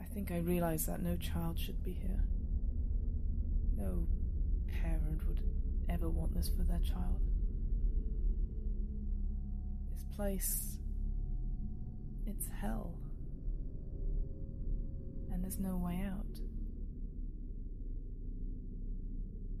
I 0.00 0.04
think 0.04 0.30
I 0.30 0.38
realize 0.38 0.86
that 0.86 1.02
no 1.02 1.16
child 1.16 1.58
should 1.58 1.82
be 1.82 1.92
here. 1.92 2.24
No 3.76 4.06
parent 4.82 5.26
would 5.26 5.42
ever 5.88 6.08
want 6.08 6.34
this 6.34 6.48
for 6.48 6.62
their 6.62 6.80
child 6.80 7.20
This 9.92 10.04
place, 10.16 10.78
it's 12.26 12.46
hell. 12.60 12.94
And 15.32 15.42
there's 15.42 15.58
no 15.58 15.76
way 15.76 16.02
out. 16.06 16.40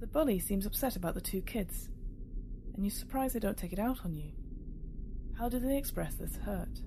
The 0.00 0.06
bully 0.06 0.38
seems 0.38 0.66
upset 0.66 0.96
about 0.96 1.14
the 1.14 1.20
two 1.20 1.42
kids, 1.42 1.88
and 2.74 2.84
you're 2.84 2.90
surprised 2.90 3.34
they 3.34 3.40
don't 3.40 3.56
take 3.56 3.72
it 3.72 3.78
out 3.78 4.04
on 4.04 4.14
you. 4.14 4.32
How 5.38 5.48
do 5.48 5.58
they 5.58 5.78
express 5.78 6.14
this 6.14 6.36
hurt? 6.36 6.80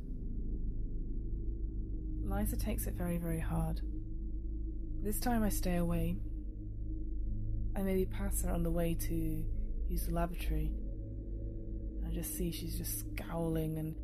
Liza 2.25 2.57
takes 2.57 2.87
it 2.87 2.95
very, 2.95 3.17
very 3.17 3.39
hard. 3.39 3.81
This 5.01 5.19
time 5.19 5.43
I 5.43 5.49
stay 5.49 5.77
away. 5.77 6.17
I 7.75 7.81
maybe 7.81 8.05
pass 8.05 8.41
her 8.43 8.51
on 8.51 8.63
the 8.63 8.71
way 8.71 8.95
to 9.07 9.45
use 9.87 10.07
the 10.07 10.13
lavatory 10.13 10.71
I 12.05 12.11
just 12.11 12.37
see 12.37 12.51
she's 12.51 12.77
just 12.77 12.99
scowling 12.99 13.77
and 13.77 13.95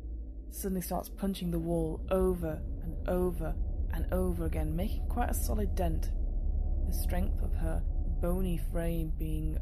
suddenly 0.50 0.82
starts 0.82 1.08
punching 1.08 1.50
the 1.50 1.58
wall 1.58 2.00
over 2.10 2.60
and 2.82 3.08
over 3.08 3.54
and 3.94 4.12
over 4.12 4.46
again, 4.46 4.74
making 4.74 5.06
quite 5.08 5.30
a 5.30 5.34
solid 5.34 5.74
dent. 5.74 6.10
The 6.86 6.92
strength 6.92 7.42
of 7.42 7.54
her 7.54 7.82
bony 8.20 8.60
frame 8.72 9.12
being 9.18 9.58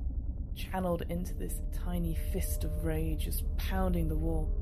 channeled 0.56 1.02
into 1.08 1.34
this 1.34 1.60
tiny 1.84 2.16
fist 2.32 2.64
of 2.64 2.84
rage, 2.84 3.24
just 3.24 3.44
pounding 3.56 4.08
the 4.08 4.16
wall. 4.16 4.52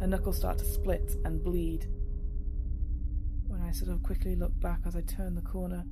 Her 0.00 0.06
knuckles 0.06 0.36
start 0.36 0.58
to 0.58 0.64
split 0.64 1.14
and 1.24 1.42
bleed. 1.42 1.86
When 3.46 3.62
I 3.62 3.72
sort 3.72 3.90
of 3.90 4.02
quickly 4.02 4.34
look 4.36 4.58
back 4.60 4.80
as 4.86 4.96
I 4.96 5.02
turn 5.02 5.34
the 5.34 5.42
corner, 5.42 5.84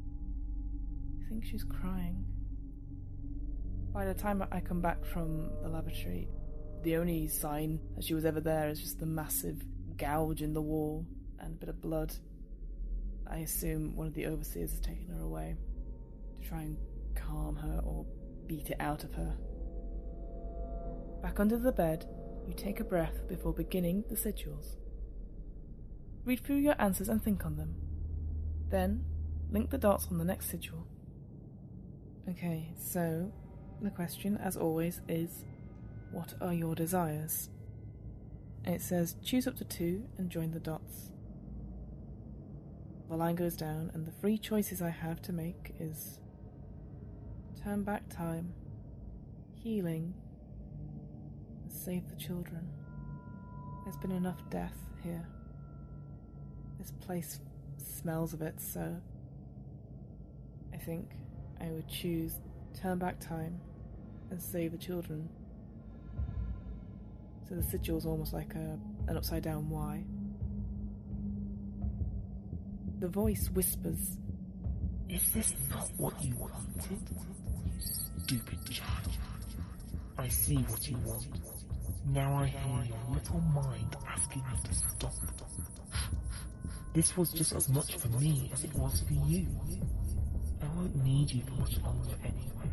I 1.21 1.29
think 1.29 1.45
she's 1.45 1.65
crying. 1.65 2.25
By 3.93 4.05
the 4.05 4.15
time 4.15 4.45
I 4.51 4.61
come 4.61 4.81
back 4.81 5.05
from 5.05 5.51
the 5.63 5.69
lavatory, 5.69 6.29
the 6.83 6.97
only 6.97 7.29
sign 7.29 7.81
that 7.95 8.05
she 8.05 8.15
was 8.15 8.25
ever 8.25 8.41
there 8.41 8.69
is 8.69 8.81
just 8.81 8.99
the 8.99 9.07
massive 9.07 9.63
gouge 9.97 10.43
in 10.43 10.53
the 10.53 10.61
wall 10.61 11.07
and 11.39 11.55
a 11.55 11.57
bit 11.57 11.69
of 11.69 11.81
blood. 11.81 12.13
I 13.27 13.39
assume 13.39 13.97
one 13.97 14.07
of 14.07 14.15
the 14.15 14.27
overseers 14.27 14.73
has 14.73 14.81
taken 14.81 15.09
her 15.15 15.23
away 15.23 15.57
to 16.43 16.49
try 16.49 16.63
and 16.63 16.77
calm 17.15 17.57
her 17.57 17.81
or 17.85 18.05
beat 18.47 18.71
it 18.71 18.77
out 18.81 19.05
of 19.05 19.15
her. 19.15 19.37
Back 21.23 21.41
under 21.41 21.57
the 21.57 21.73
bed, 21.73 22.07
you 22.47 22.53
take 22.53 22.81
a 22.81 22.85
breath 22.85 23.27
before 23.29 23.55
beginning 23.55 24.05
the 24.11 24.17
sigils. 24.17 24.77
Read 26.25 26.41
through 26.41 26.57
your 26.57 26.75
answers 26.79 27.09
and 27.09 27.23
think 27.23 27.45
on 27.45 27.57
them. 27.57 27.75
Then, 28.71 29.05
link 29.51 29.71
the 29.71 29.79
dots 29.79 30.09
on 30.11 30.19
the 30.19 30.25
next 30.25 30.51
sigil. 30.51 30.87
Okay, 32.29 32.73
so 32.79 33.31
the 33.83 33.91
question, 33.91 34.37
as 34.39 34.57
always, 34.57 35.03
is 35.09 35.45
what 36.11 36.35
are 36.41 36.55
your 36.55 36.75
desires? 36.75 37.51
it 38.67 38.81
says 38.81 39.17
choose 39.23 39.47
up 39.47 39.57
to 39.57 39.65
two 39.65 40.05
and 40.17 40.31
join 40.31 40.51
the 40.51 40.61
dots. 40.61 41.11
The 43.09 43.17
line 43.17 43.35
goes 43.35 43.55
down, 43.55 43.91
and 43.93 44.07
the 44.07 44.11
three 44.11 44.39
choices 44.39 44.81
I 44.81 44.89
have 44.89 45.21
to 45.23 45.33
make 45.33 45.75
is 45.79 46.19
turn 47.63 47.85
back 47.85 48.09
time, 48.09 48.55
healing, 49.55 50.15
and 51.63 51.71
save 51.73 52.09
the 52.09 52.17
children. 52.17 52.67
There's 53.85 53.99
been 53.99 54.11
enough 54.11 54.41
death 54.51 54.77
here. 55.03 55.29
This 56.85 56.93
place 57.01 57.41
smells 57.79 58.35
of 58.35 58.43
it, 58.43 58.61
so 58.61 58.95
I 60.71 60.77
think 60.77 61.13
I 61.59 61.71
would 61.71 61.89
choose 61.89 62.35
turn 62.79 62.99
back 62.99 63.19
time 63.21 63.59
and 64.31 64.43
save 64.43 64.73
the 64.73 64.77
children. 64.77 65.31
So 67.49 67.55
the 67.55 67.63
sigil 67.63 67.97
is 67.97 68.05
almost 68.05 68.35
like 68.35 68.55
a, 68.55 68.79
an 69.09 69.17
upside 69.17 69.43
down 69.43 69.71
Y. 69.71 70.05
The 72.99 73.09
voice 73.09 73.49
whispers, 73.55 74.19
Is 75.09 75.31
this 75.31 75.55
not 75.71 75.89
what 75.97 76.23
you 76.23 76.35
wanted? 76.37 76.99
You 77.65 77.81
stupid 77.81 78.59
child. 78.71 79.09
I 80.19 80.29
see 80.29 80.57
what 80.57 80.87
you 80.87 80.99
want. 80.99 81.29
Now 82.09 82.37
I 82.37 82.47
hear 82.49 82.85
your 82.85 83.15
little 83.15 83.41
mind 83.41 83.97
asking 84.07 84.43
me 84.43 84.59
to 84.65 84.75
stop. 84.75 85.15
This 86.95 87.17
was 87.17 87.33
just 87.33 87.53
as 87.53 87.69
much 87.69 87.97
for 87.97 88.07
me 88.21 88.49
as 88.53 88.63
it 88.63 88.73
was 88.77 89.01
for 89.01 89.15
you. 89.29 89.49
I 90.63 90.67
won't 90.77 90.95
need 91.05 91.33
you 91.33 91.43
for 91.43 91.55
much 91.55 91.77
longer 91.83 92.15
anyway. 92.23 92.71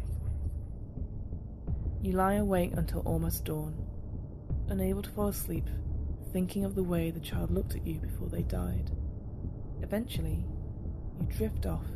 You 2.03 2.11
lie 2.13 2.35
awake 2.35 2.73
until 2.77 2.99
almost 2.99 3.45
dawn, 3.45 3.73
unable 4.67 5.01
to 5.01 5.09
fall 5.09 5.29
asleep, 5.29 5.67
thinking 6.31 6.65
of 6.65 6.75
the 6.75 6.83
way 6.83 7.09
the 7.09 7.19
child 7.19 7.49
looked 7.49 7.73
at 7.73 7.85
you 7.85 7.99
before 7.99 8.27
they 8.27 8.43
died. 8.43 8.91
Eventually, 9.81 10.45
you 11.19 11.27
drift 11.35 11.65
off, 11.65 11.87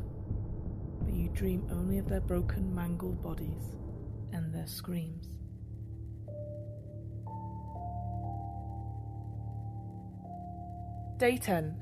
but 1.01 1.13
you 1.13 1.29
dream 1.29 1.67
only 1.71 1.99
of 1.99 2.09
their 2.09 2.21
broken, 2.21 2.73
mangled 2.73 3.21
bodies 3.21 3.75
and 4.33 4.51
their 4.51 4.65
screams. 4.65 5.27
Day 11.17 11.37
10. 11.37 11.77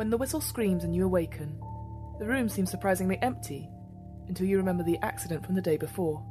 When 0.00 0.08
the 0.08 0.16
whistle 0.16 0.40
screams 0.40 0.82
and 0.82 0.96
you 0.96 1.04
awaken, 1.04 1.60
the 2.18 2.24
room 2.24 2.48
seems 2.48 2.70
surprisingly 2.70 3.18
empty 3.20 3.68
until 4.28 4.46
you 4.46 4.56
remember 4.56 4.82
the 4.82 4.96
accident 5.02 5.44
from 5.44 5.54
the 5.54 5.60
day 5.60 5.76
before. 5.76 6.24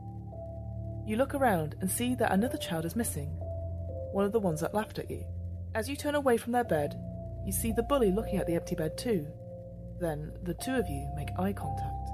You 1.06 1.18
look 1.18 1.36
around 1.36 1.76
and 1.80 1.88
see 1.88 2.16
that 2.16 2.32
another 2.32 2.58
child 2.58 2.86
is 2.86 2.96
missing, 2.96 3.28
one 4.12 4.26
of 4.26 4.32
the 4.32 4.40
ones 4.40 4.62
that 4.62 4.74
laughed 4.74 4.98
at 4.98 5.12
you. 5.12 5.24
As 5.76 5.88
you 5.88 5.96
turn 5.96 6.16
away 6.16 6.36
from 6.36 6.52
their 6.52 6.64
bed, 6.64 7.00
you 7.46 7.52
see 7.52 7.72
the 7.72 7.84
bully 7.84 8.12
looking 8.12 8.40
at 8.40 8.48
the 8.48 8.56
empty 8.56 8.74
bed 8.74 8.98
too. 8.98 9.28
Then 10.00 10.32
the 10.42 10.56
two 10.56 10.74
of 10.74 10.90
you 10.90 11.08
make 11.16 11.30
eye 11.38 11.54
contact. 11.54 12.10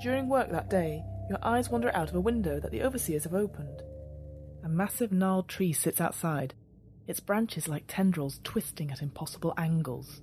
During 0.00 0.28
work 0.28 0.52
that 0.52 0.70
day, 0.70 1.02
your 1.28 1.40
eyes 1.42 1.70
wander 1.70 1.92
out 1.92 2.10
of 2.10 2.14
a 2.14 2.20
window 2.20 2.60
that 2.60 2.70
the 2.70 2.84
overseers 2.84 3.24
have 3.24 3.34
opened. 3.34 3.82
A 4.62 4.68
massive 4.68 5.10
gnarled 5.10 5.48
tree 5.48 5.72
sits 5.72 6.00
outside, 6.00 6.54
its 7.08 7.18
branches 7.18 7.66
like 7.66 7.86
tendrils 7.88 8.38
twisting 8.44 8.92
at 8.92 9.02
impossible 9.02 9.54
angles. 9.56 10.22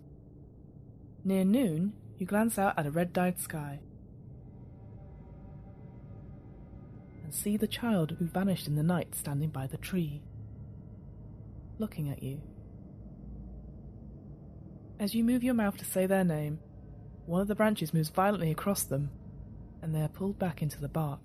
Near 1.23 1.43
noon, 1.43 1.93
you 2.17 2.25
glance 2.25 2.57
out 2.57 2.77
at 2.77 2.85
a 2.85 2.91
red 2.91 3.13
dyed 3.13 3.39
sky 3.39 3.79
and 7.29 7.33
see 7.35 7.57
the 7.57 7.67
child 7.67 8.15
who 8.17 8.25
vanished 8.25 8.67
in 8.67 8.73
the 8.75 8.81
night 8.81 9.13
standing 9.13 9.49
by 9.49 9.67
the 9.67 9.77
tree, 9.77 10.23
looking 11.77 12.09
at 12.09 12.23
you. 12.23 12.41
As 14.99 15.13
you 15.13 15.23
move 15.23 15.43
your 15.43 15.53
mouth 15.53 15.77
to 15.77 15.85
say 15.85 16.07
their 16.07 16.23
name, 16.23 16.57
one 17.27 17.39
of 17.39 17.47
the 17.47 17.53
branches 17.53 17.93
moves 17.93 18.09
violently 18.09 18.49
across 18.49 18.81
them, 18.81 19.11
and 19.83 19.93
they 19.93 20.01
are 20.01 20.07
pulled 20.07 20.39
back 20.39 20.63
into 20.63 20.81
the 20.81 20.87
bark. 20.87 21.19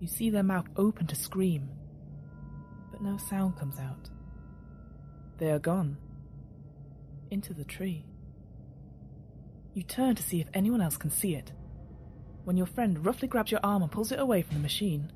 You 0.00 0.08
see 0.08 0.30
their 0.30 0.42
mouth 0.42 0.66
open 0.76 1.06
to 1.06 1.14
scream, 1.14 1.68
but 2.90 3.00
no 3.00 3.18
sound 3.18 3.56
comes 3.56 3.78
out. 3.78 4.10
They 5.38 5.52
are 5.52 5.60
gone. 5.60 5.96
Into 7.30 7.54
the 7.54 7.64
tree. 7.64 8.07
You 9.78 9.84
turn 9.84 10.16
to 10.16 10.24
see 10.24 10.40
if 10.40 10.48
anyone 10.52 10.80
else 10.80 10.96
can 10.96 11.08
see 11.08 11.36
it, 11.36 11.52
when 12.42 12.56
your 12.56 12.66
friend 12.66 13.06
roughly 13.06 13.28
grabs 13.28 13.52
your 13.52 13.60
arm 13.62 13.80
and 13.80 13.92
pulls 13.92 14.10
it 14.10 14.18
away 14.18 14.42
from 14.42 14.56
the 14.56 14.60
machine. 14.60 15.12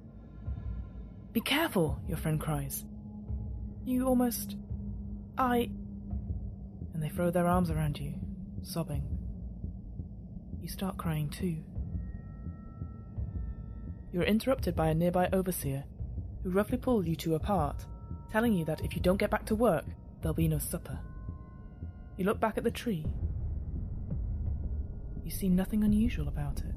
Be 1.32 1.40
careful, 1.40 1.98
your 2.06 2.16
friend 2.16 2.40
cries. 2.40 2.84
You 3.84 4.06
almost. 4.06 4.54
I. 5.36 5.68
And 6.94 7.02
they 7.02 7.08
throw 7.08 7.32
their 7.32 7.48
arms 7.48 7.72
around 7.72 7.98
you, 7.98 8.14
sobbing. 8.62 9.02
You 10.60 10.68
start 10.68 10.96
crying 10.96 11.28
too. 11.28 11.56
You're 14.12 14.22
interrupted 14.22 14.76
by 14.76 14.90
a 14.90 14.94
nearby 14.94 15.28
overseer, 15.32 15.82
who 16.44 16.50
roughly 16.50 16.78
pulls 16.78 17.08
you 17.08 17.16
two 17.16 17.34
apart, 17.34 17.84
telling 18.30 18.52
you 18.52 18.64
that 18.66 18.84
if 18.84 18.94
you 18.94 19.02
don't 19.02 19.18
get 19.18 19.28
back 19.28 19.44
to 19.46 19.56
work, 19.56 19.86
there'll 20.20 20.34
be 20.34 20.46
no 20.46 20.60
supper. 20.60 21.00
You 22.16 22.26
look 22.26 22.38
back 22.38 22.56
at 22.56 22.62
the 22.62 22.70
tree. 22.70 23.04
You 25.24 25.30
see 25.30 25.48
nothing 25.48 25.84
unusual 25.84 26.28
about 26.28 26.58
it. 26.60 26.74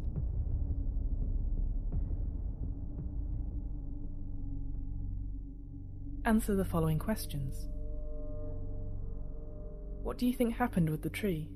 Answer 6.26 6.56
the 6.56 6.66
following 6.66 6.98
questions. 6.98 7.68
What 10.02 10.18
do 10.18 10.26
you 10.26 10.34
think 10.34 10.56
happened 10.56 10.90
with 10.90 11.02
the 11.02 11.10
tree? 11.10 11.50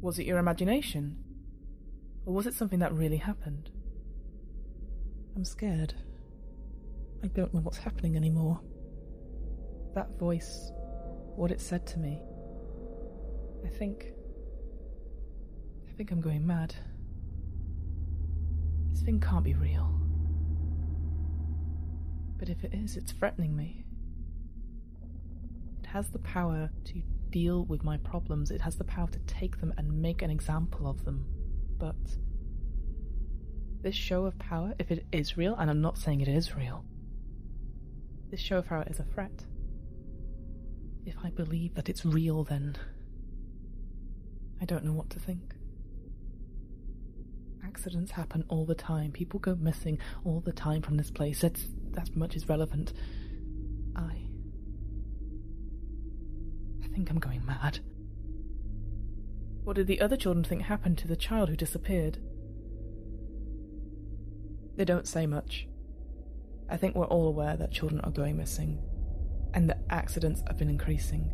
Was 0.00 0.18
it 0.18 0.26
your 0.26 0.38
imagination? 0.38 1.16
Or 2.26 2.34
was 2.34 2.46
it 2.46 2.54
something 2.54 2.80
that 2.80 2.92
really 2.92 3.16
happened? 3.16 3.70
I'm 5.36 5.44
scared. 5.44 5.94
I 7.24 7.28
don't 7.28 7.54
know 7.54 7.60
what's 7.60 7.78
happening 7.78 8.16
anymore. 8.16 8.60
That 9.94 10.18
voice, 10.18 10.70
what 11.36 11.50
it 11.50 11.60
said 11.60 11.86
to 11.88 11.98
me. 11.98 12.20
I 13.64 13.68
think. 13.68 14.06
I 16.02 16.04
think 16.04 16.10
I'm 16.10 16.20
going 16.20 16.44
mad. 16.44 16.74
This 18.90 19.02
thing 19.02 19.20
can't 19.20 19.44
be 19.44 19.54
real. 19.54 19.88
But 22.40 22.48
if 22.48 22.64
it 22.64 22.74
is, 22.74 22.96
it's 22.96 23.12
threatening 23.12 23.54
me. 23.54 23.84
It 25.78 25.86
has 25.86 26.08
the 26.08 26.18
power 26.18 26.70
to 26.86 27.02
deal 27.30 27.66
with 27.66 27.84
my 27.84 27.98
problems, 27.98 28.50
it 28.50 28.60
has 28.62 28.74
the 28.74 28.82
power 28.82 29.06
to 29.10 29.18
take 29.28 29.60
them 29.60 29.72
and 29.78 30.02
make 30.02 30.22
an 30.22 30.30
example 30.30 30.88
of 30.88 31.04
them. 31.04 31.24
But. 31.78 31.94
This 33.82 33.94
show 33.94 34.24
of 34.24 34.36
power, 34.40 34.74
if 34.80 34.90
it 34.90 35.06
is 35.12 35.36
real, 35.36 35.54
and 35.54 35.70
I'm 35.70 35.82
not 35.82 35.98
saying 35.98 36.20
it 36.20 36.26
is 36.26 36.56
real, 36.56 36.84
this 38.28 38.40
show 38.40 38.58
of 38.58 38.66
power 38.66 38.84
is 38.90 38.98
a 38.98 39.04
threat. 39.04 39.44
If 41.06 41.14
I 41.22 41.30
believe 41.30 41.76
that 41.76 41.88
it's 41.88 42.04
real, 42.04 42.42
then. 42.42 42.74
I 44.60 44.64
don't 44.64 44.84
know 44.84 44.94
what 44.94 45.10
to 45.10 45.20
think. 45.20 45.54
Accidents 47.64 48.12
happen 48.12 48.44
all 48.48 48.66
the 48.66 48.74
time. 48.74 49.12
People 49.12 49.40
go 49.40 49.54
missing 49.54 49.98
all 50.24 50.40
the 50.40 50.52
time 50.52 50.82
from 50.82 50.96
this 50.96 51.10
place. 51.10 51.40
That's 51.40 51.66
that 51.92 52.14
much 52.16 52.36
is 52.36 52.48
relevant. 52.48 52.92
I. 53.94 54.28
I 56.82 56.88
think 56.88 57.10
I'm 57.10 57.18
going 57.18 57.44
mad. 57.46 57.80
What 59.64 59.76
did 59.76 59.86
the 59.86 60.00
other 60.00 60.16
children 60.16 60.44
think 60.44 60.62
happened 60.62 60.98
to 60.98 61.08
the 61.08 61.16
child 61.16 61.48
who 61.48 61.56
disappeared? 61.56 62.18
They 64.76 64.84
don't 64.84 65.06
say 65.06 65.26
much. 65.26 65.68
I 66.68 66.76
think 66.76 66.94
we're 66.94 67.06
all 67.06 67.28
aware 67.28 67.56
that 67.56 67.70
children 67.70 68.00
are 68.00 68.10
going 68.10 68.36
missing, 68.36 68.82
and 69.54 69.68
that 69.70 69.84
accidents 69.90 70.42
have 70.46 70.58
been 70.58 70.70
increasing. 70.70 71.30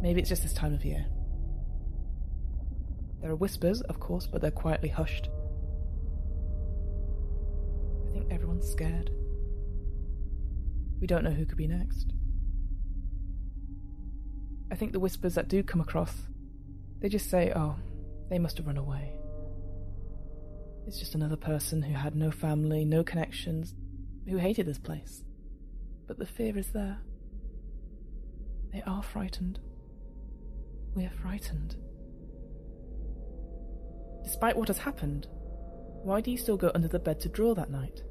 Maybe 0.00 0.20
it's 0.20 0.30
just 0.30 0.42
this 0.42 0.54
time 0.54 0.72
of 0.72 0.84
year. 0.84 1.06
There 3.20 3.30
are 3.30 3.36
whispers, 3.36 3.80
of 3.82 4.00
course, 4.00 4.26
but 4.26 4.40
they're 4.40 4.50
quietly 4.50 4.88
hushed. 4.88 5.28
I 8.08 8.12
think 8.12 8.32
everyone's 8.32 8.68
scared. 8.68 9.10
We 11.00 11.06
don't 11.06 11.24
know 11.24 11.30
who 11.30 11.46
could 11.46 11.58
be 11.58 11.68
next. 11.68 12.12
I 14.70 14.74
think 14.76 14.92
the 14.92 15.00
whispers 15.00 15.34
that 15.34 15.48
do 15.48 15.62
come 15.62 15.80
across, 15.80 16.14
they 17.00 17.08
just 17.08 17.28
say, 17.28 17.52
oh, 17.54 17.76
they 18.28 18.38
must 18.38 18.56
have 18.58 18.66
run 18.66 18.76
away. 18.76 19.14
It's 20.86 20.98
just 20.98 21.14
another 21.14 21.36
person 21.36 21.82
who 21.82 21.94
had 21.94 22.14
no 22.14 22.30
family, 22.30 22.84
no 22.84 23.04
connections, 23.04 23.74
who 24.28 24.38
hated 24.38 24.66
this 24.66 24.78
place. 24.78 25.22
But 26.06 26.18
the 26.18 26.26
fear 26.26 26.56
is 26.56 26.70
there. 26.70 26.98
They 28.72 28.82
are 28.82 29.02
frightened. 29.02 29.58
We 30.94 31.04
are 31.04 31.12
frightened. 31.22 31.76
Despite 34.22 34.56
what 34.56 34.68
has 34.68 34.78
happened, 34.78 35.26
why 36.02 36.20
do 36.20 36.30
you 36.30 36.38
still 36.38 36.56
go 36.56 36.70
under 36.74 36.88
the 36.88 36.98
bed 36.98 37.20
to 37.20 37.28
draw 37.28 37.54
that 37.54 37.70
night? 37.70 38.02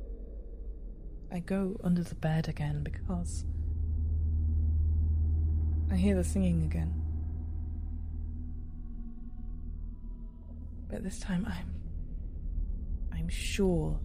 I 1.31 1.39
go 1.39 1.79
under 1.83 2.03
the 2.03 2.15
bed 2.15 2.47
again 2.47 2.83
because 2.83 3.45
I 5.91 5.95
hear 5.95 6.15
the 6.15 6.23
singing 6.23 6.63
again. 6.63 6.93
But 10.89 11.03
this 11.03 11.19
time 11.19 11.45
I'm 11.47 11.75
I'm 13.11 13.29
sure 13.29 13.99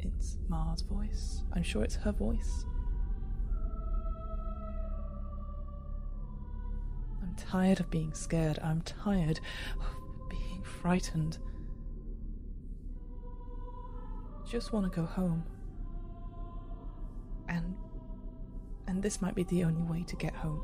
it's 0.00 0.38
Ma's 0.48 0.82
voice. 0.82 1.42
I'm 1.52 1.62
sure 1.62 1.82
it's 1.82 1.96
her 1.96 2.12
voice. 2.12 2.64
I'm 7.22 7.34
tired 7.36 7.78
of 7.80 7.90
being 7.90 8.14
scared. 8.14 8.58
I'm 8.62 8.80
tired 8.82 9.40
of 9.80 9.97
frightened. 10.80 11.38
Just 14.48 14.72
want 14.72 14.90
to 14.90 15.00
go 15.00 15.06
home. 15.06 15.44
And 17.48 17.74
and 18.86 19.02
this 19.02 19.20
might 19.20 19.34
be 19.34 19.42
the 19.44 19.64
only 19.64 19.82
way 19.82 20.04
to 20.04 20.16
get 20.16 20.34
home. 20.34 20.62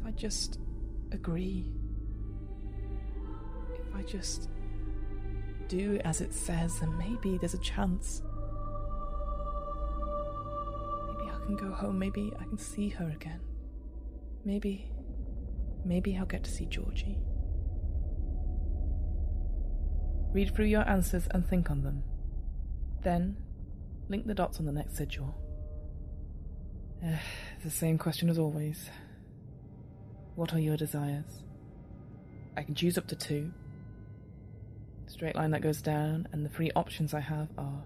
If 0.00 0.06
I 0.06 0.10
just 0.12 0.58
agree. 1.12 1.70
If 3.74 3.94
I 3.94 4.02
just 4.02 4.48
do 5.68 5.98
as 6.04 6.20
it 6.20 6.32
says, 6.32 6.80
then 6.80 6.96
maybe 6.96 7.36
there's 7.38 7.54
a 7.54 7.58
chance. 7.58 8.22
Maybe 11.08 11.30
I 11.30 11.38
can 11.44 11.56
go 11.56 11.72
home, 11.72 11.98
maybe 11.98 12.32
I 12.40 12.44
can 12.44 12.58
see 12.58 12.88
her 12.90 13.10
again. 13.10 13.40
Maybe. 14.44 14.90
Maybe 15.84 16.16
I'll 16.16 16.26
get 16.26 16.44
to 16.44 16.50
see 16.50 16.66
Georgie. 16.66 17.18
Read 20.32 20.54
through 20.54 20.66
your 20.66 20.88
answers 20.88 21.26
and 21.30 21.46
think 21.46 21.70
on 21.70 21.82
them. 21.82 22.02
Then, 23.02 23.36
link 24.08 24.26
the 24.26 24.34
dots 24.34 24.58
on 24.58 24.66
the 24.66 24.72
next 24.72 24.96
sigil. 24.96 25.34
Uh, 27.04 27.16
the 27.64 27.70
same 27.70 27.96
question 27.96 28.28
as 28.28 28.38
always. 28.38 28.90
What 30.34 30.52
are 30.52 30.60
your 30.60 30.76
desires? 30.76 31.42
I 32.56 32.62
can 32.62 32.74
choose 32.74 32.98
up 32.98 33.06
to 33.08 33.16
two. 33.16 33.52
Straight 35.06 35.36
line 35.36 35.52
that 35.52 35.62
goes 35.62 35.80
down, 35.80 36.28
and 36.32 36.44
the 36.44 36.50
three 36.50 36.70
options 36.76 37.14
I 37.14 37.20
have 37.20 37.48
are 37.56 37.82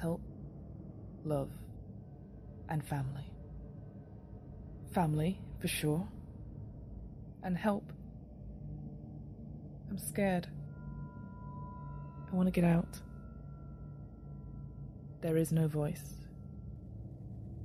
help, 0.00 0.20
love, 1.24 1.50
and 2.68 2.84
family. 2.84 3.32
Family, 4.92 5.40
for 5.60 5.68
sure. 5.68 6.06
And 7.42 7.56
help. 7.56 7.92
I'm 9.88 9.98
scared. 9.98 10.48
I 12.34 12.36
want 12.36 12.48
to 12.48 12.60
get 12.60 12.68
out. 12.68 13.00
There 15.20 15.36
is 15.36 15.52
no 15.52 15.68
voice. 15.68 16.02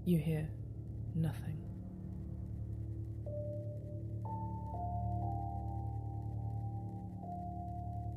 You 0.06 0.20
hear 0.20 0.48
nothing. 1.16 1.58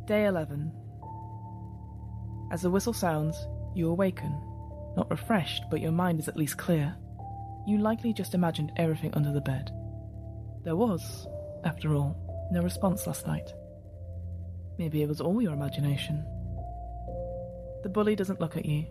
Day 0.06 0.26
11. 0.26 0.70
As 2.52 2.60
the 2.60 2.70
whistle 2.70 2.92
sounds, 2.92 3.46
you 3.74 3.88
awaken. 3.88 4.38
Not 4.94 5.10
refreshed, 5.10 5.62
but 5.70 5.80
your 5.80 5.92
mind 5.92 6.20
is 6.20 6.28
at 6.28 6.36
least 6.36 6.58
clear. 6.58 6.94
You 7.66 7.78
likely 7.78 8.12
just 8.12 8.34
imagined 8.34 8.72
everything 8.76 9.14
under 9.14 9.32
the 9.32 9.40
bed. 9.40 9.70
There 10.64 10.76
was, 10.76 11.26
after 11.64 11.94
all, 11.94 12.50
no 12.52 12.60
response 12.60 13.06
last 13.06 13.26
night. 13.26 13.54
Maybe 14.76 15.00
it 15.00 15.08
was 15.08 15.22
all 15.22 15.40
your 15.40 15.54
imagination. 15.54 16.26
The 17.82 17.88
bully 17.88 18.16
doesn't 18.16 18.40
look 18.40 18.56
at 18.56 18.64
you. 18.64 18.86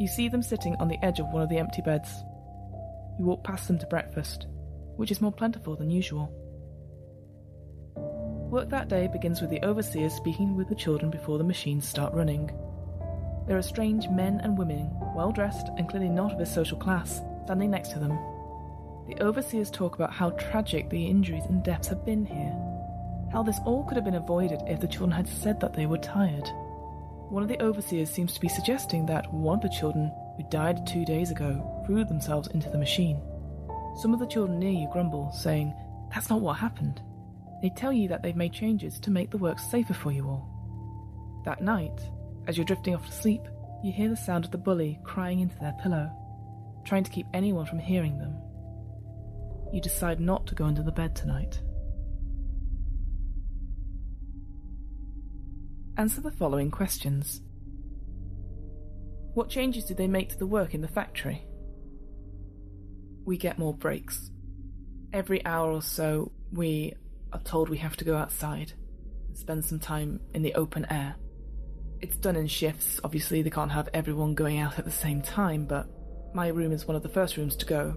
You 0.00 0.08
see 0.08 0.28
them 0.28 0.42
sitting 0.42 0.74
on 0.76 0.88
the 0.88 1.02
edge 1.04 1.20
of 1.20 1.28
one 1.28 1.42
of 1.42 1.48
the 1.48 1.58
empty 1.58 1.82
beds. 1.82 2.10
You 3.18 3.26
walk 3.26 3.44
past 3.44 3.68
them 3.68 3.78
to 3.78 3.86
breakfast, 3.86 4.46
which 4.96 5.10
is 5.10 5.20
more 5.20 5.32
plentiful 5.32 5.76
than 5.76 5.90
usual. 5.90 6.32
Work 8.50 8.68
that 8.70 8.88
day 8.88 9.08
begins 9.08 9.40
with 9.40 9.50
the 9.50 9.62
overseer 9.62 10.10
speaking 10.10 10.56
with 10.56 10.68
the 10.68 10.74
children 10.74 11.10
before 11.10 11.38
the 11.38 11.44
machines 11.44 11.88
start 11.88 12.14
running. 12.14 12.50
There 13.46 13.56
are 13.56 13.62
strange 13.62 14.08
men 14.08 14.40
and 14.42 14.56
women, 14.56 14.90
well 15.14 15.32
dressed 15.32 15.68
and 15.76 15.88
clearly 15.88 16.08
not 16.08 16.32
of 16.32 16.40
a 16.40 16.46
social 16.46 16.78
class, 16.78 17.22
standing 17.44 17.70
next 17.70 17.90
to 17.90 17.98
them. 17.98 18.18
The 19.08 19.22
overseers 19.22 19.70
talk 19.70 19.94
about 19.94 20.12
how 20.12 20.30
tragic 20.30 20.88
the 20.88 21.06
injuries 21.06 21.46
and 21.46 21.62
deaths 21.62 21.88
have 21.88 22.04
been 22.04 22.24
here, 22.24 22.54
how 23.32 23.42
this 23.42 23.58
all 23.64 23.84
could 23.84 23.96
have 23.96 24.04
been 24.04 24.14
avoided 24.14 24.60
if 24.66 24.80
the 24.80 24.86
children 24.86 25.10
had 25.10 25.28
said 25.28 25.60
that 25.60 25.74
they 25.74 25.86
were 25.86 25.98
tired. 25.98 26.48
One 27.32 27.42
of 27.42 27.48
the 27.48 27.62
overseers 27.62 28.10
seems 28.10 28.34
to 28.34 28.40
be 28.42 28.48
suggesting 28.50 29.06
that 29.06 29.32
one 29.32 29.56
of 29.56 29.62
the 29.62 29.70
children 29.70 30.12
who 30.36 30.42
died 30.50 30.86
two 30.86 31.02
days 31.06 31.30
ago 31.30 31.82
threw 31.86 32.04
themselves 32.04 32.48
into 32.48 32.68
the 32.68 32.76
machine. 32.76 33.22
Some 34.02 34.12
of 34.12 34.20
the 34.20 34.26
children 34.26 34.58
near 34.58 34.70
you 34.70 34.86
grumble, 34.92 35.32
saying, 35.32 35.72
That's 36.12 36.28
not 36.28 36.42
what 36.42 36.58
happened. 36.58 37.00
They 37.62 37.70
tell 37.70 37.90
you 37.90 38.06
that 38.08 38.22
they've 38.22 38.36
made 38.36 38.52
changes 38.52 39.00
to 39.00 39.10
make 39.10 39.30
the 39.30 39.38
work 39.38 39.58
safer 39.58 39.94
for 39.94 40.12
you 40.12 40.26
all. 40.26 41.42
That 41.46 41.62
night, 41.62 42.02
as 42.48 42.58
you're 42.58 42.66
drifting 42.66 42.94
off 42.94 43.06
to 43.06 43.12
sleep, 43.12 43.40
you 43.82 43.92
hear 43.92 44.10
the 44.10 44.16
sound 44.18 44.44
of 44.44 44.50
the 44.50 44.58
bully 44.58 45.00
crying 45.02 45.40
into 45.40 45.58
their 45.58 45.74
pillow, 45.82 46.12
trying 46.84 47.04
to 47.04 47.10
keep 47.10 47.28
anyone 47.32 47.64
from 47.64 47.78
hearing 47.78 48.18
them. 48.18 48.36
You 49.72 49.80
decide 49.80 50.20
not 50.20 50.46
to 50.48 50.54
go 50.54 50.66
under 50.66 50.82
the 50.82 50.92
bed 50.92 51.16
tonight. 51.16 51.62
Answer 55.98 56.22
the 56.22 56.30
following 56.30 56.70
questions. 56.70 57.42
What 59.34 59.50
changes 59.50 59.84
did 59.84 59.98
they 59.98 60.06
make 60.06 60.30
to 60.30 60.38
the 60.38 60.46
work 60.46 60.72
in 60.72 60.80
the 60.80 60.88
factory? 60.88 61.46
We 63.26 63.36
get 63.36 63.58
more 63.58 63.74
breaks. 63.74 64.30
Every 65.12 65.44
hour 65.44 65.70
or 65.70 65.82
so, 65.82 66.32
we 66.50 66.94
are 67.32 67.40
told 67.40 67.68
we 67.68 67.76
have 67.78 67.96
to 67.98 68.06
go 68.06 68.16
outside 68.16 68.72
and 69.28 69.36
spend 69.36 69.66
some 69.66 69.78
time 69.78 70.20
in 70.32 70.40
the 70.40 70.54
open 70.54 70.86
air. 70.90 71.16
It's 72.00 72.16
done 72.16 72.36
in 72.36 72.46
shifts, 72.46 72.98
obviously, 73.04 73.42
they 73.42 73.50
can't 73.50 73.70
have 73.70 73.90
everyone 73.92 74.34
going 74.34 74.58
out 74.58 74.78
at 74.78 74.86
the 74.86 74.90
same 74.90 75.20
time, 75.20 75.66
but 75.66 75.86
my 76.34 76.48
room 76.48 76.72
is 76.72 76.86
one 76.86 76.96
of 76.96 77.02
the 77.02 77.08
first 77.10 77.36
rooms 77.36 77.54
to 77.56 77.66
go. 77.66 77.96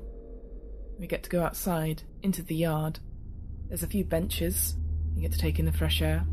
We 0.99 1.07
get 1.07 1.23
to 1.23 1.29
go 1.29 1.43
outside, 1.43 2.03
into 2.21 2.43
the 2.43 2.55
yard. 2.55 2.99
There's 3.69 3.83
a 3.83 3.87
few 3.87 4.03
benches, 4.03 4.75
you 5.15 5.21
get 5.21 5.31
to 5.31 5.39
take 5.39 5.59
in 5.59 5.65
the 5.65 5.71
fresh 5.71 6.01
air. 6.01 6.25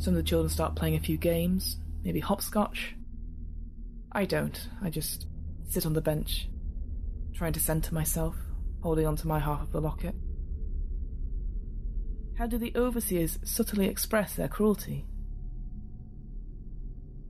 Some 0.00 0.14
of 0.14 0.16
the 0.16 0.26
children 0.26 0.48
start 0.48 0.76
playing 0.76 0.94
a 0.94 1.00
few 1.00 1.18
games, 1.18 1.76
maybe 2.02 2.20
hopscotch. 2.20 2.96
I 4.10 4.24
don't, 4.24 4.58
I 4.82 4.88
just 4.88 5.26
sit 5.68 5.84
on 5.84 5.92
the 5.92 6.00
bench, 6.00 6.48
trying 7.34 7.52
to 7.52 7.60
center 7.60 7.94
myself, 7.94 8.34
holding 8.82 9.06
onto 9.06 9.28
my 9.28 9.38
half 9.38 9.60
of 9.60 9.72
the 9.72 9.80
locket. 9.82 10.14
How 12.38 12.46
do 12.46 12.56
the 12.56 12.72
overseers 12.74 13.38
subtly 13.44 13.88
express 13.88 14.34
their 14.34 14.48
cruelty? 14.48 15.04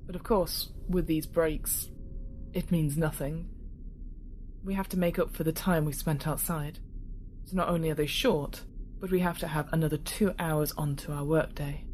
But 0.06 0.14
of 0.14 0.22
course, 0.22 0.68
with 0.88 1.08
these 1.08 1.26
breaks, 1.26 1.90
it 2.52 2.70
means 2.70 2.96
nothing. 2.96 3.48
We 4.62 4.74
have 4.74 4.88
to 4.90 4.96
make 4.96 5.18
up 5.18 5.34
for 5.34 5.42
the 5.42 5.50
time 5.50 5.86
we 5.86 5.92
spent 5.92 6.28
outside. 6.28 6.78
So 7.46 7.56
not 7.56 7.68
only 7.68 7.90
are 7.90 7.96
they 7.96 8.06
short, 8.06 8.62
but 9.00 9.10
we 9.10 9.18
have 9.18 9.38
to 9.38 9.48
have 9.48 9.68
another 9.72 9.96
two 9.96 10.34
hours 10.38 10.70
onto 10.78 11.10
our 11.10 11.24
workday. 11.24 11.84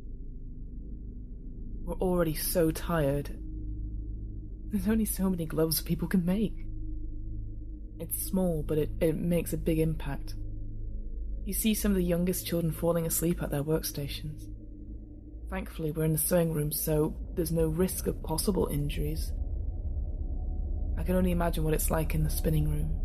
We're 1.86 1.94
already 1.94 2.34
so 2.34 2.72
tired. 2.72 3.30
There's 4.72 4.88
only 4.88 5.04
so 5.04 5.30
many 5.30 5.46
gloves 5.46 5.80
people 5.80 6.08
can 6.08 6.24
make. 6.24 6.66
It's 8.00 8.26
small, 8.26 8.64
but 8.66 8.76
it, 8.76 8.90
it 9.00 9.14
makes 9.14 9.52
a 9.52 9.56
big 9.56 9.78
impact. 9.78 10.34
You 11.44 11.54
see 11.54 11.74
some 11.74 11.92
of 11.92 11.96
the 11.96 12.02
youngest 12.02 12.44
children 12.44 12.72
falling 12.72 13.06
asleep 13.06 13.40
at 13.40 13.52
their 13.52 13.62
workstations. 13.62 14.48
Thankfully, 15.48 15.92
we're 15.92 16.06
in 16.06 16.12
the 16.12 16.18
sewing 16.18 16.52
room, 16.52 16.72
so 16.72 17.16
there's 17.36 17.52
no 17.52 17.68
risk 17.68 18.08
of 18.08 18.20
possible 18.20 18.66
injuries. 18.66 19.30
I 20.98 21.04
can 21.04 21.14
only 21.14 21.30
imagine 21.30 21.62
what 21.62 21.74
it's 21.74 21.92
like 21.92 22.16
in 22.16 22.24
the 22.24 22.30
spinning 22.30 22.68
room. 22.68 23.00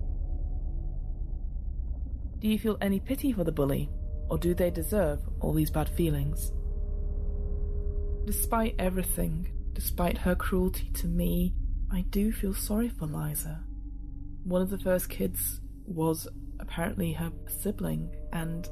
Do 2.39 2.47
you 2.47 2.57
feel 2.57 2.79
any 2.82 2.99
pity 2.99 3.32
for 3.32 3.43
the 3.43 3.51
bully, 3.51 3.91
or 4.27 4.39
do 4.39 4.55
they 4.55 4.71
deserve 4.71 5.19
all 5.39 5.53
these 5.53 5.69
bad 5.69 5.88
feelings? 5.88 6.51
Despite 8.26 8.76
everything, 8.78 9.51
despite 9.74 10.19
her 10.19 10.36
cruelty 10.36 10.89
to 10.95 11.07
me, 11.07 11.53
I 11.91 12.01
do 12.01 12.32
feel 12.32 12.53
sorry 12.53 12.89
for 12.89 13.05
Liza. 13.07 13.63
One 14.43 14.61
of 14.61 14.69
the 14.69 14.78
first 14.78 15.09
kids 15.09 15.59
was 15.86 16.28
apparently 16.59 17.13
her 17.13 17.32
sibling, 17.47 18.15
and 18.32 18.69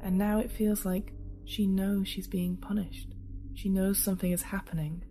and 0.00 0.16
now 0.16 0.38
it 0.38 0.52
feels 0.52 0.84
like 0.84 1.12
she 1.44 1.66
knows 1.66 2.08
she's 2.08 2.28
being 2.28 2.56
punished. 2.56 3.08
She 3.54 3.68
knows 3.68 4.02
something 4.02 4.30
is 4.30 4.42
happening. 4.42 5.04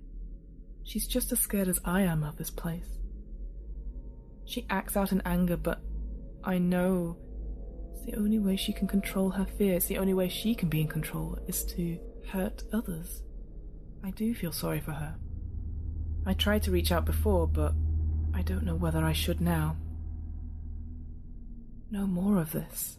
She's 0.83 1.05
just 1.05 1.31
as 1.33 1.39
scared 1.39 1.67
as 1.67 1.79
I 1.83 2.01
am 2.01 2.23
of 2.23 2.37
this 2.37 2.49
place. 2.49 2.97
She 4.45 4.65
acts 4.69 4.95
out 4.95 5.11
in 5.11 5.21
anger, 5.25 5.57
but 5.57 5.81
I 6.45 6.57
know 6.57 7.17
it's 7.91 8.05
the 8.05 8.17
only 8.17 8.39
way 8.39 8.55
she 8.55 8.71
can 8.71 8.87
control 8.87 9.31
her 9.31 9.45
fear. 9.45 9.73
It's 9.73 9.87
the 9.87 9.97
only 9.97 10.13
way 10.13 10.29
she 10.29 10.55
can 10.55 10.69
be 10.69 10.79
in 10.79 10.87
control 10.87 11.37
is 11.47 11.65
to 11.65 11.99
hurt 12.27 12.63
others. 12.73 13.23
I 14.03 14.11
do 14.11 14.33
feel 14.33 14.51
sorry 14.51 14.79
for 14.79 14.91
her. 14.91 15.15
I 16.25 16.33
tried 16.33 16.63
to 16.63 16.71
reach 16.71 16.91
out 16.91 17.05
before, 17.05 17.47
but 17.47 17.73
I 18.33 18.41
don't 18.41 18.63
know 18.63 18.75
whether 18.75 19.03
I 19.03 19.13
should 19.13 19.41
now. 19.41 19.77
No 21.89 22.05
more 22.05 22.39
of 22.39 22.51
this. 22.51 22.97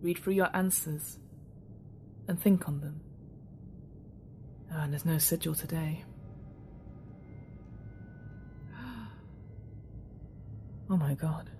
Read 0.00 0.18
through 0.18 0.34
your 0.34 0.54
answers 0.54 1.18
and 2.26 2.40
think 2.40 2.68
on 2.68 2.80
them. 2.80 3.00
Oh, 4.72 4.80
and 4.80 4.92
there's 4.92 5.04
no 5.04 5.18
sigil 5.18 5.54
today. 5.54 6.04
Oh 10.90 10.96
my 10.96 11.14
god. 11.14 11.50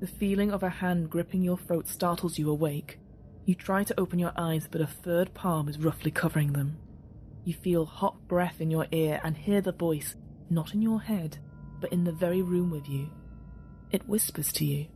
The 0.00 0.06
feeling 0.06 0.52
of 0.52 0.62
a 0.62 0.68
hand 0.68 1.08
gripping 1.08 1.42
your 1.42 1.56
throat 1.56 1.88
startles 1.88 2.38
you 2.38 2.50
awake. 2.50 2.98
You 3.46 3.54
try 3.54 3.84
to 3.84 4.00
open 4.00 4.18
your 4.18 4.32
eyes, 4.36 4.66
but 4.70 4.80
a 4.80 4.86
third 4.86 5.34
palm 5.34 5.68
is 5.68 5.78
roughly 5.78 6.10
covering 6.10 6.54
them. 6.54 6.78
You 7.44 7.52
feel 7.52 7.84
hot 7.84 8.26
breath 8.26 8.58
in 8.58 8.70
your 8.70 8.86
ear 8.90 9.20
and 9.22 9.36
hear 9.36 9.60
the 9.60 9.72
voice, 9.72 10.16
not 10.48 10.72
in 10.72 10.80
your 10.80 11.02
head, 11.02 11.36
but 11.78 11.92
in 11.92 12.04
the 12.04 12.12
very 12.12 12.40
room 12.40 12.70
with 12.70 12.88
you. 12.88 13.10
It 13.90 14.08
whispers 14.08 14.50
to 14.54 14.64
you. 14.64 14.86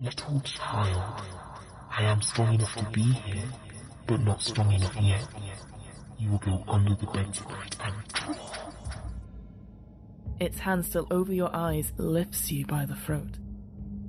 Little 0.00 0.40
child, 0.40 1.22
I 1.88 2.02
am 2.02 2.20
strong 2.20 2.54
enough 2.54 2.74
to 2.74 2.84
be 2.90 3.02
here, 3.02 3.44
but 4.08 4.20
not 4.22 4.42
strong 4.42 4.72
enough 4.72 4.96
yet. 5.00 5.28
You 6.18 6.30
will 6.30 6.38
go 6.38 6.64
under 6.66 6.96
the 6.96 7.06
bed 7.06 7.32
tonight 7.32 7.76
and 7.80 7.94
draw. 8.12 8.34
Its 10.40 10.58
hand 10.58 10.84
still 10.84 11.06
over 11.12 11.32
your 11.32 11.54
eyes 11.54 11.92
lifts 11.96 12.50
you 12.50 12.66
by 12.66 12.86
the 12.86 12.96
throat 12.96 13.38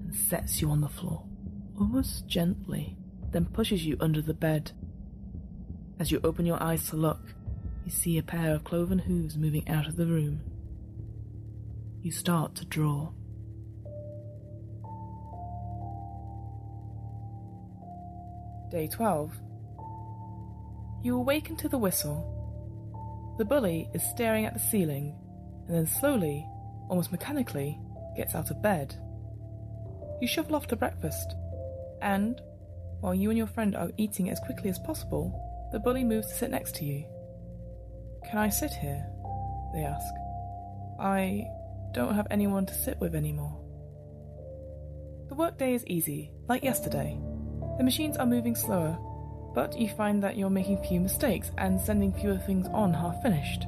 and 0.04 0.16
sets 0.16 0.60
you 0.60 0.72
on 0.72 0.82
the 0.82 0.90
floor, 0.90 1.24
almost 1.80 2.28
gently, 2.28 2.98
then 3.32 3.46
pushes 3.46 3.86
you 3.86 3.98
under 4.00 4.22
the 4.22 4.34
bed. 4.34 4.72
As 6.00 6.12
you 6.12 6.20
open 6.24 6.46
your 6.46 6.62
eyes 6.62 6.90
to 6.90 6.96
look, 6.96 7.22
you 7.86 7.92
see 7.92 8.18
a 8.18 8.24
pair 8.24 8.54
of 8.54 8.64
cloven 8.64 9.00
hooves 9.00 9.38
moving 9.38 9.68
out 9.68 9.88
of 9.88 9.96
the 9.96 10.06
room. 10.06 10.42
You 12.02 12.12
start 12.12 12.56
to 12.56 12.66
draw. 12.66 13.10
Day 18.70 18.88
12. 18.88 19.34
You 21.04 21.16
awaken 21.16 21.56
to 21.58 21.70
the 21.70 21.78
whistle. 21.78 22.34
The 23.38 23.46
bully 23.46 23.90
is 23.94 24.04
staring 24.04 24.46
at 24.46 24.54
the 24.54 24.60
ceiling 24.60 25.16
and 25.68 25.76
then 25.76 25.88
slowly, 25.88 26.48
almost 26.90 27.12
mechanically, 27.12 27.80
gets 28.16 28.36
out 28.36 28.52
of 28.52 28.62
bed. 28.62 28.96
You 30.22 30.28
shuffle 30.28 30.56
off 30.56 30.68
to 30.68 30.76
breakfast, 30.76 31.36
and, 32.02 32.42
while 33.02 33.14
you 33.14 33.30
and 33.30 33.38
your 33.38 33.48
friend 33.48 33.76
are 33.76 33.92
eating 33.98 34.30
as 34.30 34.40
quickly 34.40 34.70
as 34.70 34.80
possible, 34.80 35.32
the 35.72 35.80
bully 35.80 36.04
moves 36.04 36.28
to 36.28 36.36
sit 36.36 36.52
next 36.52 36.76
to 36.76 36.86
you. 36.86 37.06
Can 38.30 38.40
I 38.40 38.50
sit 38.50 38.72
here? 38.72 39.06
They 39.74 39.84
ask. 39.84 40.14
I 41.00 41.46
don't 41.94 42.16
have 42.16 42.28
anyone 42.32 42.66
to 42.66 42.74
sit 42.74 43.00
with 43.00 43.16
anymore. 43.16 43.58
The 45.30 45.36
workday 45.36 45.74
is 45.74 45.86
easy, 45.88 46.32
like 46.48 46.64
yesterday. 46.64 47.20
The 47.78 47.84
machines 47.84 48.18
are 48.18 48.26
moving 48.26 48.56
slower, 48.56 48.98
but 49.54 49.78
you 49.78 49.90
find 49.90 50.24
that 50.24 50.38
you're 50.38 50.50
making 50.50 50.84
few 50.84 51.00
mistakes 51.00 51.52
and 51.58 51.80
sending 51.80 52.14
fewer 52.14 52.38
things 52.38 52.68
on 52.74 52.94
half 52.94 53.22
finished. 53.22 53.68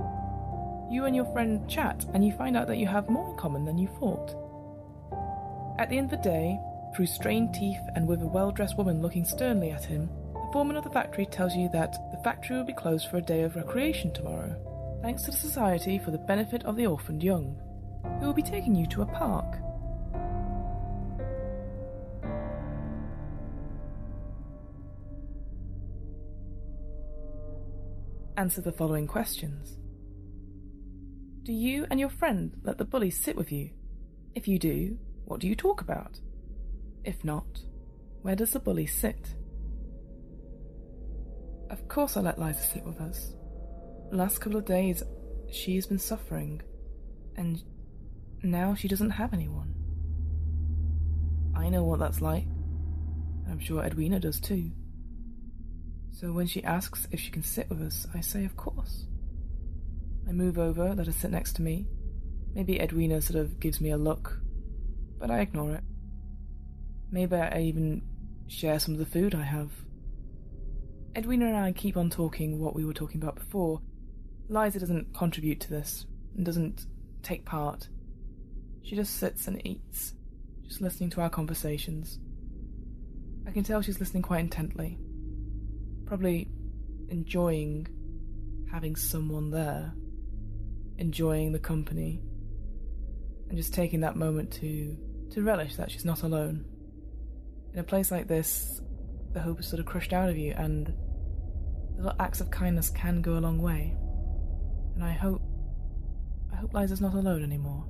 You 0.90 1.06
and 1.06 1.16
your 1.16 1.32
friend 1.34 1.70
chat, 1.70 2.06
and 2.14 2.26
you 2.26 2.32
find 2.32 2.58
out 2.58 2.68
that 2.68 2.78
you 2.78 2.88
have 2.88 3.10
more 3.10 3.30
in 3.30 3.38
common 3.38 3.66
than 3.66 3.78
you 3.78 3.88
thought. 4.00 4.36
At 5.80 5.90
the 5.90 5.98
end 5.98 6.12
of 6.12 6.22
the 6.22 6.30
day, 6.30 6.60
through 6.96 7.06
strained 7.06 7.54
teeth 7.54 7.82
and 7.96 8.08
with 8.08 8.22
a 8.22 8.28
well 8.28 8.52
dressed 8.52 8.78
woman 8.78 9.02
looking 9.02 9.26
sternly 9.26 9.72
at 9.72 9.86
him, 9.86 10.10
the 10.34 10.50
foreman 10.52 10.76
of 10.76 10.84
the 10.84 10.90
factory 10.90 11.26
tells 11.26 11.56
you 11.56 11.70
that 11.70 11.96
the 12.12 12.22
factory 12.24 12.58
will 12.58 12.66
be 12.66 12.74
closed 12.74 13.10
for 13.10 13.18
a 13.18 13.22
day 13.22 13.42
of 13.44 13.56
recreation 13.56 14.14
tomorrow, 14.14 14.56
thanks 15.02 15.24
to 15.24 15.32
the 15.32 15.38
Society 15.38 16.00
for 16.00 16.12
the 16.12 16.18
Benefit 16.18 16.64
of 16.66 16.76
the 16.76 16.86
Orphaned 16.86 17.24
Young, 17.24 17.58
who 18.20 18.28
will 18.28 18.34
be 18.34 18.42
taking 18.42 18.76
you 18.76 18.88
to 18.88 19.02
a 19.02 19.06
park. 19.06 19.58
Answer 28.38 28.62
the 28.62 28.72
following 28.72 29.06
questions. 29.06 29.78
Do 31.44 31.52
you 31.52 31.86
and 31.92 32.00
your 32.00 32.10
friend 32.10 32.54
let 32.64 32.78
the 32.78 32.86
bully 32.86 33.12
sit 33.12 33.36
with 33.36 33.52
you? 33.52 33.72
If 34.34 34.48
you 34.48 34.58
do, 34.58 34.98
what 35.26 35.42
do 35.42 35.48
you 35.48 35.56
talk 35.56 35.82
about? 35.82 36.20
If 37.10 37.26
not, 37.26 37.64
where 38.22 38.36
does 38.36 38.52
the 38.52 38.60
bully 38.60 38.86
sit? 38.86 39.34
Of 41.72 41.88
course, 41.88 42.16
I 42.16 42.22
let 42.22 42.38
Liza 42.38 42.62
sit 42.62 42.84
with 42.86 43.02
us. 43.02 43.34
Last 44.12 44.38
couple 44.38 44.60
of 44.60 44.66
days, 44.66 45.02
she 45.52 45.74
has 45.74 45.88
been 45.88 45.98
suffering, 45.98 46.62
and 47.36 47.64
now 48.44 48.76
she 48.76 48.88
doesn't 48.88 49.10
have 49.10 49.34
anyone. 49.34 49.74
I 51.56 51.70
know 51.70 51.84
what 51.84 51.98
that's 51.98 52.22
like, 52.22 52.46
I'm 53.50 53.60
sure 53.60 53.84
Edwina 53.84 54.20
does 54.20 54.40
too. 54.40 54.70
So 56.12 56.32
when 56.32 56.46
she 56.46 56.64
asks 56.64 57.08
if 57.10 57.20
she 57.20 57.32
can 57.32 57.42
sit 57.42 57.72
with 57.72 57.82
us, 57.82 58.06
I 58.14 58.22
say, 58.22 58.46
of 58.46 58.56
course. 58.56 59.08
I 60.28 60.32
move 60.32 60.60
over, 60.60 60.94
let 60.94 61.08
her 61.08 61.12
sit 61.12 61.32
next 61.32 61.54
to 61.54 61.64
me. 61.64 61.88
Maybe 62.54 62.80
Edwina 62.80 63.20
sort 63.20 63.40
of 63.40 63.60
gives 63.60 63.82
me 63.82 63.90
a 63.90 63.98
look, 63.98 64.40
but 65.18 65.32
I 65.32 65.40
ignore 65.40 65.74
it. 65.74 65.84
Maybe 67.12 67.36
I 67.36 67.62
even 67.62 68.02
share 68.48 68.80
some 68.80 68.94
of 68.94 69.00
the 69.00 69.06
food 69.06 69.36
I 69.36 69.44
have. 69.44 69.72
Edwina 71.16 71.48
and 71.48 71.58
I 71.58 71.72
keep 71.72 71.98
on 71.98 72.10
talking 72.10 72.60
what 72.60 72.76
we 72.76 72.86
were 72.86 72.94
talking 72.94 73.22
about 73.22 73.36
before. 73.36 73.82
Liza 74.48 74.80
doesn't 74.80 75.14
contribute 75.14 75.60
to 75.62 75.70
this 75.70 76.06
and 76.36 76.46
doesn't 76.46 76.86
take 77.24 77.46
part. 77.46 77.88
She 78.84 78.96
just 78.96 79.18
sits 79.18 79.48
and 79.48 79.66
eats, 79.66 80.14
just 80.68 80.82
listening 80.82 81.10
to 81.12 81.22
our 81.22 81.30
conversations. 81.30 82.20
I 83.48 83.52
can 83.52 83.64
tell 83.64 83.82
she's 83.82 84.00
listening 84.00 84.24
quite 84.24 84.42
intently 84.42 84.98
probably 86.10 86.48
enjoying 87.10 87.88
having 88.72 88.96
someone 88.96 89.52
there, 89.52 89.94
enjoying 90.98 91.52
the 91.52 91.60
company, 91.60 92.20
and 93.48 93.56
just 93.56 93.74
taking 93.74 94.02
that 94.02 94.16
moment 94.16 94.52
to 94.52 94.98
to 95.32 95.44
relish 95.44 95.76
that 95.76 95.92
she's 95.92 96.04
not 96.04 96.24
alone. 96.24 96.66
In 97.74 97.80
a 97.80 97.84
place 97.84 98.12
like 98.12 98.28
this, 98.28 98.82
the 99.34 99.40
hope 99.40 99.60
is 99.60 99.68
sort 99.68 99.80
of 99.80 99.86
crushed 99.86 100.14
out 100.14 100.30
of 100.30 100.38
you, 100.38 100.54
and 100.58 100.94
little 101.96 102.16
acts 102.20 102.42
of 102.42 102.50
kindness 102.50 102.90
can 102.90 103.22
go 103.22 103.38
a 103.38 103.40
long 103.40 103.62
way. 103.62 103.96
And 104.96 105.04
I 105.04 105.12
hope, 105.12 105.42
I 106.52 106.56
hope 106.56 106.74
Liza's 106.74 107.02
not 107.02 107.14
alone 107.14 107.44
anymore. 107.44 107.86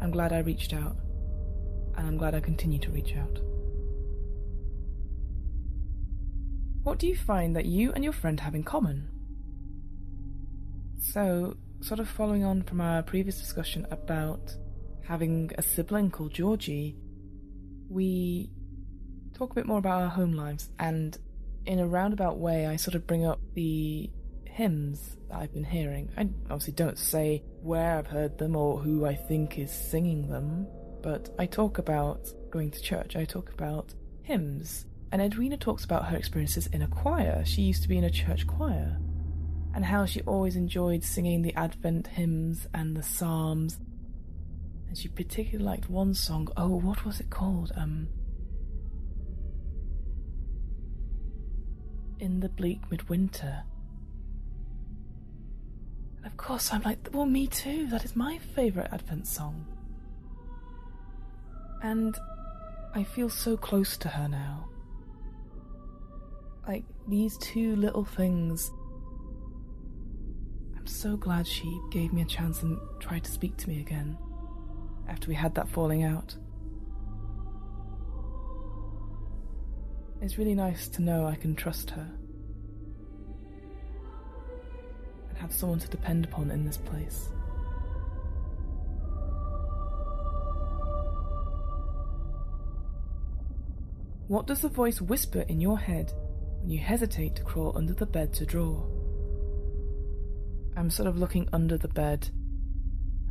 I'm 0.00 0.12
glad 0.12 0.32
I 0.32 0.38
reached 0.38 0.72
out, 0.72 0.96
and 1.96 2.06
I'm 2.06 2.16
glad 2.16 2.34
I 2.34 2.40
continue 2.40 2.78
to 2.78 2.90
reach 2.90 3.16
out. 3.16 3.40
What 6.84 6.98
do 6.98 7.08
you 7.08 7.16
find 7.16 7.56
that 7.56 7.66
you 7.66 7.92
and 7.92 8.04
your 8.04 8.12
friend 8.12 8.38
have 8.40 8.54
in 8.54 8.62
common? 8.62 9.08
So, 11.00 11.56
sort 11.80 12.00
of 12.00 12.08
following 12.08 12.44
on 12.44 12.62
from 12.62 12.80
our 12.80 13.02
previous 13.02 13.38
discussion 13.38 13.86
about 13.90 14.54
having 15.04 15.50
a 15.58 15.62
sibling 15.62 16.10
called 16.10 16.32
Georgie, 16.32 16.96
we 17.88 18.50
talk 19.34 19.52
a 19.52 19.54
bit 19.54 19.66
more 19.66 19.78
about 19.78 20.02
our 20.02 20.08
home 20.08 20.32
lives, 20.32 20.70
and 20.78 21.16
in 21.66 21.78
a 21.78 21.86
roundabout 21.86 22.38
way, 22.38 22.66
I 22.66 22.76
sort 22.76 22.94
of 22.94 23.06
bring 23.06 23.24
up 23.24 23.40
the 23.54 24.10
hymns 24.44 25.16
that 25.28 25.38
I've 25.38 25.52
been 25.52 25.64
hearing. 25.64 26.10
I 26.16 26.28
obviously 26.50 26.74
don't 26.74 26.98
say 26.98 27.42
where 27.62 27.98
I've 27.98 28.06
heard 28.06 28.38
them 28.38 28.56
or 28.56 28.78
who 28.78 29.06
I 29.06 29.14
think 29.14 29.58
is 29.58 29.72
singing 29.72 30.28
them, 30.28 30.66
but 31.02 31.30
I 31.38 31.46
talk 31.46 31.78
about 31.78 32.28
going 32.50 32.70
to 32.70 32.80
church, 32.80 33.16
I 33.16 33.24
talk 33.24 33.52
about 33.52 33.94
hymns 34.22 34.86
and 35.10 35.22
Edwina 35.22 35.56
talks 35.56 35.84
about 35.84 36.06
her 36.06 36.16
experiences 36.16 36.66
in 36.68 36.82
a 36.82 36.88
choir. 36.88 37.42
She 37.44 37.62
used 37.62 37.82
to 37.82 37.88
be 37.88 37.96
in 37.96 38.04
a 38.04 38.10
church 38.10 38.46
choir. 38.46 38.98
And 39.74 39.84
how 39.84 40.06
she 40.06 40.20
always 40.22 40.56
enjoyed 40.56 41.04
singing 41.04 41.42
the 41.42 41.54
Advent 41.54 42.08
hymns 42.08 42.66
and 42.74 42.96
the 42.96 43.02
Psalms. 43.02 43.78
And 44.88 44.96
she 44.96 45.08
particularly 45.08 45.64
liked 45.64 45.90
one 45.90 46.14
song. 46.14 46.48
Oh, 46.56 46.68
what 46.68 47.04
was 47.04 47.20
it 47.20 47.28
called? 47.30 47.72
Um. 47.76 48.08
In 52.18 52.40
the 52.40 52.48
bleak 52.48 52.80
midwinter. 52.90 53.64
And 56.16 56.26
of 56.26 56.36
course, 56.36 56.72
I'm 56.72 56.82
like, 56.82 57.08
well, 57.12 57.26
me 57.26 57.46
too. 57.46 57.86
That 57.88 58.04
is 58.04 58.16
my 58.16 58.38
favourite 58.38 58.92
Advent 58.92 59.26
song. 59.26 59.66
And 61.82 62.18
I 62.94 63.04
feel 63.04 63.28
so 63.28 63.56
close 63.56 63.96
to 63.98 64.08
her 64.08 64.26
now. 64.26 64.68
Like, 66.66 66.84
these 67.06 67.36
two 67.38 67.76
little 67.76 68.04
things. 68.04 68.70
I'm 70.76 70.86
so 70.86 71.16
glad 71.16 71.46
she 71.46 71.80
gave 71.90 72.12
me 72.12 72.22
a 72.22 72.26
chance 72.26 72.62
and 72.62 72.78
tried 72.98 73.24
to 73.24 73.30
speak 73.30 73.56
to 73.58 73.68
me 73.68 73.80
again 73.80 74.18
after 75.08 75.28
we 75.28 75.34
had 75.34 75.54
that 75.54 75.68
falling 75.68 76.04
out. 76.04 76.36
It's 80.20 80.38
really 80.38 80.54
nice 80.54 80.88
to 80.88 81.02
know 81.02 81.26
I 81.26 81.36
can 81.36 81.54
trust 81.54 81.90
her 81.90 82.10
and 85.28 85.38
have 85.38 85.52
someone 85.52 85.78
to 85.78 85.88
depend 85.88 86.24
upon 86.24 86.50
in 86.50 86.64
this 86.64 86.76
place. 86.76 87.30
What 94.26 94.46
does 94.46 94.60
the 94.60 94.68
voice 94.68 95.00
whisper 95.00 95.40
in 95.48 95.60
your 95.60 95.78
head 95.78 96.12
when 96.60 96.70
you 96.70 96.78
hesitate 96.78 97.36
to 97.36 97.42
crawl 97.42 97.72
under 97.76 97.94
the 97.94 98.06
bed 98.06 98.32
to 98.34 98.46
draw. 98.46 98.84
I'm 100.76 100.90
sort 100.90 101.08
of 101.08 101.18
looking 101.18 101.48
under 101.52 101.76
the 101.76 101.88
bed. 101.88 102.28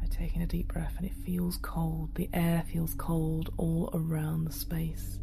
Take 0.10 0.36
a 0.36 0.46
deep 0.46 0.70
breath 0.70 0.96
and 0.98 1.06
it 1.06 1.14
feels 1.26 1.58
cold. 1.58 2.16
The 2.16 2.30
air 2.34 2.64
feels 2.72 2.94
cold 2.96 3.54
all 3.58 3.90
around 3.94 4.46
the 4.46 4.52
space. 4.52 5.20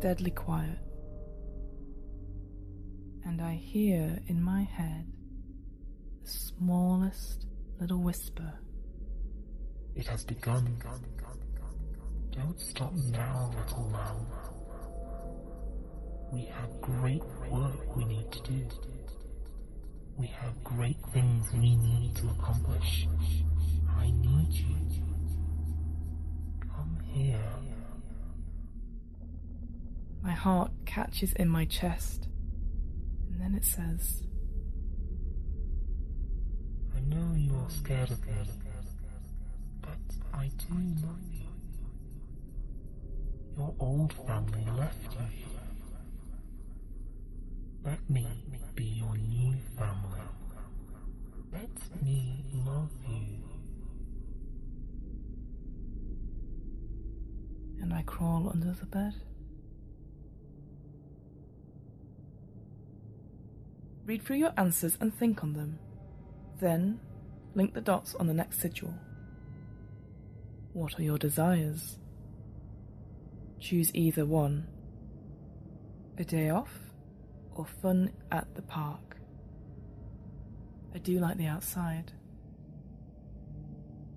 Deadly 0.00 0.30
quiet. 0.30 0.78
And 3.24 3.40
I 3.40 3.54
hear 3.54 4.18
in 4.26 4.42
my 4.42 4.62
head 4.62 5.06
the 6.22 6.28
smallest 6.28 7.46
little 7.78 7.98
whisper. 8.02 8.52
It 9.94 10.06
has 10.06 10.24
begun. 10.24 10.76
Don't 12.32 12.60
stop 12.60 12.92
now, 12.94 13.50
little 13.56 13.90
lamb. 13.90 14.26
We 16.32 16.44
have 16.46 16.80
great 16.80 17.22
work 17.50 17.96
we 17.96 18.04
need 18.04 18.30
to 18.32 18.40
do. 18.42 18.66
We 20.16 20.26
have 20.26 20.62
great 20.62 20.98
things 21.12 21.52
we 21.52 21.76
need 21.76 22.14
to 22.16 22.28
accomplish. 22.28 23.06
I 23.98 24.10
need 24.10 24.52
you. 24.52 24.76
Come 26.60 26.98
here. 27.12 27.40
My 30.22 30.32
heart 30.32 30.72
catches 30.84 31.32
in 31.34 31.48
my 31.48 31.64
chest, 31.64 32.28
and 33.30 33.40
then 33.40 33.54
it 33.54 33.64
says, 33.64 34.22
I 36.94 37.00
know 37.00 37.34
you're 37.34 37.70
scared 37.70 38.10
of 38.10 38.26
me, 38.26 38.32
but 39.80 39.98
I 40.34 40.50
do 40.68 40.74
love 41.06 41.32
you. 41.32 41.48
Your 43.56 43.74
old 43.78 44.12
family 44.12 44.66
left 44.76 45.12
you 45.14 45.26
here. 45.30 45.49
Let 47.84 48.10
me 48.10 48.26
be 48.74 48.84
your 48.84 49.16
new 49.16 49.54
family. 49.76 50.20
Let 51.52 52.02
me 52.02 52.44
love 52.66 52.90
you. 53.08 53.40
and 57.80 57.98
I 57.98 58.02
crawl 58.02 58.50
under 58.52 58.72
the 58.72 58.86
bed. 58.86 59.14
Read 64.06 64.22
through 64.22 64.36
your 64.36 64.52
answers 64.56 64.96
and 65.00 65.14
think 65.14 65.42
on 65.42 65.54
them. 65.54 65.78
Then, 66.60 67.00
link 67.54 67.74
the 67.74 67.80
dots 67.80 68.14
on 68.14 68.26
the 68.26 68.34
next 68.34 68.60
sigil. 68.60 68.94
What 70.72 70.98
are 70.98 71.02
your 71.02 71.18
desires? 71.18 71.98
Choose 73.58 73.90
either 73.94 74.24
one. 74.24 74.66
A 76.18 76.24
day 76.24 76.50
off 76.50 76.89
or 77.60 77.66
fun 77.66 78.10
at 78.32 78.54
the 78.54 78.62
park. 78.62 79.18
I 80.94 80.98
do 80.98 81.18
like 81.18 81.36
the 81.36 81.46
outside. 81.46 82.10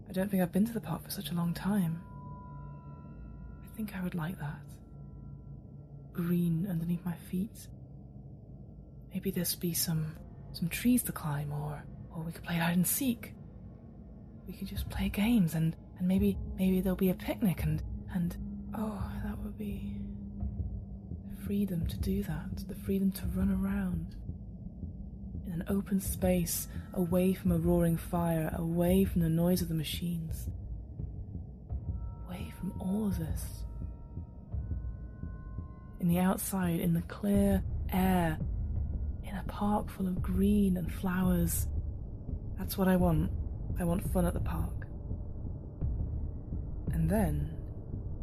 I 0.07 0.14
don't 0.14 0.32
think 0.32 0.41
I've 0.41 0.53
been 0.53 0.65
to 0.65 0.72
the 0.72 0.80
park 0.80 1.03
for 1.03 1.11
such 1.11 1.30
a 1.30 1.34
long 1.34 1.53
time. 1.53 2.02
I 3.65 3.76
think 3.76 3.95
I 3.98 4.02
would 4.02 4.15
like 4.15 4.40
that. 4.40 4.61
Green 6.14 6.68
underneath 6.70 7.03
my 7.03 7.15
feet. 7.30 7.68
Maybe 9.14 9.30
there'd 9.30 9.60
be 9.60 9.74
some 9.74 10.15
some 10.53 10.70
trees 10.70 11.03
to 11.03 11.11
climb 11.11 11.52
or 11.52 11.84
or 12.15 12.24
we 12.24 12.32
could 12.32 12.44
play 12.44 12.56
hide 12.56 12.78
and 12.78 12.88
seek. 12.88 13.34
We 14.48 14.53
could 14.53 14.70
just 14.70 14.90
play 14.90 15.10
games 15.10 15.53
and 15.53 15.76
and 15.98 16.07
maybe 16.07 16.38
maybe 16.57 16.80
there'll 16.80 16.95
be 16.95 17.10
a 17.10 17.15
picnic 17.15 17.64
and 17.64 17.84
and 18.14 18.38
oh 18.78 19.03
that 19.26 19.38
would 19.40 19.57
be 19.57 19.93
freedom 21.45 21.86
to 21.88 21.98
do 21.98 22.24
that, 22.24 22.68
the 22.68 22.76
freedom 22.76 23.11
to 23.11 23.26
run 23.36 23.52
around 23.52 24.15
in 25.45 25.53
an 25.53 25.64
open 25.68 25.99
space, 25.99 26.68
away 26.94 27.34
from 27.34 27.52
a 27.52 27.57
roaring 27.57 27.98
fire, 27.98 28.53
away 28.57 29.03
from 29.03 29.22
the 29.22 29.30
noise 29.30 29.61
of 29.61 29.68
the 29.68 29.74
machines, 29.74 30.49
away 32.28 32.52
from 32.60 32.74
all 32.80 33.07
of 33.07 33.20
this. 33.20 33.64
In 35.99 36.07
the 36.07 36.20
outside, 36.20 36.80
in 36.80 36.94
the 36.94 37.02
clear 37.03 37.64
air, 37.91 38.38
in 39.24 39.36
a 39.36 39.44
park 39.48 39.90
full 39.90 40.07
of 40.07 40.22
green 40.22 40.78
and 40.78 40.91
flowers. 40.91 41.68
That's 42.57 42.78
what 42.78 42.88
I 42.88 42.95
want. 42.95 43.32
I 43.80 43.84
want 43.84 44.11
fun 44.11 44.26
at 44.26 44.34
the 44.34 44.40
park. 44.40 44.88
And 46.91 47.10
then 47.10 47.56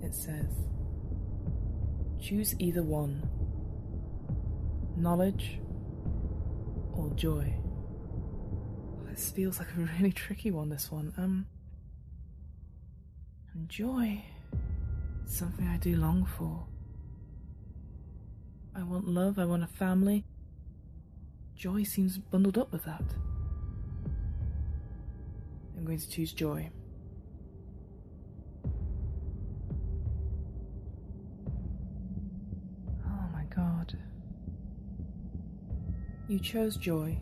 it 0.02 0.14
says 0.14 0.69
choose 2.20 2.54
either 2.58 2.82
one 2.82 3.28
knowledge 4.96 5.58
or 6.92 7.10
joy. 7.14 7.54
This 9.08 9.30
feels 9.30 9.58
like 9.58 9.68
a 9.76 9.80
really 9.98 10.12
tricky 10.12 10.50
one, 10.50 10.68
this 10.68 10.90
one. 10.90 11.12
Um, 11.16 11.46
and 13.54 13.68
joy 13.68 14.24
something 15.26 15.66
I 15.66 15.78
do 15.78 15.96
long 15.96 16.26
for. 16.26 16.66
I 18.74 18.82
want 18.82 19.08
love, 19.08 19.38
I 19.38 19.44
want 19.44 19.62
a 19.62 19.68
family. 19.68 20.24
Joy 21.56 21.82
seems 21.82 22.18
bundled 22.18 22.58
up 22.58 22.72
with 22.72 22.84
that. 22.84 23.04
I'm 25.76 25.84
going 25.84 25.98
to 25.98 26.10
choose 26.10 26.32
joy. 26.32 26.70
You 36.30 36.38
chose 36.38 36.76
joy. 36.76 37.18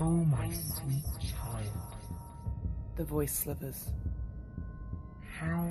Oh, 0.00 0.24
my 0.24 0.50
sweet 0.50 1.04
child. 1.20 1.66
The 2.96 3.04
voice 3.04 3.34
slivers. 3.34 3.90
How 5.38 5.70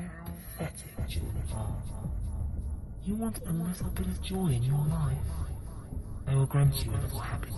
pathetic 0.56 1.08
children 1.08 1.44
are. 1.56 1.82
You 3.04 3.16
want 3.16 3.40
a 3.48 3.52
little 3.52 3.90
bit 3.90 4.06
of 4.06 4.22
joy 4.22 4.50
in 4.50 4.62
your 4.62 4.86
life. 4.86 5.18
I 6.28 6.36
will 6.36 6.46
grant 6.46 6.86
you 6.86 6.92
a 6.92 7.02
little 7.02 7.18
happiness. 7.18 7.58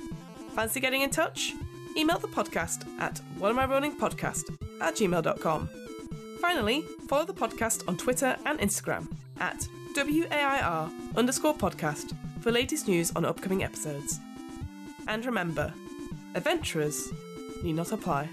Fancy 0.54 0.80
getting 0.80 1.02
in 1.02 1.10
touch? 1.10 1.52
Email 1.96 2.18
the 2.18 2.28
podcast 2.28 2.86
at 3.00 3.20
whatamirollingpodcast 3.38 4.59
at 4.80 4.96
gmail.com. 4.96 5.68
Finally, 6.40 6.82
follow 7.06 7.24
the 7.24 7.34
podcast 7.34 7.86
on 7.86 7.96
Twitter 7.96 8.36
and 8.46 8.58
Instagram 8.60 9.06
at 9.40 9.66
WAIR 9.94 10.90
underscore 11.16 11.54
podcast 11.54 12.14
for 12.40 12.50
latest 12.50 12.88
news 12.88 13.12
on 13.14 13.24
upcoming 13.24 13.62
episodes. 13.62 14.18
And 15.08 15.24
remember, 15.26 15.72
adventurers 16.34 17.12
need 17.62 17.74
not 17.74 17.92
apply. 17.92 18.28